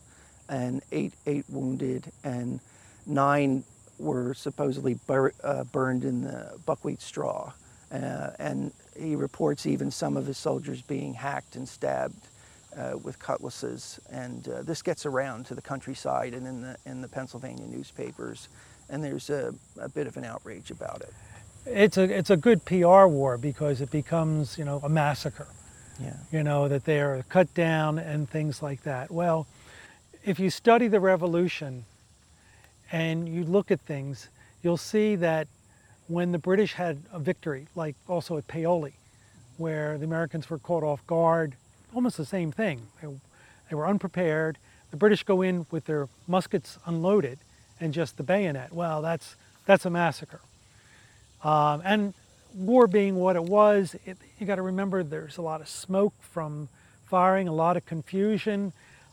and 0.48 0.82
eight 0.92 1.14
eight 1.26 1.44
wounded 1.48 2.10
and 2.22 2.60
nine 3.06 3.64
were 3.98 4.34
supposedly 4.34 4.94
bur 5.06 5.32
uh, 5.42 5.64
burned 5.64 6.04
in 6.04 6.22
the 6.22 6.58
buckwheat 6.66 7.00
straw. 7.00 7.52
Uh, 7.94 8.30
and 8.40 8.72
he 8.98 9.14
reports 9.14 9.66
even 9.66 9.90
some 9.90 10.16
of 10.16 10.26
his 10.26 10.36
soldiers 10.36 10.82
being 10.82 11.14
hacked 11.14 11.54
and 11.54 11.68
stabbed 11.68 12.26
uh, 12.76 12.98
with 13.02 13.18
cutlasses. 13.20 14.00
And 14.10 14.48
uh, 14.48 14.62
this 14.62 14.82
gets 14.82 15.06
around 15.06 15.46
to 15.46 15.54
the 15.54 15.62
countryside 15.62 16.34
and 16.34 16.46
in 16.46 16.62
the, 16.62 16.76
in 16.86 17.02
the 17.02 17.08
Pennsylvania 17.08 17.66
newspapers. 17.66 18.48
And 18.90 19.02
there's 19.02 19.30
a, 19.30 19.54
a 19.80 19.88
bit 19.88 20.08
of 20.08 20.16
an 20.16 20.24
outrage 20.24 20.72
about 20.72 21.02
it. 21.02 21.12
It's 21.66 21.96
a, 21.96 22.02
it's 22.02 22.30
a 22.30 22.36
good 22.36 22.64
PR 22.64 23.06
war 23.06 23.38
because 23.38 23.80
it 23.80 23.90
becomes, 23.90 24.58
you 24.58 24.64
know, 24.64 24.80
a 24.82 24.88
massacre. 24.88 25.46
Yeah. 26.00 26.16
You 26.32 26.42
know, 26.42 26.66
that 26.66 26.84
they 26.84 27.00
are 27.00 27.24
cut 27.28 27.54
down 27.54 28.00
and 28.00 28.28
things 28.28 28.60
like 28.60 28.82
that. 28.82 29.12
Well, 29.12 29.46
if 30.24 30.40
you 30.40 30.50
study 30.50 30.88
the 30.88 30.98
revolution 30.98 31.84
and 32.90 33.28
you 33.28 33.44
look 33.44 33.70
at 33.70 33.80
things, 33.80 34.28
you'll 34.62 34.76
see 34.76 35.14
that 35.16 35.46
when 36.08 36.32
the 36.32 36.38
British 36.38 36.74
had 36.74 36.98
a 37.12 37.18
victory, 37.18 37.66
like 37.74 37.96
also 38.08 38.36
at 38.36 38.46
Paoli, 38.46 38.94
where 39.56 39.96
the 39.98 40.04
Americans 40.04 40.50
were 40.50 40.58
caught 40.58 40.82
off 40.82 41.06
guard, 41.06 41.54
almost 41.94 42.16
the 42.16 42.24
same 42.24 42.52
thing. 42.52 42.82
They, 43.00 43.08
they 43.70 43.76
were 43.76 43.86
unprepared. 43.86 44.58
The 44.90 44.96
British 44.96 45.22
go 45.22 45.42
in 45.42 45.66
with 45.70 45.86
their 45.86 46.08
muskets 46.26 46.78
unloaded 46.86 47.38
and 47.80 47.94
just 47.94 48.16
the 48.16 48.22
bayonet. 48.22 48.72
Well, 48.72 49.02
that's, 49.02 49.36
that's 49.66 49.84
a 49.84 49.90
massacre. 49.90 50.40
Um, 51.42 51.82
and 51.84 52.14
war 52.54 52.86
being 52.86 53.16
what 53.16 53.36
it 53.36 53.44
was, 53.44 53.96
it, 54.04 54.16
you 54.38 54.46
got 54.46 54.56
to 54.56 54.62
remember 54.62 55.02
there's 55.02 55.38
a 55.38 55.42
lot 55.42 55.60
of 55.60 55.68
smoke 55.68 56.14
from 56.20 56.68
firing, 57.06 57.48
a 57.48 57.52
lot 57.52 57.76
of 57.76 57.84
confusion. 57.86 58.72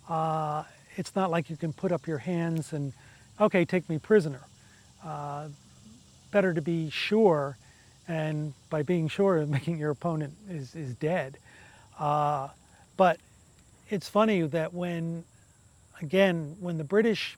Uh, 0.09 0.63
it's 0.95 1.15
not 1.15 1.31
like 1.31 1.49
you 1.49 1.57
can 1.57 1.73
put 1.73 1.91
up 1.91 2.07
your 2.07 2.19
hands 2.19 2.73
and, 2.73 2.93
okay, 3.39 3.65
take 3.65 3.89
me 3.89 3.97
prisoner. 3.97 4.41
Uh, 5.03 5.47
better 6.31 6.53
to 6.53 6.61
be 6.61 6.89
sure, 6.89 7.57
and 8.07 8.53
by 8.69 8.83
being 8.83 9.07
sure, 9.07 9.45
making 9.45 9.77
your 9.77 9.91
opponent 9.91 10.33
is, 10.49 10.75
is 10.75 10.95
dead. 10.95 11.37
Uh, 11.99 12.49
but 12.97 13.19
it's 13.89 14.09
funny 14.09 14.41
that 14.41 14.73
when, 14.73 15.23
again, 16.01 16.55
when 16.59 16.77
the 16.77 16.83
British 16.83 17.37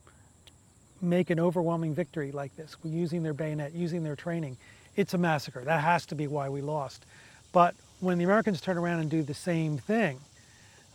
make 1.01 1.29
an 1.29 1.39
overwhelming 1.39 1.93
victory 1.93 2.31
like 2.31 2.55
this, 2.55 2.75
using 2.83 3.23
their 3.23 3.33
bayonet, 3.33 3.73
using 3.73 4.03
their 4.03 4.15
training, 4.15 4.57
it's 4.95 5.13
a 5.13 5.17
massacre. 5.17 5.61
That 5.61 5.81
has 5.81 6.05
to 6.07 6.15
be 6.15 6.27
why 6.27 6.49
we 6.49 6.61
lost. 6.61 7.05
But 7.51 7.75
when 7.99 8.17
the 8.17 8.23
Americans 8.23 8.61
turn 8.61 8.77
around 8.77 8.99
and 8.99 9.09
do 9.09 9.23
the 9.23 9.33
same 9.33 9.77
thing, 9.77 10.19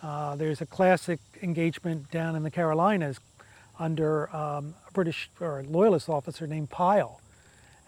uh, 0.02 0.36
there's 0.36 0.60
a 0.60 0.66
classic 0.66 1.18
engagement 1.42 2.10
down 2.10 2.36
in 2.36 2.42
the 2.42 2.50
Carolinas 2.50 3.18
under 3.78 4.34
um, 4.34 4.74
a 4.86 4.92
British 4.92 5.30
or 5.40 5.60
a 5.60 5.62
loyalist 5.64 6.08
officer 6.08 6.46
named 6.46 6.70
Pyle. 6.70 7.20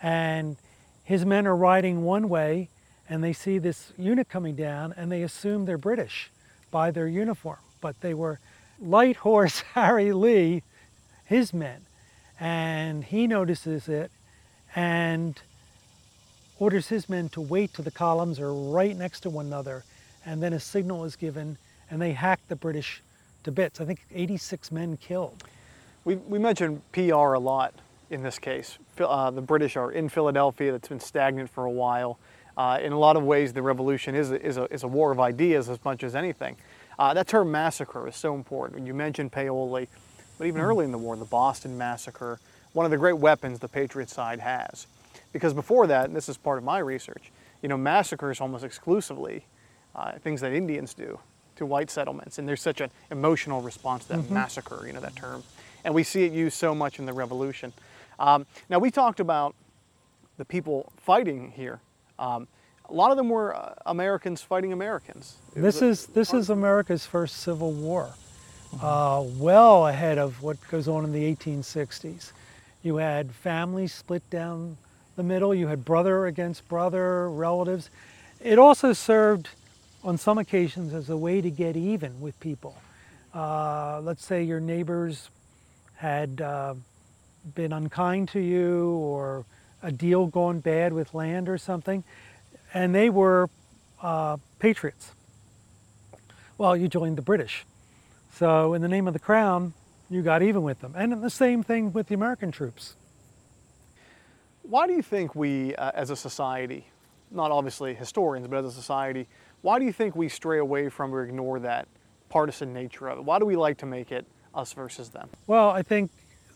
And 0.02 0.56
his 1.04 1.26
men 1.26 1.46
are 1.46 1.56
riding 1.56 2.02
one 2.02 2.28
way 2.28 2.68
and 3.08 3.24
they 3.24 3.32
see 3.32 3.58
this 3.58 3.92
unit 3.98 4.28
coming 4.28 4.54
down 4.54 4.94
and 4.96 5.10
they 5.10 5.22
assume 5.22 5.64
they're 5.64 5.76
British 5.76 6.30
by 6.70 6.92
their 6.92 7.08
uniform. 7.08 7.58
But 7.80 8.00
they 8.00 8.14
were 8.14 8.38
Light 8.80 9.16
Horse 9.16 9.60
Harry 9.74 10.12
Lee, 10.12 10.62
his 11.24 11.52
men. 11.52 11.82
And 12.38 13.04
he 13.04 13.26
notices 13.26 13.88
it 13.88 14.10
and 14.74 15.40
orders 16.58 16.88
his 16.88 17.08
men 17.08 17.28
to 17.30 17.40
wait 17.40 17.74
till 17.74 17.84
the 17.84 17.90
columns 17.90 18.38
are 18.38 18.54
right 18.54 18.96
next 18.96 19.20
to 19.20 19.30
one 19.30 19.46
another. 19.46 19.84
And 20.24 20.42
then 20.42 20.52
a 20.52 20.60
signal 20.60 21.04
is 21.04 21.16
given 21.16 21.58
and 21.90 22.00
they 22.00 22.12
hack 22.12 22.40
the 22.48 22.56
British 22.56 23.02
to 23.42 23.50
bits. 23.50 23.80
I 23.80 23.84
think 23.84 24.00
86 24.14 24.70
men 24.70 24.96
killed. 24.96 25.42
We, 26.04 26.14
we 26.16 26.38
mentioned 26.38 26.82
PR 26.92 27.34
a 27.34 27.38
lot 27.40 27.74
in 28.10 28.22
this 28.22 28.38
case. 28.38 28.78
Uh, 28.98 29.30
the 29.30 29.40
British 29.40 29.76
are 29.76 29.92
in 29.92 30.08
Philadelphia 30.08 30.72
that's 30.72 30.88
been 30.88 31.00
stagnant 31.00 31.48
for 31.48 31.64
a 31.64 31.70
while. 31.70 32.18
Uh, 32.56 32.78
in 32.82 32.92
a 32.92 32.98
lot 32.98 33.16
of 33.16 33.22
ways, 33.22 33.52
the 33.52 33.62
revolution 33.62 34.14
is 34.14 34.32
a, 34.32 34.44
is 34.44 34.56
a, 34.56 34.64
is 34.72 34.82
a 34.82 34.88
war 34.88 35.12
of 35.12 35.20
ideas 35.20 35.68
as 35.68 35.82
much 35.84 36.02
as 36.02 36.14
anything. 36.14 36.56
Uh, 36.98 37.14
that 37.14 37.26
term 37.26 37.50
massacre 37.50 38.06
is 38.08 38.16
so 38.16 38.34
important. 38.34 38.86
You 38.86 38.92
mentioned 38.92 39.32
Paoli, 39.32 39.88
but 40.36 40.46
even 40.46 40.60
early 40.60 40.84
in 40.84 40.92
the 40.92 40.98
war, 40.98 41.16
the 41.16 41.24
Boston 41.24 41.78
Massacre, 41.78 42.38
one 42.72 42.84
of 42.84 42.90
the 42.90 42.98
great 42.98 43.16
weapons 43.16 43.58
the 43.58 43.68
Patriot 43.68 44.10
side 44.10 44.40
has. 44.40 44.86
Because 45.32 45.54
before 45.54 45.86
that, 45.86 46.06
and 46.06 46.16
this 46.16 46.28
is 46.28 46.36
part 46.36 46.58
of 46.58 46.64
my 46.64 46.78
research, 46.78 47.30
you 47.62 47.68
know, 47.68 47.76
massacres 47.76 48.40
almost 48.40 48.64
exclusively 48.64 49.46
uh, 49.94 50.12
things 50.18 50.40
that 50.40 50.52
Indians 50.52 50.92
do 50.94 51.18
to 51.56 51.66
white 51.66 51.90
settlements. 51.90 52.38
And 52.38 52.48
there's 52.48 52.62
such 52.62 52.80
an 52.80 52.90
emotional 53.10 53.60
response 53.60 54.04
to 54.04 54.08
that 54.10 54.18
mm-hmm. 54.20 54.34
massacre, 54.34 54.84
you 54.86 54.92
know, 54.92 55.00
that 55.00 55.14
term. 55.14 55.42
And 55.84 55.94
we 55.94 56.02
see 56.02 56.24
it 56.24 56.32
used 56.32 56.56
so 56.56 56.74
much 56.74 56.98
in 56.98 57.06
the 57.06 57.12
revolution. 57.12 57.72
Um, 58.20 58.46
now, 58.68 58.78
we 58.78 58.90
talked 58.90 59.18
about 59.18 59.56
the 60.36 60.44
people 60.44 60.92
fighting 60.98 61.52
here. 61.56 61.80
Um, 62.18 62.46
a 62.88 62.92
lot 62.92 63.10
of 63.10 63.16
them 63.16 63.30
were 63.30 63.56
uh, 63.56 63.74
Americans 63.86 64.42
fighting 64.42 64.72
Americans. 64.72 65.36
It 65.56 65.60
this 65.60 65.80
is 65.80 66.06
this 66.06 66.34
is 66.34 66.50
America's 66.50 67.06
first 67.06 67.38
civil 67.38 67.72
war, 67.72 68.10
uh, 68.82 69.24
well 69.38 69.86
ahead 69.86 70.18
of 70.18 70.42
what 70.42 70.56
goes 70.68 70.86
on 70.86 71.04
in 71.04 71.12
the 71.12 71.34
1860s. 71.34 72.32
You 72.82 72.96
had 72.96 73.32
families 73.32 73.94
split 73.94 74.28
down 74.28 74.76
the 75.16 75.22
middle. 75.22 75.54
You 75.54 75.68
had 75.68 75.84
brother 75.84 76.26
against 76.26 76.68
brother, 76.68 77.30
relatives. 77.30 77.90
It 78.40 78.58
also 78.58 78.92
served 78.92 79.48
on 80.02 80.18
some 80.18 80.38
occasions 80.38 80.92
as 80.92 81.10
a 81.10 81.16
way 81.16 81.40
to 81.40 81.50
get 81.50 81.76
even 81.76 82.20
with 82.20 82.38
people. 82.40 82.76
Uh, 83.34 84.00
let's 84.02 84.24
say 84.24 84.42
your 84.42 84.60
neighbors 84.60 85.30
had 85.94 86.40
uh, 86.40 86.74
been 87.54 87.72
unkind 87.72 88.28
to 88.30 88.40
you 88.40 88.90
or 88.90 89.44
a 89.82 89.90
deal 89.90 90.26
gone 90.26 90.60
bad 90.60 90.92
with 90.92 91.14
land 91.14 91.48
or 91.48 91.58
something, 91.58 92.04
and 92.74 92.94
they 92.94 93.10
were 93.10 93.48
uh, 94.02 94.36
patriots. 94.58 95.12
Well, 96.58 96.76
you 96.76 96.88
joined 96.88 97.16
the 97.16 97.22
British. 97.22 97.64
So, 98.32 98.74
in 98.74 98.82
the 98.82 98.88
name 98.88 99.06
of 99.06 99.12
the 99.12 99.18
crown, 99.18 99.72
you 100.08 100.22
got 100.22 100.42
even 100.42 100.62
with 100.62 100.80
them. 100.80 100.94
And 100.96 101.22
the 101.22 101.30
same 101.30 101.62
thing 101.62 101.92
with 101.92 102.08
the 102.08 102.14
American 102.14 102.50
troops. 102.50 102.94
Why 104.62 104.86
do 104.86 104.92
you 104.92 105.02
think 105.02 105.34
we, 105.34 105.74
uh, 105.76 105.90
as 105.94 106.10
a 106.10 106.16
society, 106.16 106.86
not 107.30 107.50
obviously 107.50 107.94
historians, 107.94 108.46
but 108.46 108.64
as 108.64 108.66
a 108.66 108.72
society, 108.72 109.26
why 109.62 109.78
do 109.78 109.84
you 109.84 109.92
think 109.92 110.16
we 110.16 110.28
stray 110.28 110.58
away 110.58 110.88
from 110.88 111.14
or 111.14 111.24
ignore 111.24 111.58
that 111.60 111.88
partisan 112.28 112.72
nature 112.72 113.08
of 113.08 113.18
it? 113.18 113.24
Why 113.24 113.38
do 113.38 113.44
we 113.44 113.56
like 113.56 113.78
to 113.78 113.86
make 113.86 114.12
it 114.12 114.26
us 114.54 114.72
versus 114.72 115.10
them? 115.10 115.28
Well, 115.46 115.70
I 115.70 115.82
think 115.82 116.10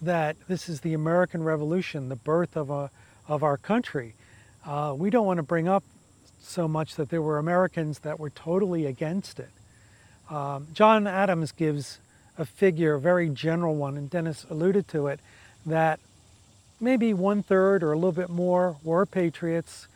that 0.05 0.37
this 0.49 0.69
is 0.69 0.81
the 0.81 0.95
American 0.95 1.43
Revolution, 1.43 2.09
the 2.09 2.17
birth 2.17 2.57
of, 2.57 2.71
a, 2.71 2.91
of 3.29 3.43
our 3.43 3.57
country. 3.57 4.15
Uh, 4.65 4.95
we 4.97 5.11
don't 5.11 5.27
want 5.27 5.39
to 5.39 5.43
bring 5.43 5.69
up 5.69 5.85
so 6.41 6.69
much 6.69 6.97
that 6.97 7.11
there 7.11 7.23
were 7.23 7.39
Americans 7.39 8.01
that 8.01 8.21
were 8.21 8.31
totally 8.31 8.87
against 8.87 9.41
it. 9.41 9.51
Um, 10.31 10.69
John 10.73 11.07
Adams 11.07 11.53
gives 11.53 11.99
a 12.39 12.45
figure, 12.45 12.95
a 12.95 13.01
very 13.01 13.29
general 13.29 13.77
one, 13.77 13.97
and 13.97 14.11
Dennis 14.11 14.47
alluded 14.51 14.89
to 14.89 15.07
it, 15.07 15.21
that 15.67 16.01
maybe 16.81 17.15
one 17.15 17.43
third 17.43 17.83
or 17.83 17.93
a 17.93 17.97
little 17.97 18.13
bit 18.13 18.31
more 18.31 18.77
were 18.83 19.07
patriots, 19.07 19.87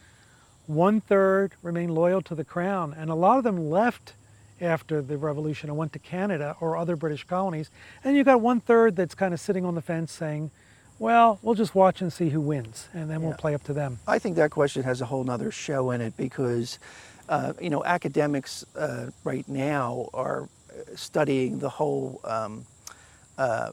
one 0.67 1.01
third 1.01 1.53
remained 1.63 1.95
loyal 1.95 2.23
to 2.23 2.35
the 2.35 2.45
crown, 2.45 2.95
and 2.97 3.11
a 3.11 3.15
lot 3.15 3.39
of 3.39 3.45
them 3.45 3.71
left 3.71 4.13
after 4.61 5.03
the 5.03 5.17
revolution 5.17 5.69
and 5.71 5.79
went 5.79 5.93
to 5.93 5.99
Canada 5.99 6.57
or 6.61 6.77
other 6.77 6.97
British 6.97 7.25
colonies. 7.25 7.71
And 8.05 8.17
you've 8.17 8.27
got 8.27 8.41
one 8.41 8.61
third 8.61 8.97
that's 8.97 9.15
kind 9.15 9.33
of 9.35 9.41
sitting 9.41 9.65
on 9.65 9.75
the 9.75 9.83
fence 9.83 10.13
saying, 10.13 10.51
well, 10.99 11.39
we'll 11.43 11.55
just 11.55 11.75
watch 11.75 12.03
and 12.03 12.13
see 12.13 12.31
who 12.31 12.41
wins, 12.41 12.89
and 12.93 13.09
then 13.09 13.21
yeah. 13.21 13.29
we'll 13.29 13.37
play 13.37 13.55
up 13.55 13.63
to 13.65 13.73
them. 13.73 14.01
I 14.07 14.19
think 14.19 14.37
that 14.37 14.51
question 14.51 14.83
has 14.83 15.01
a 15.01 15.07
whole 15.07 15.23
nother 15.23 15.53
show 15.53 15.93
in 15.93 16.01
it 16.01 16.17
because, 16.17 16.81
uh, 17.29 17.53
you 17.61 17.71
know, 17.71 17.85
academics 17.85 18.65
uh, 18.77 19.11
right 19.23 19.49
now 19.49 20.09
are 20.13 20.49
studying 20.97 21.61
the 21.61 21.69
whole 21.69 22.21
um, 22.25 22.67
uh, 23.37 23.71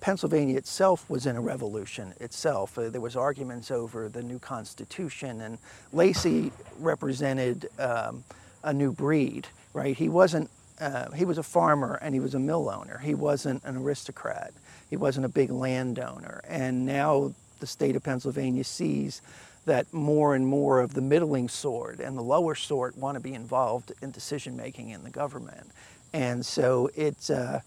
Pennsylvania 0.00 0.56
itself 0.56 1.08
was 1.08 1.24
in 1.24 1.36
a 1.36 1.40
revolution 1.40 2.12
itself. 2.20 2.78
Uh, 2.78 2.90
there 2.90 3.00
was 3.00 3.16
arguments 3.16 3.70
over 3.70 4.08
the 4.08 4.22
new 4.22 4.38
constitution, 4.38 5.40
and 5.40 5.58
Lacey 5.92 6.52
represented 6.78 7.68
um, 7.78 8.24
a 8.62 8.72
new 8.72 8.92
breed, 8.92 9.46
right? 9.74 9.96
He 9.96 10.08
wasn't. 10.08 10.48
Uh, 10.80 11.10
he 11.12 11.24
was 11.24 11.38
a 11.38 11.42
farmer 11.42 12.00
and 12.02 12.14
he 12.14 12.20
was 12.20 12.34
a 12.34 12.38
mill 12.38 12.68
owner. 12.68 12.98
He 12.98 13.14
wasn't 13.14 13.62
an 13.64 13.76
aristocrat. 13.76 14.52
He 14.90 14.96
wasn't 14.96 15.26
a 15.26 15.28
big 15.28 15.50
landowner. 15.50 16.40
And 16.48 16.84
now 16.84 17.32
the 17.60 17.66
state 17.66 17.94
of 17.94 18.02
Pennsylvania 18.02 18.64
sees 18.64 19.22
that 19.66 19.92
more 19.92 20.34
and 20.34 20.44
more 20.46 20.80
of 20.80 20.94
the 20.94 21.00
middling 21.00 21.48
sort 21.48 22.00
and 22.00 22.18
the 22.18 22.22
lower 22.22 22.56
sort 22.56 22.98
want 22.98 23.14
to 23.14 23.20
be 23.20 23.34
involved 23.34 23.92
in 24.02 24.10
decision 24.10 24.56
making 24.56 24.90
in 24.90 25.04
the 25.04 25.10
government. 25.10 25.70
And 26.12 26.44
so 26.44 26.90
it's. 26.96 27.30
Uh, 27.30 27.60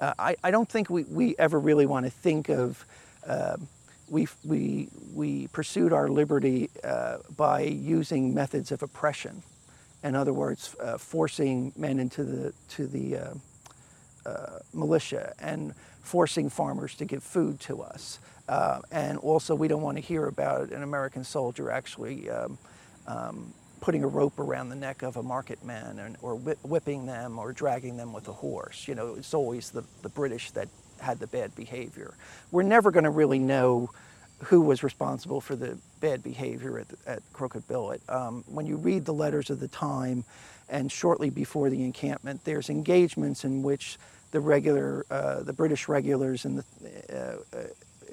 uh, 0.00 0.14
I, 0.18 0.36
I, 0.42 0.50
don't 0.50 0.68
think 0.68 0.88
we, 0.88 1.04
we 1.04 1.34
ever 1.38 1.60
really 1.60 1.84
want 1.84 2.06
to 2.06 2.10
think 2.10 2.48
of 2.48 2.86
uh, 3.26 3.58
we, 4.08 4.26
we, 4.44 4.88
we 5.14 5.46
pursued 5.48 5.92
our 5.92 6.08
liberty 6.08 6.70
uh, 6.82 7.18
by 7.36 7.60
using 7.62 8.34
methods 8.34 8.72
of 8.72 8.82
oppression. 8.82 9.42
In 10.02 10.14
other 10.14 10.32
words, 10.32 10.74
uh, 10.80 10.98
forcing 10.98 11.72
men 11.76 11.98
into 11.98 12.24
the, 12.24 12.54
to 12.70 12.86
the 12.86 13.16
uh, 13.16 13.34
uh, 14.26 14.58
militia 14.72 15.34
and 15.38 15.74
forcing 16.02 16.48
farmers 16.48 16.94
to 16.96 17.04
give 17.04 17.22
food 17.22 17.60
to 17.60 17.82
us. 17.82 18.18
and 18.90 19.18
also, 19.18 19.54
we 19.54 19.68
don't 19.68 19.82
want 19.82 19.96
to 19.96 20.02
hear 20.02 20.26
about 20.26 20.70
an 20.70 20.82
American 20.82 21.22
soldier 21.22 21.70
actually 21.70 22.30
um, 22.30 22.58
um, 23.06 23.52
putting 23.80 24.04
a 24.04 24.08
rope 24.08 24.38
around 24.38 24.68
the 24.68 24.76
neck 24.76 25.02
of 25.02 25.16
a 25.16 25.22
market 25.22 25.64
man 25.64 25.98
and, 25.98 26.16
or 26.22 26.34
whipping 26.36 27.06
them 27.06 27.38
or 27.38 27.52
dragging 27.52 27.96
them 27.96 28.12
with 28.12 28.28
a 28.28 28.32
horse. 28.32 28.86
You 28.86 28.94
know, 28.94 29.14
it's 29.14 29.34
always 29.34 29.70
the, 29.70 29.84
the 30.02 30.08
British 30.08 30.50
that 30.52 30.68
had 31.00 31.18
the 31.18 31.26
bad 31.26 31.54
behavior. 31.54 32.14
We're 32.50 32.62
never 32.62 32.90
going 32.90 33.04
to 33.04 33.10
really 33.10 33.38
know 33.38 33.90
who 34.44 34.60
was 34.60 34.82
responsible 34.82 35.40
for 35.40 35.54
the 35.54 35.76
bad 36.00 36.22
behavior 36.22 36.78
at, 36.78 36.86
at 37.06 37.22
Crooked 37.32 37.66
Billet. 37.68 38.00
Um, 38.08 38.42
when 38.46 38.66
you 38.66 38.76
read 38.76 39.04
the 39.04 39.12
letters 39.12 39.50
of 39.50 39.60
the 39.60 39.68
time 39.68 40.24
and 40.68 40.90
shortly 40.90 41.30
before 41.30 41.68
the 41.68 41.84
encampment, 41.84 42.44
there's 42.44 42.70
engagements 42.70 43.44
in 43.44 43.62
which 43.62 43.98
the 44.30 44.40
regular, 44.40 45.04
uh, 45.10 45.42
the 45.42 45.52
British 45.52 45.88
regulars 45.88 46.44
in 46.44 46.56
the, 46.56 46.64
uh, 47.12 47.56
uh 47.56 47.62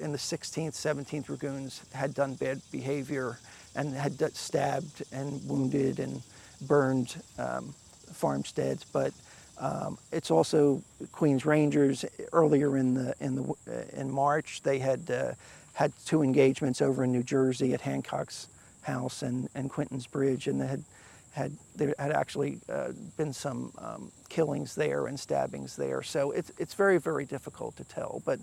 in 0.00 0.12
the 0.12 0.18
16th, 0.18 0.74
17th 0.74 1.24
Dragoons 1.24 1.82
had 1.92 2.14
done 2.14 2.34
bad 2.34 2.60
behavior 2.70 3.38
and 3.74 3.94
had 3.94 4.20
stabbed 4.36 5.02
and 5.12 5.44
wounded 5.48 5.98
and 5.98 6.22
burned 6.62 7.20
um, 7.38 7.74
farmsteads, 8.12 8.84
but 8.84 9.12
um, 9.60 9.98
it's 10.12 10.30
also 10.30 10.82
Queens 11.12 11.44
Rangers 11.44 12.04
earlier 12.32 12.76
in 12.76 12.94
the 12.94 13.14
in 13.20 13.34
the 13.34 13.42
uh, 13.42 14.00
in 14.00 14.10
March. 14.10 14.62
They 14.62 14.78
had 14.78 15.10
uh, 15.10 15.32
had 15.78 15.92
two 16.04 16.22
engagements 16.22 16.82
over 16.82 17.04
in 17.04 17.12
New 17.12 17.22
Jersey 17.22 17.72
at 17.72 17.80
Hancock's 17.80 18.48
house 18.82 19.22
and, 19.22 19.48
and 19.54 19.70
Quinton's 19.70 20.08
Bridge, 20.08 20.48
and 20.48 20.60
they 20.60 20.66
had 20.66 20.82
had 21.30 21.52
there 21.76 21.94
had 22.00 22.10
actually 22.10 22.58
uh, 22.68 22.90
been 23.16 23.32
some 23.32 23.72
um, 23.78 24.10
killings 24.28 24.74
there 24.74 25.06
and 25.06 25.20
stabbings 25.20 25.76
there. 25.76 26.02
So 26.02 26.32
it's 26.32 26.50
it's 26.58 26.74
very 26.74 26.98
very 26.98 27.24
difficult 27.24 27.76
to 27.76 27.84
tell. 27.84 28.20
But 28.24 28.40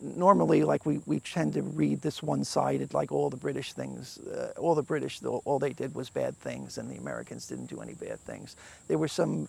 normally, 0.00 0.64
like 0.64 0.86
we, 0.86 1.02
we 1.04 1.20
tend 1.20 1.52
to 1.54 1.62
read 1.62 2.00
this 2.00 2.22
one-sided, 2.22 2.94
like 2.94 3.12
all 3.12 3.28
the 3.28 3.36
British 3.36 3.74
things, 3.74 4.16
uh, 4.20 4.54
all 4.56 4.74
the 4.74 4.82
British, 4.82 5.22
all 5.22 5.58
they 5.58 5.74
did 5.74 5.94
was 5.94 6.08
bad 6.08 6.38
things, 6.38 6.78
and 6.78 6.90
the 6.90 6.96
Americans 6.96 7.46
didn't 7.48 7.66
do 7.66 7.82
any 7.82 7.94
bad 7.94 8.18
things. 8.20 8.56
There 8.86 8.96
were 8.96 9.08
some 9.08 9.46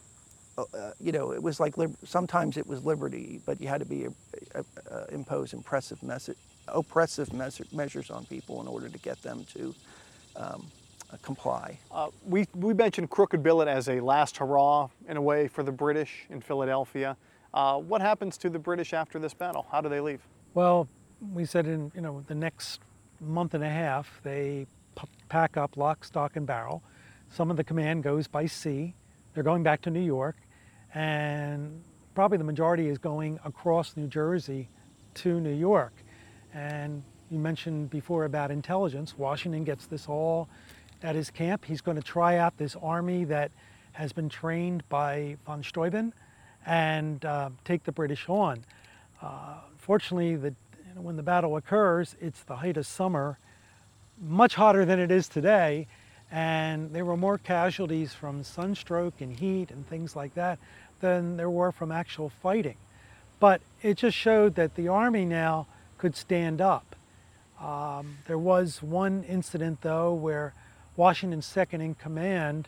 uh, 0.58 0.64
uh 0.74 0.92
you 1.00 1.14
know, 1.14 1.32
it 1.32 1.42
was 1.42 1.62
like 1.62 1.76
sometimes 2.04 2.58
it 2.58 2.68
was 2.68 2.84
liberty, 2.84 3.40
but 3.46 3.62
you 3.62 3.70
had 3.70 3.80
to 3.80 3.86
be 3.86 4.08
uh, 4.08 4.64
uh, 4.92 5.06
impose 5.14 5.54
impressive 5.54 6.04
message, 6.04 6.38
oppressive 6.74 7.32
measures 7.74 8.10
on 8.10 8.26
people 8.26 8.62
in 8.62 8.68
order 8.68 8.90
to 8.90 8.98
get 9.00 9.22
them 9.22 9.46
to 9.54 9.76
um, 10.36 10.68
uh, 11.12 11.18
comply. 11.22 11.80
Uh, 11.92 12.10
we, 12.26 12.46
we 12.56 12.74
mentioned 12.74 13.10
Crooked 13.10 13.42
Billet 13.42 13.68
as 13.68 13.90
a 13.90 14.00
last 14.00 14.38
hurrah, 14.38 14.90
in 15.08 15.18
a 15.18 15.22
way, 15.22 15.48
for 15.48 15.64
the 15.64 15.72
British 15.72 16.26
in 16.30 16.40
Philadelphia. 16.42 17.18
Uh, 17.54 17.78
what 17.78 18.02
happens 18.02 18.38
to 18.38 18.50
the 18.50 18.60
British 18.60 18.94
after 18.94 19.18
this 19.18 19.34
battle? 19.34 19.66
How 19.72 19.82
do 19.82 19.90
they 19.90 20.00
leave? 20.00 20.22
Well, 20.54 20.88
we 21.34 21.46
said 21.46 21.68
in 21.68 21.92
you 21.96 22.02
know 22.02 22.24
the 22.28 22.36
next 22.36 22.82
month 23.20 23.54
and 23.54 23.64
a 23.64 23.70
half, 23.70 24.20
they 24.24 24.68
pack 25.30 25.58
up 25.58 25.78
lock, 25.78 26.04
stock, 26.04 26.36
and 26.36 26.46
barrel. 26.46 26.84
Some 27.30 27.52
of 27.52 27.58
the 27.58 27.64
command 27.64 28.04
goes 28.04 28.28
by 28.28 28.46
sea. 28.46 28.94
They're 29.34 29.44
going 29.44 29.64
back 29.64 29.82
to 29.82 29.90
New 29.90 30.00
York, 30.02 30.36
and 30.94 31.84
probably 32.16 32.38
the 32.38 32.44
majority 32.44 32.88
is 32.88 32.98
going 32.98 33.40
across 33.46 33.96
New 33.96 34.08
Jersey 34.08 34.70
to 35.16 35.40
New 35.40 35.54
York. 35.54 35.94
And 36.54 37.04
you 37.30 37.40
mentioned 37.40 37.90
before 37.90 38.26
about 38.26 38.52
intelligence. 38.52 39.18
Washington 39.18 39.64
gets 39.64 39.86
this 39.86 40.08
all 40.08 40.50
at 41.04 41.16
his 41.16 41.30
camp. 41.30 41.66
He's 41.66 41.82
going 41.82 41.98
to 41.98 42.04
try 42.04 42.38
out 42.38 42.58
this 42.58 42.76
army 42.82 43.24
that 43.26 43.52
has 43.94 44.14
been 44.14 44.30
trained 44.30 44.84
by 44.90 45.38
von 45.46 45.64
Steuben 45.64 46.14
and 46.66 47.24
uh, 47.26 47.50
take 47.66 47.84
the 47.84 47.92
British 47.92 48.28
on. 48.30 48.64
Uh, 49.22 49.56
fortunately, 49.78 50.36
the, 50.36 50.50
you 50.88 50.96
know, 50.96 51.02
when 51.02 51.16
the 51.16 51.24
battle 51.24 51.56
occurs, 51.58 52.16
it's 52.20 52.44
the 52.44 52.56
height 52.58 52.78
of 52.78 52.86
summer, 52.86 53.38
much 54.22 54.56
hotter 54.56 54.86
than 54.86 55.00
it 55.00 55.12
is 55.12 55.28
today, 55.28 55.88
and 56.32 56.94
there 56.94 57.06
were 57.06 57.18
more 57.18 57.38
casualties 57.38 58.14
from 58.14 58.44
sunstroke 58.44 59.22
and 59.22 59.38
heat 59.38 59.72
and 59.72 59.88
things 59.88 60.16
like 60.16 60.34
that 60.36 60.60
than 61.00 61.38
there 61.38 61.50
were 61.50 61.72
from 61.72 61.92
actual 61.92 62.30
fighting. 62.30 62.78
But 63.40 63.62
it 63.82 63.98
just 63.98 64.18
showed 64.18 64.56
that 64.56 64.76
the 64.76 64.90
Army 64.90 65.26
now 65.26 65.68
could 66.00 66.16
stand 66.16 66.62
up. 66.62 66.96
Um, 67.62 68.18
there 68.26 68.38
was 68.38 68.82
one 68.82 69.24
incident, 69.26 69.82
though, 69.82 70.14
where 70.14 70.54
Washington's 70.96 71.46
second 71.46 71.82
in 71.82 71.94
command, 71.96 72.68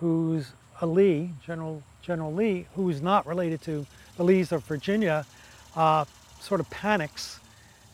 who's 0.00 0.52
a 0.80 0.86
Lee, 0.86 1.30
General, 1.46 1.82
General 2.02 2.32
Lee, 2.32 2.66
who's 2.74 3.00
not 3.00 3.26
related 3.26 3.62
to 3.62 3.86
the 4.16 4.24
Lees 4.24 4.50
of 4.50 4.64
Virginia, 4.64 5.26
uh, 5.76 6.04
sort 6.40 6.60
of 6.60 6.68
panics 6.70 7.38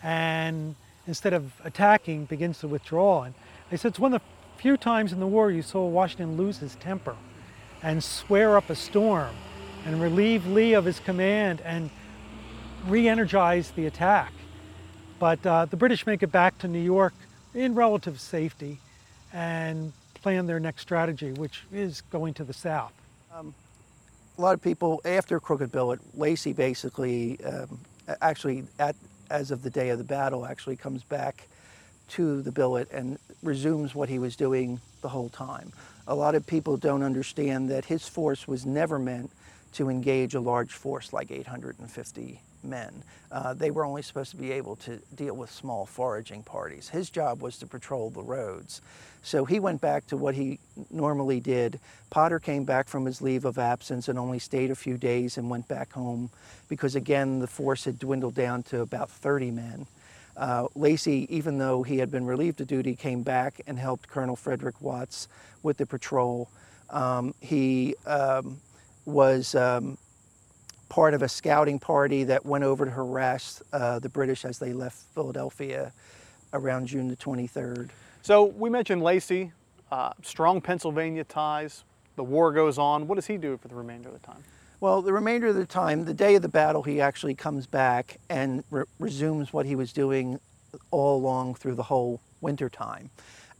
and 0.02 0.76
instead 1.06 1.32
of 1.32 1.52
attacking, 1.64 2.24
begins 2.24 2.60
to 2.60 2.68
withdraw. 2.68 3.24
And 3.24 3.34
they 3.70 3.76
said 3.76 3.90
it's 3.90 3.98
one 3.98 4.14
of 4.14 4.20
the 4.20 4.60
few 4.60 4.76
times 4.76 5.12
in 5.12 5.20
the 5.20 5.26
war 5.26 5.50
you 5.50 5.62
saw 5.62 5.86
Washington 5.86 6.36
lose 6.36 6.58
his 6.58 6.76
temper 6.76 7.16
and 7.82 8.02
swear 8.02 8.56
up 8.56 8.70
a 8.70 8.74
storm 8.74 9.34
and 9.84 10.00
relieve 10.00 10.46
Lee 10.46 10.72
of 10.72 10.84
his 10.84 10.98
command 11.00 11.60
and 11.60 11.90
re-energize 12.86 13.70
the 13.72 13.86
attack. 13.86 14.32
But 15.18 15.44
uh, 15.46 15.64
the 15.64 15.76
British 15.76 16.06
make 16.06 16.22
it 16.22 16.30
back 16.30 16.58
to 16.58 16.68
New 16.68 16.80
York 16.80 17.14
in 17.54 17.74
relative 17.74 18.20
safety 18.20 18.78
and 19.32 19.92
plan 20.14 20.46
their 20.46 20.60
next 20.60 20.82
strategy, 20.82 21.32
which 21.32 21.62
is 21.72 22.02
going 22.02 22.34
to 22.34 22.44
the 22.44 22.52
south. 22.52 22.92
Um, 23.34 23.54
a 24.36 24.40
lot 24.40 24.54
of 24.54 24.62
people, 24.62 25.00
after 25.04 25.40
Crooked 25.40 25.72
Billet, 25.72 26.00
Lacey 26.14 26.52
basically, 26.52 27.42
um, 27.44 27.78
actually, 28.20 28.64
at, 28.78 28.94
as 29.30 29.50
of 29.50 29.62
the 29.62 29.70
day 29.70 29.88
of 29.88 29.98
the 29.98 30.04
battle, 30.04 30.44
actually 30.44 30.76
comes 30.76 31.02
back 31.02 31.48
to 32.08 32.42
the 32.42 32.52
billet 32.52 32.90
and 32.92 33.18
resumes 33.42 33.94
what 33.94 34.08
he 34.08 34.18
was 34.18 34.36
doing 34.36 34.80
the 35.00 35.08
whole 35.08 35.28
time. 35.28 35.72
A 36.06 36.14
lot 36.14 36.34
of 36.34 36.46
people 36.46 36.76
don't 36.76 37.02
understand 37.02 37.70
that 37.70 37.86
his 37.86 38.06
force 38.06 38.46
was 38.46 38.64
never 38.64 38.98
meant 38.98 39.30
to 39.72 39.88
engage 39.88 40.34
a 40.34 40.40
large 40.40 40.72
force 40.72 41.12
like 41.12 41.30
850 41.30 42.40
men. 42.62 43.02
Uh, 43.30 43.54
they 43.54 43.70
were 43.70 43.84
only 43.84 44.02
supposed 44.02 44.30
to 44.30 44.36
be 44.36 44.52
able 44.52 44.76
to 44.76 44.98
deal 45.14 45.34
with 45.34 45.50
small 45.50 45.86
foraging 45.86 46.42
parties. 46.42 46.88
His 46.88 47.10
job 47.10 47.42
was 47.42 47.58
to 47.58 47.66
patrol 47.66 48.10
the 48.10 48.22
roads. 48.22 48.80
So 49.22 49.44
he 49.44 49.58
went 49.58 49.80
back 49.80 50.06
to 50.08 50.16
what 50.16 50.36
he 50.36 50.60
normally 50.90 51.40
did. 51.40 51.80
Potter 52.10 52.38
came 52.38 52.64
back 52.64 52.88
from 52.88 53.04
his 53.04 53.20
leave 53.20 53.44
of 53.44 53.58
absence 53.58 54.08
and 54.08 54.18
only 54.18 54.38
stayed 54.38 54.70
a 54.70 54.76
few 54.76 54.96
days 54.96 55.36
and 55.36 55.50
went 55.50 55.66
back 55.66 55.92
home 55.92 56.30
because, 56.68 56.94
again, 56.94 57.40
the 57.40 57.48
force 57.48 57.84
had 57.84 57.98
dwindled 57.98 58.36
down 58.36 58.62
to 58.64 58.82
about 58.82 59.10
30 59.10 59.50
men. 59.50 59.86
Uh, 60.36 60.68
Lacey, 60.74 61.26
even 61.34 61.58
though 61.58 61.82
he 61.82 61.98
had 61.98 62.10
been 62.10 62.26
relieved 62.26 62.60
of 62.60 62.68
duty, 62.68 62.94
came 62.94 63.22
back 63.22 63.60
and 63.66 63.78
helped 63.78 64.08
Colonel 64.08 64.36
Frederick 64.36 64.80
Watts 64.80 65.28
with 65.62 65.78
the 65.78 65.86
patrol. 65.86 66.48
Um, 66.90 67.34
he 67.40 67.96
um, 68.06 68.60
was 69.06 69.54
um, 69.54 69.98
part 70.88 71.14
of 71.14 71.22
a 71.22 71.28
scouting 71.28 71.78
party 71.78 72.24
that 72.24 72.44
went 72.46 72.64
over 72.64 72.84
to 72.84 72.90
harass 72.90 73.62
uh, 73.72 73.98
the 73.98 74.08
British 74.08 74.44
as 74.44 74.58
they 74.58 74.72
left 74.72 74.96
Philadelphia 75.14 75.92
around 76.52 76.86
June 76.86 77.08
the 77.08 77.16
23rd. 77.16 77.90
So 78.22 78.44
we 78.44 78.70
mentioned 78.70 79.02
Lacey, 79.02 79.52
uh, 79.90 80.12
strong 80.22 80.60
Pennsylvania 80.60 81.24
ties. 81.24 81.84
The 82.16 82.24
war 82.24 82.52
goes 82.52 82.78
on. 82.78 83.06
What 83.06 83.16
does 83.16 83.26
he 83.26 83.36
do 83.36 83.56
for 83.56 83.68
the 83.68 83.74
remainder 83.74 84.08
of 84.08 84.20
the 84.20 84.26
time? 84.26 84.42
Well, 84.80 85.00
the 85.00 85.12
remainder 85.12 85.48
of 85.48 85.54
the 85.54 85.66
time, 85.66 86.04
the 86.04 86.14
day 86.14 86.34
of 86.34 86.42
the 86.42 86.48
battle, 86.48 86.82
he 86.82 87.00
actually 87.00 87.34
comes 87.34 87.66
back 87.66 88.18
and 88.28 88.62
re 88.70 88.84
resumes 88.98 89.52
what 89.52 89.64
he 89.66 89.74
was 89.74 89.92
doing 89.92 90.38
all 90.90 91.16
along 91.16 91.54
through 91.54 91.74
the 91.74 91.82
whole 91.84 92.20
winter 92.40 92.68
time. 92.68 93.10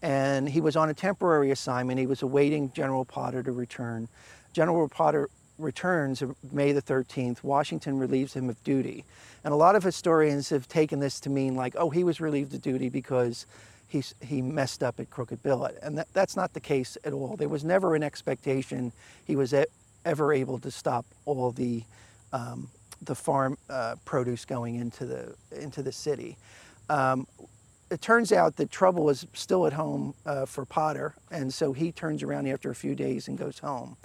And 0.03 0.49
he 0.49 0.61
was 0.61 0.77
on 0.77 0.91
a 0.91 0.95
temporary 0.95 1.51
assignment. 1.51 1.99
He 1.99 2.07
was 2.07 2.23
awaiting 2.23 2.71
General 2.73 3.05
Potter 3.05 3.43
to 3.43 3.53
return. 3.53 4.09
General 4.53 4.89
Potter 4.89 5.31
returns 5.59 6.23
May 6.53 6.73
the 6.73 6.83
13th, 6.83 7.43
Washington 7.43 7.99
relieves 7.99 8.35
him 8.35 8.49
of 8.49 8.63
duty. 8.65 9.05
And 9.45 9.53
a 9.53 9.57
lot 9.57 9.77
of 9.77 9.83
historians 9.83 10.51
have 10.51 10.69
taken 10.69 10.99
this 10.99 11.21
to 11.21 11.31
mean 11.31 11.55
like, 11.55 11.75
oh, 11.77 11.91
he 11.91 12.05
was 12.05 12.21
relieved 12.21 12.55
of 12.55 12.63
duty 12.63 12.89
because 12.89 13.47
he, 13.89 14.03
he 14.21 14.43
messed 14.43 14.83
up 14.83 14.99
at 14.99 15.11
Crooked 15.11 15.43
Billet. 15.43 15.79
And 15.83 15.99
that, 15.99 16.09
that's 16.13 16.37
not 16.37 16.53
the 16.53 16.61
case 16.61 16.99
at 17.05 17.13
all. 17.13 17.37
There 17.37 17.49
was 17.49 17.65
never 17.65 17.95
an 17.95 18.03
expectation 18.03 18.93
he 19.25 19.37
was 19.37 19.55
e 19.55 19.65
ever 20.05 20.33
able 20.33 20.59
to 20.61 20.71
stop 20.71 21.05
all 21.25 21.51
the, 21.51 21.83
um, 22.33 22.69
the 23.03 23.15
farm 23.15 23.59
uh, 23.69 23.97
produce 24.05 24.45
going 24.45 24.77
into 24.77 25.05
the, 25.05 25.35
into 25.51 25.83
the 25.83 25.91
city. 25.91 26.37
Um, 26.89 27.27
it 27.91 28.01
turns 28.01 28.33
out 28.33 28.57
that 28.57 28.71
trouble 28.71 29.05
was 29.05 29.27
still 29.33 29.67
at 29.67 29.73
home 29.73 30.15
uh, 30.25 30.47
for 30.47 30.65
Potter, 30.65 31.15
and 31.31 31.53
so 31.53 31.73
he 31.73 31.93
turns 31.93 32.23
around 32.23 32.47
after 32.49 32.71
a 32.71 32.75
few 32.75 32.95
days 32.95 33.29
and 33.29 33.37
goes 33.37 33.59
home 33.59 33.97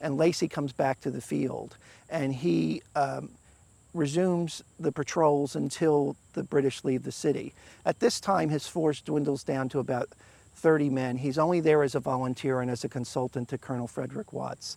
and 0.00 0.16
Lacey 0.16 0.48
comes 0.48 0.72
back 0.72 1.00
to 1.00 1.10
the 1.10 1.20
field 1.20 1.76
and 2.08 2.34
he 2.34 2.82
um, 2.96 3.30
resumes 3.94 4.62
the 4.78 4.92
patrols 4.92 5.56
until 5.56 6.16
the 6.34 6.42
British 6.42 6.84
leave 6.84 7.02
the 7.02 7.12
city. 7.12 7.52
At 7.84 8.00
this 8.00 8.20
time, 8.20 8.48
his 8.48 8.66
force 8.66 9.00
dwindles 9.00 9.44
down 9.44 9.68
to 9.70 9.78
about 9.78 10.08
30 10.56 10.90
men. 10.90 11.16
He's 11.16 11.38
only 11.38 11.60
there 11.60 11.82
as 11.82 11.94
a 11.94 12.00
volunteer 12.00 12.60
and 12.60 12.70
as 12.70 12.84
a 12.84 12.88
consultant 12.88 13.48
to 13.48 13.58
Colonel 13.58 13.86
Frederick 13.86 14.32
Watts 14.32 14.76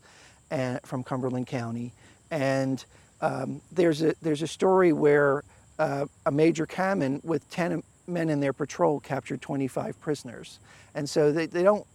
and, 0.49 0.79
from 0.83 1.03
Cumberland 1.03 1.47
County. 1.47 1.91
And 2.31 2.83
um, 3.21 3.61
there's, 3.71 4.01
a, 4.01 4.15
there's 4.21 4.41
a 4.41 4.47
story 4.47 4.93
where 4.93 5.43
uh, 5.79 6.05
a 6.25 6.31
Major 6.31 6.65
Cammon 6.65 7.23
with 7.23 7.49
10 7.49 7.83
men 8.07 8.29
in 8.29 8.39
their 8.39 8.53
patrol 8.53 8.99
captured 8.99 9.41
25 9.41 9.99
prisoners. 10.01 10.59
And 10.95 11.09
so 11.09 11.31
they, 11.31 11.45
they 11.45 11.63
don't, 11.63 11.85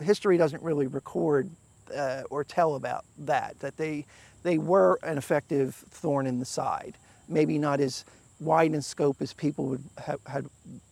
history 0.00 0.36
doesn't 0.36 0.62
really 0.62 0.86
record 0.86 1.50
uh, 1.94 2.22
or 2.30 2.44
tell 2.44 2.74
about 2.74 3.04
that, 3.18 3.58
that 3.60 3.76
they, 3.76 4.06
they 4.42 4.58
were 4.58 4.98
an 5.02 5.18
effective 5.18 5.74
thorn 5.90 6.26
in 6.26 6.38
the 6.38 6.44
side. 6.44 6.96
Maybe 7.28 7.58
not 7.58 7.80
as 7.80 8.04
wide 8.40 8.74
in 8.74 8.82
scope 8.82 9.16
as 9.20 9.32
people 9.32 9.66
would 9.66 9.84
had, 10.26 10.46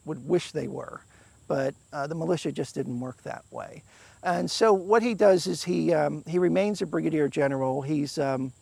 would 0.04 0.26
wish 0.26 0.52
they 0.52 0.68
were. 0.68 1.02
But 1.46 1.74
uh, 1.92 2.06
the 2.06 2.14
militia 2.14 2.52
just 2.52 2.74
didn't 2.74 2.98
work 3.00 3.22
that 3.24 3.44
way. 3.50 3.82
And 4.22 4.50
so 4.50 4.72
what 4.72 5.02
he 5.02 5.12
does 5.12 5.46
is 5.46 5.64
he, 5.64 5.92
um, 5.92 6.24
he 6.26 6.38
remains 6.38 6.80
a 6.80 6.86
brigadier 6.86 7.28
general. 7.28 7.82
He's, 7.82 8.18
um, 8.18 8.52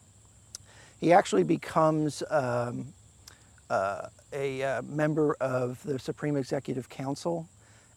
he 1.00 1.12
actually 1.12 1.44
becomes 1.44 2.24
um, 2.30 2.92
uh, 3.70 4.08
a 4.32 4.62
uh, 4.62 4.82
member 4.82 5.34
of 5.40 5.80
the 5.84 5.98
Supreme 5.98 6.36
Executive 6.36 6.88
Council. 6.88 7.48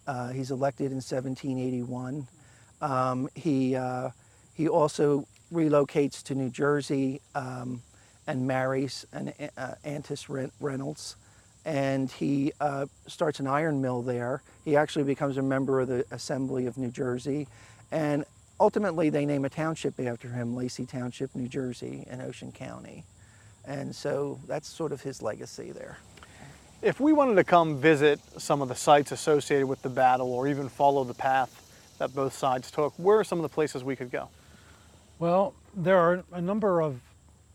Uh, 0.05 0.29
he's 0.29 0.51
elected 0.51 0.91
in 0.91 0.97
1781. 0.97 2.27
Um, 2.81 3.29
he, 3.33 3.75
uh, 3.75 4.09
he 4.55 4.67
also 4.67 5.27
relocates 5.53 6.23
to 6.23 6.35
New 6.35 6.49
Jersey 6.49 7.21
um, 7.35 7.81
and 8.25 8.47
marries 8.47 9.05
an 9.11 9.33
uh, 9.57 9.75
Antis 9.83 10.27
Reynolds. 10.29 11.15
And 11.65 12.11
he 12.11 12.53
uh, 12.59 12.85
starts 13.07 13.39
an 13.39 13.47
iron 13.47 13.81
mill 13.81 14.01
there. 14.01 14.41
He 14.63 14.75
actually 14.75 15.03
becomes 15.03 15.37
a 15.37 15.41
member 15.41 15.81
of 15.81 15.87
the 15.87 16.05
Assembly 16.11 16.67
of 16.67 16.77
New 16.77 16.91
Jersey. 16.91 17.47
And 17.91 18.23
ultimately, 18.59 19.09
they 19.09 19.25
name 19.25 19.45
a 19.45 19.49
township 19.49 19.99
after 19.99 20.29
him, 20.29 20.55
Lacey 20.55 20.85
Township, 20.85 21.35
New 21.35 21.47
Jersey, 21.47 22.05
in 22.09 22.21
Ocean 22.21 22.51
County. 22.51 23.03
And 23.65 23.95
so 23.95 24.39
that's 24.47 24.67
sort 24.67 24.91
of 24.91 25.01
his 25.01 25.21
legacy 25.21 25.71
there. 25.71 25.97
If 26.81 26.99
we 26.99 27.13
wanted 27.13 27.35
to 27.35 27.43
come 27.43 27.81
visit 27.81 28.19
some 28.37 28.61
of 28.61 28.67
the 28.67 28.75
sites 28.75 29.11
associated 29.11 29.65
with 29.65 29.81
the 29.81 29.89
battle 29.89 30.31
or 30.31 30.47
even 30.47 30.69
follow 30.69 31.03
the 31.03 31.15
path 31.15 31.63
that 31.97 32.13
both 32.13 32.33
sides 32.33 32.69
took, 32.69 32.93
where 32.97 33.19
are 33.19 33.23
some 33.23 33.39
of 33.39 33.43
the 33.43 33.49
places 33.49 33.83
we 33.83 33.95
could 33.95 34.11
go? 34.11 34.29
Well, 35.17 35.53
there 35.73 35.97
are 35.97 36.25
a 36.33 36.41
number 36.41 36.81
of 36.81 36.99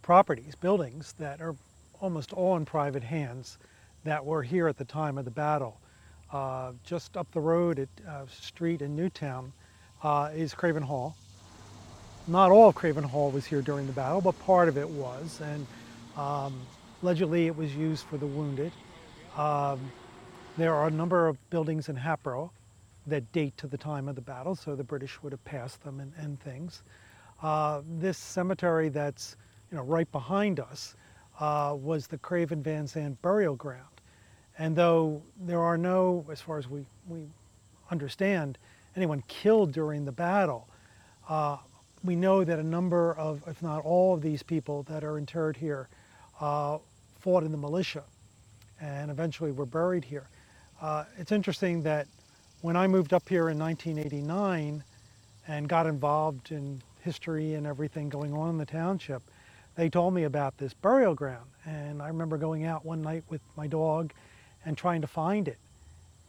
properties, 0.01 0.55
buildings 0.55 1.15
that 1.19 1.43
are 1.43 1.55
almost 2.01 2.33
all 2.33 2.57
in 2.57 2.65
private 2.65 3.03
hands 3.03 3.59
that 4.05 4.25
were 4.25 4.43
here 4.43 4.67
at 4.67 4.79
the 4.79 4.85
time 4.87 5.19
of 5.19 5.27
the 5.27 5.31
battle. 5.31 5.79
Uh, 6.33 6.73
just 6.85 7.19
up 7.19 7.31
the 7.33 7.41
road 7.41 7.79
at 7.79 7.89
uh, 8.09 8.25
Street 8.29 8.81
in 8.81 8.97
Newtown 8.97 9.53
uh, 10.03 10.31
is 10.35 10.55
Craven 10.55 10.83
Hall. 10.83 11.15
Not 12.27 12.51
all 12.51 12.71
of 12.71 12.77
Craven 12.77 13.05
Hall 13.05 13.31
was 13.31 13.45
here 13.45 13.61
during 13.61 13.87
the 13.87 13.93
battle, 13.93 14.23
but 14.23 14.39
part 14.39 14.69
of 14.71 14.79
it 14.79 14.89
was, 14.89 15.43
and 15.43 15.67
um, 16.17 16.59
allegedly 17.03 17.47
it 17.47 17.57
was 17.57 17.77
used 17.77 18.07
for 18.07 18.17
the 18.17 18.27
wounded. 18.27 18.73
Um, 19.37 19.93
there 20.57 20.75
are 20.75 20.87
a 20.87 20.91
number 20.91 21.29
of 21.29 21.37
buildings 21.51 21.91
in 21.91 21.97
Hatboro 21.97 22.53
that 23.07 23.31
date 23.33 23.59
to 23.59 23.67
the 23.67 23.77
time 23.77 24.09
of 24.09 24.15
the 24.15 24.23
battle, 24.23 24.55
so 24.55 24.75
the 24.75 24.85
British 24.85 25.23
would 25.23 25.33
have 25.33 25.45
passed 25.45 25.85
them 25.85 26.01
and, 26.01 26.13
and 26.17 26.41
things. 26.41 26.83
Uh, 27.43 27.83
this 27.99 28.19
cemetery 28.19 28.89
that's 28.89 29.37
you 29.71 29.77
know 29.77 29.83
right 29.85 30.11
behind 30.13 30.61
us 30.61 30.95
uh, 31.41 31.75
was 31.79 32.07
the 32.07 32.19
Craven 32.19 32.63
Van 32.63 32.87
Zandt 32.87 33.21
burial 33.23 33.57
ground. 33.57 33.85
And 34.59 34.77
though 34.77 35.23
there 35.41 35.61
are 35.61 35.79
no, 35.79 36.27
as 36.31 36.41
far 36.41 36.59
as 36.59 36.69
we, 36.69 36.85
we 37.09 37.27
understand, 37.91 38.59
anyone 38.95 39.23
killed 39.27 39.73
during 39.73 40.05
the 40.05 40.13
battle, 40.13 40.69
uh, 41.29 41.57
we 42.05 42.15
know 42.15 42.45
that 42.45 42.59
a 42.59 42.63
number 42.63 43.15
of, 43.15 43.43
if 43.47 43.63
not 43.63 43.85
all 43.85 44.15
of 44.15 44.21
these 44.21 44.43
people 44.43 44.83
that 44.85 45.03
are 45.03 45.17
interred 45.17 45.57
here 45.57 45.89
uh, 46.41 46.79
fought 47.19 47.43
in 47.43 47.53
the 47.53 47.59
militia 47.59 48.05
and 48.81 49.11
eventually 49.11 49.53
were 49.53 49.67
buried 49.67 50.05
here. 50.05 50.29
Uh, 50.81 51.05
it's 51.17 51.33
interesting 51.33 51.83
that 51.83 52.07
when 52.61 52.77
I 52.77 52.87
moved 52.87 53.15
up 53.15 53.29
here 53.29 53.49
in 53.49 53.59
1989 53.59 54.83
and 55.49 55.69
got 55.69 55.87
involved 55.87 56.53
in 56.53 56.83
history 57.03 57.55
and 57.55 57.67
everything 57.67 58.09
going 58.09 58.33
on 58.33 58.51
in 58.51 58.59
the 58.59 58.67
township, 58.67 59.23
they 59.77 59.89
told 59.89 60.15
me 60.15 60.25
about 60.25 60.59
this 60.59 60.75
burial 60.75 61.15
ground. 61.15 61.49
And 61.65 62.03
I 62.03 62.09
remember 62.09 62.37
going 62.37 62.65
out 62.65 62.85
one 62.85 63.03
night 63.03 63.25
with 63.29 63.41
my 63.57 63.67
dog 63.67 64.13
and 64.65 64.77
trying 64.77 65.01
to 65.01 65.07
find 65.07 65.49
it. 65.49 65.59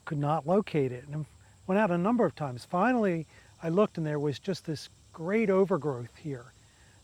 Could 0.06 0.20
not 0.20 0.48
locate 0.48 0.92
it. 0.92 1.06
And 1.12 1.26
went 1.68 1.80
out 1.80 1.92
a 1.92 1.98
number 1.98 2.26
of 2.26 2.36
times. 2.36 2.66
Finally, 2.66 3.26
I 3.64 3.70
looked 3.70 3.98
and 3.98 4.06
there 4.06 4.20
was 4.20 4.40
just 4.40 4.66
this 4.66 4.90
great 5.14 5.50
overgrowth 5.50 6.16
here. 6.18 6.54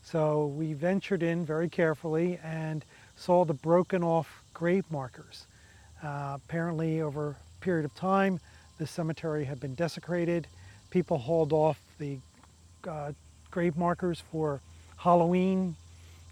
So 0.02 0.46
we 0.46 0.72
ventured 0.72 1.22
in 1.22 1.44
very 1.44 1.68
carefully 1.68 2.38
and 2.42 2.84
saw 3.16 3.44
the 3.44 3.54
broken 3.54 4.02
off 4.02 4.42
grave 4.54 4.84
markers. 4.90 5.46
Uh, 6.02 6.32
apparently 6.36 7.00
over 7.00 7.30
a 7.30 7.64
period 7.64 7.84
of 7.84 7.94
time, 7.94 8.40
the 8.78 8.86
cemetery 8.86 9.44
had 9.44 9.60
been 9.60 9.74
desecrated. 9.74 10.46
People 10.90 11.18
hauled 11.18 11.52
off 11.52 11.80
the 11.98 12.18
uh, 12.86 13.12
grave 13.58 13.76
markers 13.76 14.22
for 14.30 14.60
Halloween 14.98 15.74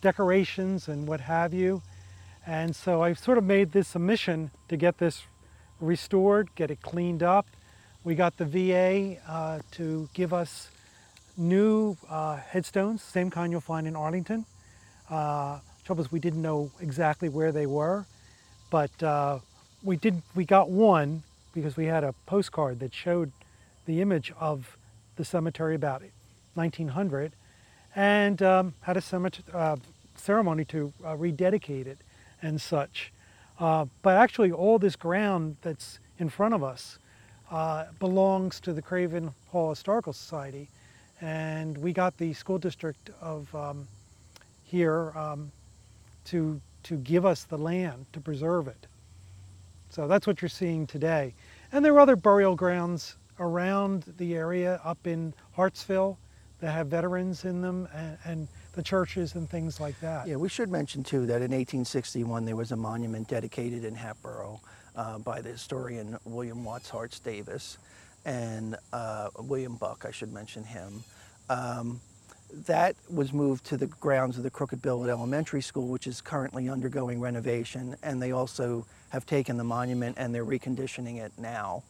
decorations 0.01 0.87
and 0.87 1.09
what 1.09 1.20
have 1.20 1.53
you. 1.53 1.83
And 2.47 2.77
so 2.77 3.03
I've 3.03 3.18
sort 3.18 3.37
of 3.37 3.43
made 3.43 3.72
this 3.72 3.97
a 3.97 3.99
mission 3.99 4.53
to 4.68 4.77
get 4.77 4.99
this 4.99 5.24
restored, 5.81 6.55
get 6.55 6.70
it 6.70 6.81
cleaned 6.83 7.24
up. 7.24 7.45
We 8.05 8.14
got 8.14 8.37
the 8.37 8.45
VA 8.45 9.16
uh, 9.29 9.59
to 9.72 10.09
give 10.14 10.33
us 10.33 10.70
new 11.37 11.97
uh, 12.09 12.37
headstones, 12.37 13.03
same 13.03 13.29
kind 13.29 13.51
you'll 13.51 13.61
find 13.61 13.89
in 13.89 13.97
Arlington. 13.97 14.47
Uh, 15.11 15.59
trouble 15.85 16.05
is 16.05 16.12
we 16.12 16.20
didn't 16.20 16.43
know 16.43 16.70
exactly 16.81 17.29
where 17.29 17.51
they 17.51 17.66
were, 17.66 18.07
but 18.70 19.03
uh, 19.03 19.41
we 19.83 19.97
did. 19.97 20.22
We 20.37 20.45
got 20.45 20.70
one 20.70 21.24
because 21.53 21.77
we 21.77 21.87
had 21.87 22.05
a 22.05 22.14
postcard 22.27 22.79
that 22.79 22.95
showed 22.95 23.33
the 23.85 24.01
image 24.01 24.33
of 24.39 24.79
the 25.16 25.24
cemetery 25.24 25.74
about 25.74 26.03
it, 26.03 26.12
1900, 26.57 27.32
and 27.94 28.42
um, 28.42 28.74
had 28.80 28.96
a 28.96 29.00
cemetery, 29.00 29.44
uh, 29.52 29.76
ceremony 30.16 30.64
to 30.64 30.92
uh, 31.04 31.16
rededicate 31.16 31.86
it 31.86 31.98
and 32.42 32.61
such. 32.61 33.12
Uh, 33.59 33.86
but 34.02 34.16
actually, 34.16 34.52
all 34.52 34.78
this 34.78 34.96
ground 34.96 35.57
that's 35.62 35.98
in 36.18 36.28
front 36.28 36.54
of 36.54 36.62
us 36.62 36.98
uh, 37.50 37.86
belongs 38.00 38.61
to 38.61 38.72
the 38.72 38.82
Craven 38.82 39.32
Hall 39.48 39.70
Historical 39.70 40.12
Society, 40.12 40.68
and 41.20 41.78
we 41.78 41.92
got 41.92 42.16
the 42.18 42.32
school 42.32 42.59
district 42.59 43.11
of 43.20 43.52
um, 43.54 43.86
here 44.64 45.12
um, 45.16 45.50
to 46.26 46.61
to 46.82 46.96
give 46.98 47.26
us 47.26 47.42
the 47.44 47.59
land 47.59 48.07
to 48.12 48.20
preserve 48.20 48.68
it. 48.68 48.86
So 49.90 50.07
that's 50.07 50.24
what 50.24 50.40
you're 50.40 50.48
seeing 50.48 50.86
today. 50.86 51.34
And 51.72 51.84
there 51.84 51.92
are 51.94 52.00
other 52.00 52.14
burial 52.14 52.54
grounds 52.54 53.16
around 53.40 54.04
the 54.18 54.36
area 54.36 54.80
up 54.84 55.04
in 55.04 55.34
Hartsville 55.57 56.16
that 56.61 56.72
have 56.72 56.88
veterans 56.88 57.44
in 57.44 57.61
them 57.61 57.88
and, 57.94 58.18
and 58.24 58.48
the 58.72 58.82
churches 58.82 59.34
and 59.34 59.48
things 59.48 59.80
like 59.80 59.98
that. 60.00 60.26
Yeah, 60.26 60.36
we 60.36 60.48
should 60.48 60.70
mention 60.70 61.02
too 61.02 61.26
that 61.26 61.36
in 61.36 61.52
1861 61.52 62.44
there 62.44 62.57
was 62.57 62.72
a 62.72 62.76
monument 62.76 63.28
dedicated 63.28 63.84
in 63.84 63.94
Hatboro 63.94 64.61
uh, 64.94 65.18
by 65.18 65.40
the 65.40 65.50
historian 65.50 66.16
William 66.24 66.64
Watts 66.64 66.88
Harts 66.88 67.20
Davis 67.20 67.78
and 68.24 68.76
uh, 68.92 69.28
William 69.38 69.76
Buck, 69.76 70.04
I 70.07 70.11
should 70.11 70.32
mention 70.32 70.64
him. 70.64 71.04
Um, 71.48 72.00
that 72.66 72.96
was 73.11 73.32
moved 73.32 73.64
to 73.66 73.76
the 73.76 73.86
grounds 73.86 74.36
of 74.36 74.42
the 74.42 74.50
Crooked 74.50 74.82
Billet 74.82 75.11
Elementary 75.11 75.62
School, 75.62 75.88
which 75.88 76.07
is 76.07 76.20
currently 76.20 76.68
undergoing 76.68 77.20
renovation, 77.20 77.96
and 78.02 78.20
they 78.20 78.32
also 78.32 78.86
have 79.11 79.26
taken 79.26 79.57
the 79.57 79.64
monument 79.64 80.16
and 80.18 80.34
they're 80.34 80.44
reconditioning 80.44 81.18
it 81.18 81.32
now. 81.38 81.82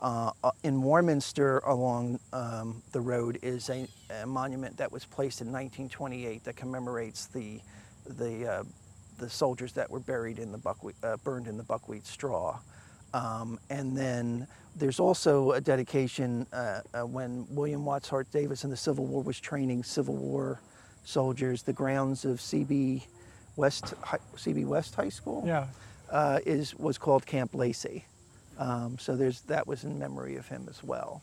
Uh, 0.00 0.30
uh, 0.42 0.50
in 0.62 0.80
Warminster, 0.80 1.58
along 1.58 2.18
um, 2.32 2.82
the 2.92 3.00
road, 3.00 3.38
is 3.42 3.68
a, 3.68 3.86
a, 4.22 4.26
monument 4.26 4.76
that 4.78 4.90
was 4.90 5.04
placed 5.04 5.42
in 5.42 5.48
1928 5.48 6.42
that 6.44 6.56
commemorates 6.56 7.26
the 7.26 7.60
the 8.06 8.46
uh, 8.46 8.62
the 9.18 9.28
soldiers 9.28 9.72
that 9.74 9.90
were 9.90 10.00
buried 10.00 10.38
in 10.38 10.52
the 10.52 10.58
buckwheat, 10.58 10.96
uh, 11.02 11.18
burned 11.18 11.46
in 11.46 11.58
the 11.58 11.62
buckwheat 11.62 12.06
straw. 12.06 12.58
Um, 13.12 13.58
and 13.68 13.94
then 13.94 14.46
there's 14.74 14.98
also 14.98 15.52
a 15.52 15.60
dedication 15.60 16.46
uh, 16.52 16.80
uh, 16.94 17.02
when 17.02 17.46
William 17.50 17.84
Watts 17.84 18.08
Hart 18.08 18.30
Davis 18.32 18.64
in 18.64 18.70
the 18.70 18.78
Civil 18.78 19.04
War 19.04 19.22
was 19.22 19.38
training 19.38 19.82
Civil 19.82 20.16
War 20.16 20.62
soldiers. 21.04 21.62
The 21.62 21.74
grounds 21.74 22.24
of 22.24 22.38
CB 22.38 23.04
West 23.56 23.92
CB 24.36 24.64
West 24.64 24.94
High 24.94 25.10
School 25.10 25.44
yeah. 25.46 25.66
is 26.46 26.74
was 26.74 26.96
called 26.96 27.26
Camp 27.26 27.54
Lacey. 27.54 28.06
Um, 28.60 28.98
so 28.98 29.16
there's 29.16 29.40
that 29.42 29.66
was 29.66 29.84
in 29.84 29.98
memory 29.98 30.36
of 30.36 30.46
him 30.46 30.66
as 30.68 30.84
well. 30.84 31.22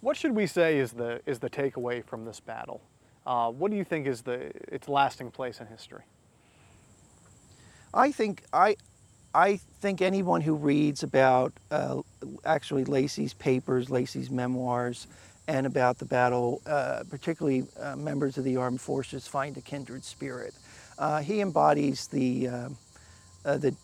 What 0.00 0.16
should 0.16 0.34
we 0.34 0.46
say 0.46 0.78
is 0.78 0.92
the 0.92 1.20
is 1.26 1.40
the 1.40 1.50
takeaway 1.50 2.04
from 2.04 2.24
this 2.24 2.38
battle? 2.38 2.80
Uh, 3.26 3.50
what 3.50 3.70
do 3.70 3.76
you 3.76 3.84
think 3.84 4.06
is 4.06 4.22
the 4.22 4.52
its 4.72 4.88
lasting 4.88 5.32
place 5.32 5.60
in 5.60 5.66
history? 5.66 6.04
I 7.92 8.12
think 8.12 8.44
I 8.52 8.76
I 9.34 9.56
think 9.80 10.00
anyone 10.00 10.40
who 10.40 10.54
reads 10.54 11.02
about 11.02 11.52
uh, 11.72 12.00
actually 12.44 12.84
Lacey's 12.84 13.34
papers, 13.34 13.90
Lacey's 13.90 14.30
memoirs, 14.30 15.08
and 15.48 15.66
about 15.66 15.98
the 15.98 16.04
battle, 16.04 16.62
uh, 16.64 17.02
particularly 17.10 17.64
uh, 17.80 17.96
members 17.96 18.38
of 18.38 18.44
the 18.44 18.56
armed 18.56 18.80
forces, 18.80 19.26
find 19.26 19.56
a 19.56 19.60
kindred 19.60 20.04
spirit. 20.04 20.54
Uh, 20.96 21.20
he 21.22 21.40
embodies 21.40 22.06
the 22.06 22.48
uh, 22.48 22.68
the 23.44 23.74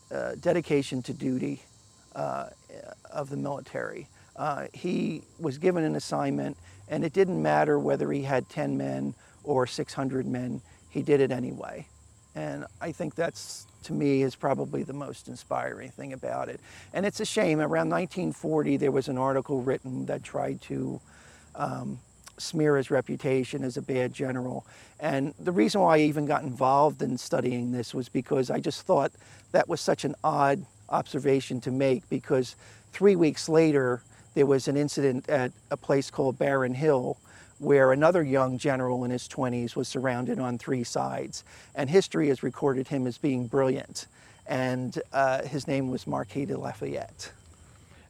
dedication 0.40 1.02
to 1.02 1.12
duty 1.12 1.64
uh, 2.18 2.48
of 3.10 3.30
the 3.30 3.36
military. 3.36 4.08
Uh, 4.36 4.66
he 4.72 5.22
was 5.38 5.58
given 5.58 5.84
an 5.84 5.94
assignment, 5.94 6.56
and 6.88 7.04
it 7.04 7.12
didn't 7.12 7.40
matter 7.40 7.78
whether 7.78 8.10
he 8.10 8.22
had 8.22 8.48
10 8.48 8.76
men 8.76 9.14
or 9.44 9.66
600 9.66 10.26
men, 10.26 10.60
he 10.90 11.02
did 11.02 11.20
it 11.20 11.30
anyway. 11.30 11.86
And 12.34 12.66
I 12.80 12.92
think 12.92 13.14
that's, 13.14 13.66
to 13.84 13.92
me, 13.92 14.22
is 14.22 14.34
probably 14.34 14.82
the 14.82 14.92
most 14.92 15.28
inspiring 15.28 15.90
thing 15.90 16.12
about 16.12 16.48
it. 16.48 16.60
And 16.92 17.06
it's 17.06 17.20
a 17.20 17.24
shame, 17.24 17.60
around 17.60 17.88
1940, 17.88 18.76
there 18.76 18.90
was 18.90 19.08
an 19.08 19.16
article 19.16 19.62
written 19.62 20.06
that 20.06 20.22
tried 20.22 20.60
to 20.62 21.00
um, 21.54 21.98
smear 22.36 22.76
his 22.76 22.90
reputation 22.90 23.64
as 23.64 23.76
a 23.76 23.82
bad 23.82 24.12
general. 24.12 24.66
And 25.00 25.34
the 25.38 25.52
reason 25.52 25.80
why 25.80 25.96
I 25.96 26.00
even 26.00 26.26
got 26.26 26.42
involved 26.42 27.02
in 27.02 27.16
studying 27.16 27.72
this 27.72 27.94
was 27.94 28.08
because 28.08 28.50
I 28.50 28.60
just 28.60 28.82
thought 28.82 29.12
that 29.52 29.68
was 29.68 29.80
such 29.80 30.04
an 30.04 30.14
odd 30.22 30.64
observation 30.88 31.60
to 31.62 31.70
make 31.70 32.08
because 32.08 32.56
three 32.92 33.16
weeks 33.16 33.48
later, 33.48 34.02
there 34.34 34.46
was 34.46 34.68
an 34.68 34.76
incident 34.76 35.28
at 35.28 35.52
a 35.70 35.76
place 35.76 36.10
called 36.10 36.38
Barren 36.38 36.74
Hill 36.74 37.18
where 37.58 37.92
another 37.92 38.22
young 38.22 38.56
general 38.58 39.04
in 39.04 39.10
his 39.10 39.26
20s 39.28 39.74
was 39.74 39.88
surrounded 39.88 40.38
on 40.38 40.58
three 40.58 40.84
sides. 40.84 41.44
And 41.74 41.90
history 41.90 42.28
has 42.28 42.42
recorded 42.42 42.88
him 42.88 43.06
as 43.06 43.18
being 43.18 43.46
brilliant. 43.46 44.06
And 44.46 44.98
uh, 45.12 45.42
his 45.42 45.66
name 45.66 45.90
was 45.90 46.06
Marquis 46.06 46.46
de 46.46 46.56
Lafayette. 46.56 47.32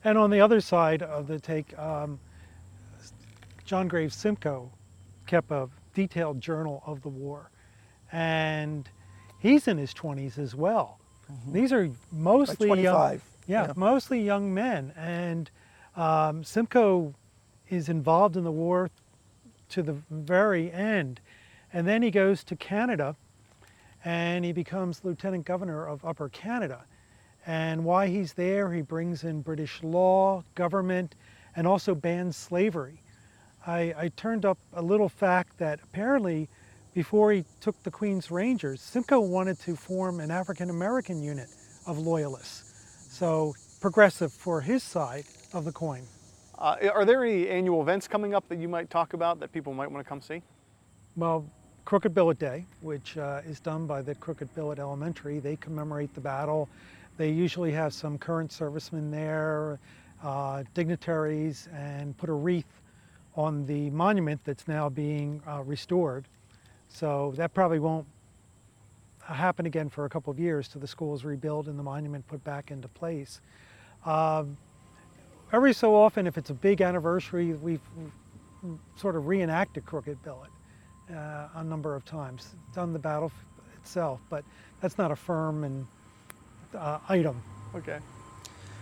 And 0.05 0.17
on 0.17 0.31
the 0.31 0.41
other 0.41 0.61
side 0.61 1.03
of 1.03 1.27
the 1.27 1.41
take, 1.41 1.77
um, 1.79 2.21
John 3.65 3.89
Graves 3.89 4.15
Simcoe 4.15 4.71
kept 5.27 5.51
a 5.51 5.69
detailed 5.95 6.41
journal 6.41 6.83
of 6.87 7.03
the 7.03 7.09
war. 7.09 7.51
And 8.13 8.89
he's 9.39 9.67
in 9.67 9.79
his 9.79 9.93
20s 9.93 10.39
as 10.39 10.55
well. 10.55 10.98
Mm-hmm. 11.31 11.53
These 11.53 11.73
are 11.73 11.91
mostly 12.11 12.71
like 12.71 12.81
young, 12.81 13.21
yeah, 13.47 13.67
yeah, 13.67 13.73
mostly 13.77 14.21
young 14.21 14.53
men. 14.53 14.93
And 14.97 15.51
um, 15.97 16.45
Simcoe 16.45 17.15
is 17.69 17.89
involved 17.89 18.37
in 18.37 18.45
the 18.45 18.53
war 18.53 18.91
to 19.71 19.83
the 19.83 19.97
very 20.11 20.73
end. 20.73 21.21
And 21.73 21.87
then 21.87 22.03
he 22.03 22.11
goes 22.11 22.43
to 22.45 22.57
Canada 22.57 23.17
and 24.05 24.45
he 24.45 24.53
becomes 24.53 25.05
lieutenant 25.05 25.45
governor 25.45 25.87
of 25.87 26.05
Upper 26.05 26.29
Canada. 26.29 26.85
And 27.47 27.85
why 27.85 28.09
he's 28.09 28.35
there, 28.35 28.73
he 28.73 28.83
brings 28.83 29.25
in 29.25 29.43
British 29.43 29.83
law, 29.83 30.45
government, 30.55 31.15
and 31.57 31.67
also 31.67 31.95
bans 31.95 32.37
slavery. 32.37 33.03
I, 33.67 33.95
I 33.97 34.13
turned 34.17 34.45
up 34.45 34.59
a 34.73 34.83
little 34.83 35.09
fact 35.09 35.59
that 35.59 35.81
apparently 35.83 36.49
before 36.99 37.31
he 37.31 37.45
took 37.61 37.81
the 37.85 37.93
Queen's 37.93 38.29
Rangers, 38.29 38.81
Simcoe 38.81 39.21
wanted 39.21 39.57
to 39.61 39.77
form 39.77 40.19
an 40.19 40.33
African 40.33 40.69
American 40.69 41.23
unit 41.23 41.47
of 41.87 41.97
loyalists. 41.97 43.09
So 43.09 43.55
progressive 43.81 44.33
for 44.33 44.61
his 44.61 44.83
side 44.83 45.25
of 45.53 45.65
the 45.65 45.71
coin. 45.71 46.03
Uh, 46.59 46.75
are 46.93 47.05
there 47.05 47.25
any 47.25 47.49
annual 47.49 47.83
events 47.83 48.09
coming 48.09 48.35
up 48.35 48.49
that 48.49 48.59
you 48.59 48.69
might 48.69 48.91
talk 48.91 49.13
about 49.13 49.39
that 49.39 49.53
people 49.53 49.73
might 49.73 49.89
want 49.89 50.05
to 50.05 50.09
come 50.09 50.21
see? 50.21 50.43
Well, 51.15 51.49
Crooked 51.85 52.13
Billet 52.13 52.41
Day, 52.41 52.67
which 52.81 53.17
uh, 53.17 53.43
is 53.47 53.61
done 53.61 53.87
by 53.87 54.03
the 54.03 54.17
Crooked 54.17 54.53
Billet 54.57 54.81
Elementary, 54.81 55.39
they 55.39 55.55
commemorate 55.55 56.13
the 56.17 56.21
battle. 56.21 56.69
They 57.17 57.31
usually 57.31 57.71
have 57.71 57.95
some 57.95 58.19
current 58.19 58.51
servicemen 58.51 59.13
there, 59.13 59.79
uh, 60.25 60.65
dignitaries, 60.75 61.69
and 61.73 62.19
put 62.19 62.29
a 62.29 62.33
wreath 62.33 62.83
on 63.37 63.67
the 63.67 63.89
monument 63.91 64.41
that's 64.43 64.67
now 64.67 64.89
being 64.89 65.41
uh, 65.47 65.63
restored. 65.63 66.27
So 66.89 67.33
that 67.37 67.55
probably 67.55 67.79
won't 67.79 68.07
happen 69.23 69.67
again 69.67 69.89
for 69.89 70.05
a 70.05 70.09
couple 70.09 70.31
of 70.31 70.39
years 70.39 70.69
till 70.69 70.81
the 70.81 70.87
school 70.87 71.15
is 71.15 71.25
rebuilt 71.25 71.67
and 71.67 71.79
the 71.79 71.83
monument 71.83 72.27
put 72.27 72.43
back 72.45 72.71
into 72.71 72.89
place. 72.89 73.41
Um, 74.07 74.57
every 75.53 75.73
so 75.73 75.95
often, 75.95 76.27
if 76.27 76.39
it's 76.39 76.51
a 76.51 76.55
big 76.55 76.81
anniversary, 76.81 77.53
we've 77.53 77.81
sort 78.97 79.17
of 79.17 79.27
reenacted 79.27 79.85
Crooked 79.85 80.23
Billet 80.23 80.51
uh, 81.15 81.49
a 81.55 81.65
number 81.65 81.95
of 81.95 82.05
times, 82.05 82.55
done 82.75 82.93
the 82.93 82.99
battle 82.99 83.31
itself, 83.77 84.21
but 84.31 84.45
that's 84.81 84.99
not 84.99 85.11
a 85.11 85.17
firm 85.17 85.65
and 85.65 85.87
uh, 86.75 86.99
item. 87.09 87.41
Okay. 87.75 87.99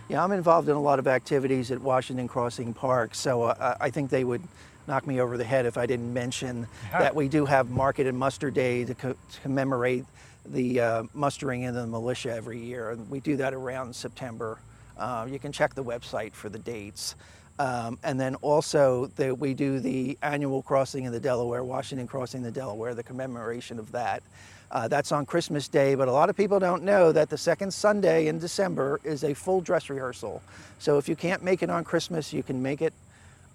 Yeah, 0.09 0.23
I'm 0.23 0.33
involved 0.33 0.69
in 0.69 0.77
a 0.77 0.81
lot 0.81 0.99
of 1.01 1.09
activities 1.09 1.73
at 1.73 1.81
Washington 1.81 2.29
Crossing 2.29 2.73
Park, 2.73 3.15
so 3.15 3.43
uh, 3.43 3.77
I 3.81 3.91
think 3.91 4.11
they 4.11 4.23
would 4.23 4.43
knock 4.87 5.07
me 5.07 5.21
over 5.21 5.37
the 5.37 5.45
head 5.45 5.67
if 5.67 5.77
I 5.77 5.87
didn't 5.87 6.13
mention 6.13 6.67
yeah. 6.91 7.01
that 7.01 7.15
we 7.15 7.29
do 7.29 7.47
have 7.47 7.71
Market 7.71 8.07
and 8.07 8.17
Muster 8.17 8.51
Day 8.51 8.85
to, 8.85 8.95
co- 8.95 9.13
to 9.33 9.41
commemorate 9.41 10.05
the 10.45 10.81
uh, 10.81 11.03
mustering 11.13 11.63
in 11.63 11.75
the 11.75 11.87
militia 11.87 12.33
every 12.33 12.59
year, 12.59 12.91
and 12.91 13.09
we 13.11 13.21
do 13.21 13.37
that 13.37 13.53
around 13.53 13.95
September. 13.95 14.59
Uh, 14.97 15.27
you 15.29 15.39
can 15.39 15.53
check 15.53 15.75
the 15.75 15.85
website 15.85 16.33
for 16.33 16.49
the 16.49 16.59
dates. 16.59 17.15
Um, 17.59 17.99
and 18.05 18.21
then 18.21 18.35
also 18.37 19.07
the, 19.17 19.35
we 19.35 19.55
do 19.55 19.81
the 19.81 20.19
annual 20.23 20.63
crossing 20.63 21.05
in 21.05 21.13
the 21.13 21.21
Delaware, 21.21 21.65
Washington 21.65 22.07
Crossing 22.07 22.43
the 22.43 22.51
Delaware, 22.51 22.95
the 22.95 23.03
commemoration 23.03 23.79
of 23.79 23.93
that. 23.93 24.23
Uh, 24.71 24.89
that's 24.89 25.13
on 25.13 25.25
Christmas 25.25 25.69
Day, 25.69 25.95
but 25.95 26.09
a 26.09 26.13
lot 26.13 26.29
of 26.29 26.37
people 26.37 26.59
don't 26.59 26.83
know 26.83 27.13
that 27.13 27.31
the 27.31 27.39
second 27.39 27.73
Sunday 27.73 28.27
in 28.27 28.39
December 28.39 29.01
is 29.05 29.23
a 29.23 29.33
full 29.33 29.61
dress 29.61 29.89
rehearsal. 29.89 30.43
So 30.81 30.99
if 30.99 31.09
you 31.09 31.17
can't 31.17 31.43
make 31.43 31.63
it 31.63 31.71
on 31.71 31.85
Christmas, 31.85 32.33
you 32.33 32.43
can 32.43 32.63
make 32.63 32.83
it 32.83 32.93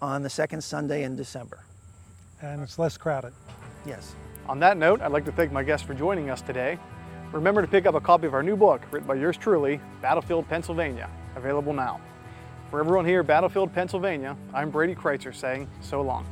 on 0.01 0.23
the 0.23 0.29
second 0.29 0.61
Sunday 0.61 1.03
in 1.03 1.15
December. 1.15 1.63
And 2.41 2.61
it's 2.61 2.79
less 2.79 2.97
crowded. 2.97 3.33
Yes. 3.85 4.15
On 4.47 4.59
that 4.59 4.77
note, 4.77 5.01
I'd 5.01 5.11
like 5.11 5.25
to 5.25 5.31
thank 5.31 5.51
my 5.51 5.63
guests 5.63 5.85
for 5.85 5.93
joining 5.93 6.29
us 6.29 6.41
today. 6.41 6.79
Remember 7.31 7.61
to 7.61 7.67
pick 7.67 7.85
up 7.85 7.95
a 7.95 8.01
copy 8.01 8.27
of 8.27 8.33
our 8.33 8.43
new 8.43 8.57
book, 8.57 8.81
written 8.91 9.07
by 9.07 9.15
yours 9.15 9.37
truly, 9.37 9.79
Battlefield, 10.01 10.47
Pennsylvania, 10.49 11.09
available 11.35 11.71
now. 11.71 12.01
For 12.69 12.79
everyone 12.79 13.05
here 13.05 13.19
at 13.21 13.27
Battlefield, 13.27 13.73
Pennsylvania, 13.73 14.35
I'm 14.53 14.71
Brady 14.71 14.95
Kreitzer 14.95 15.33
saying 15.33 15.69
so 15.81 16.01
long. 16.01 16.25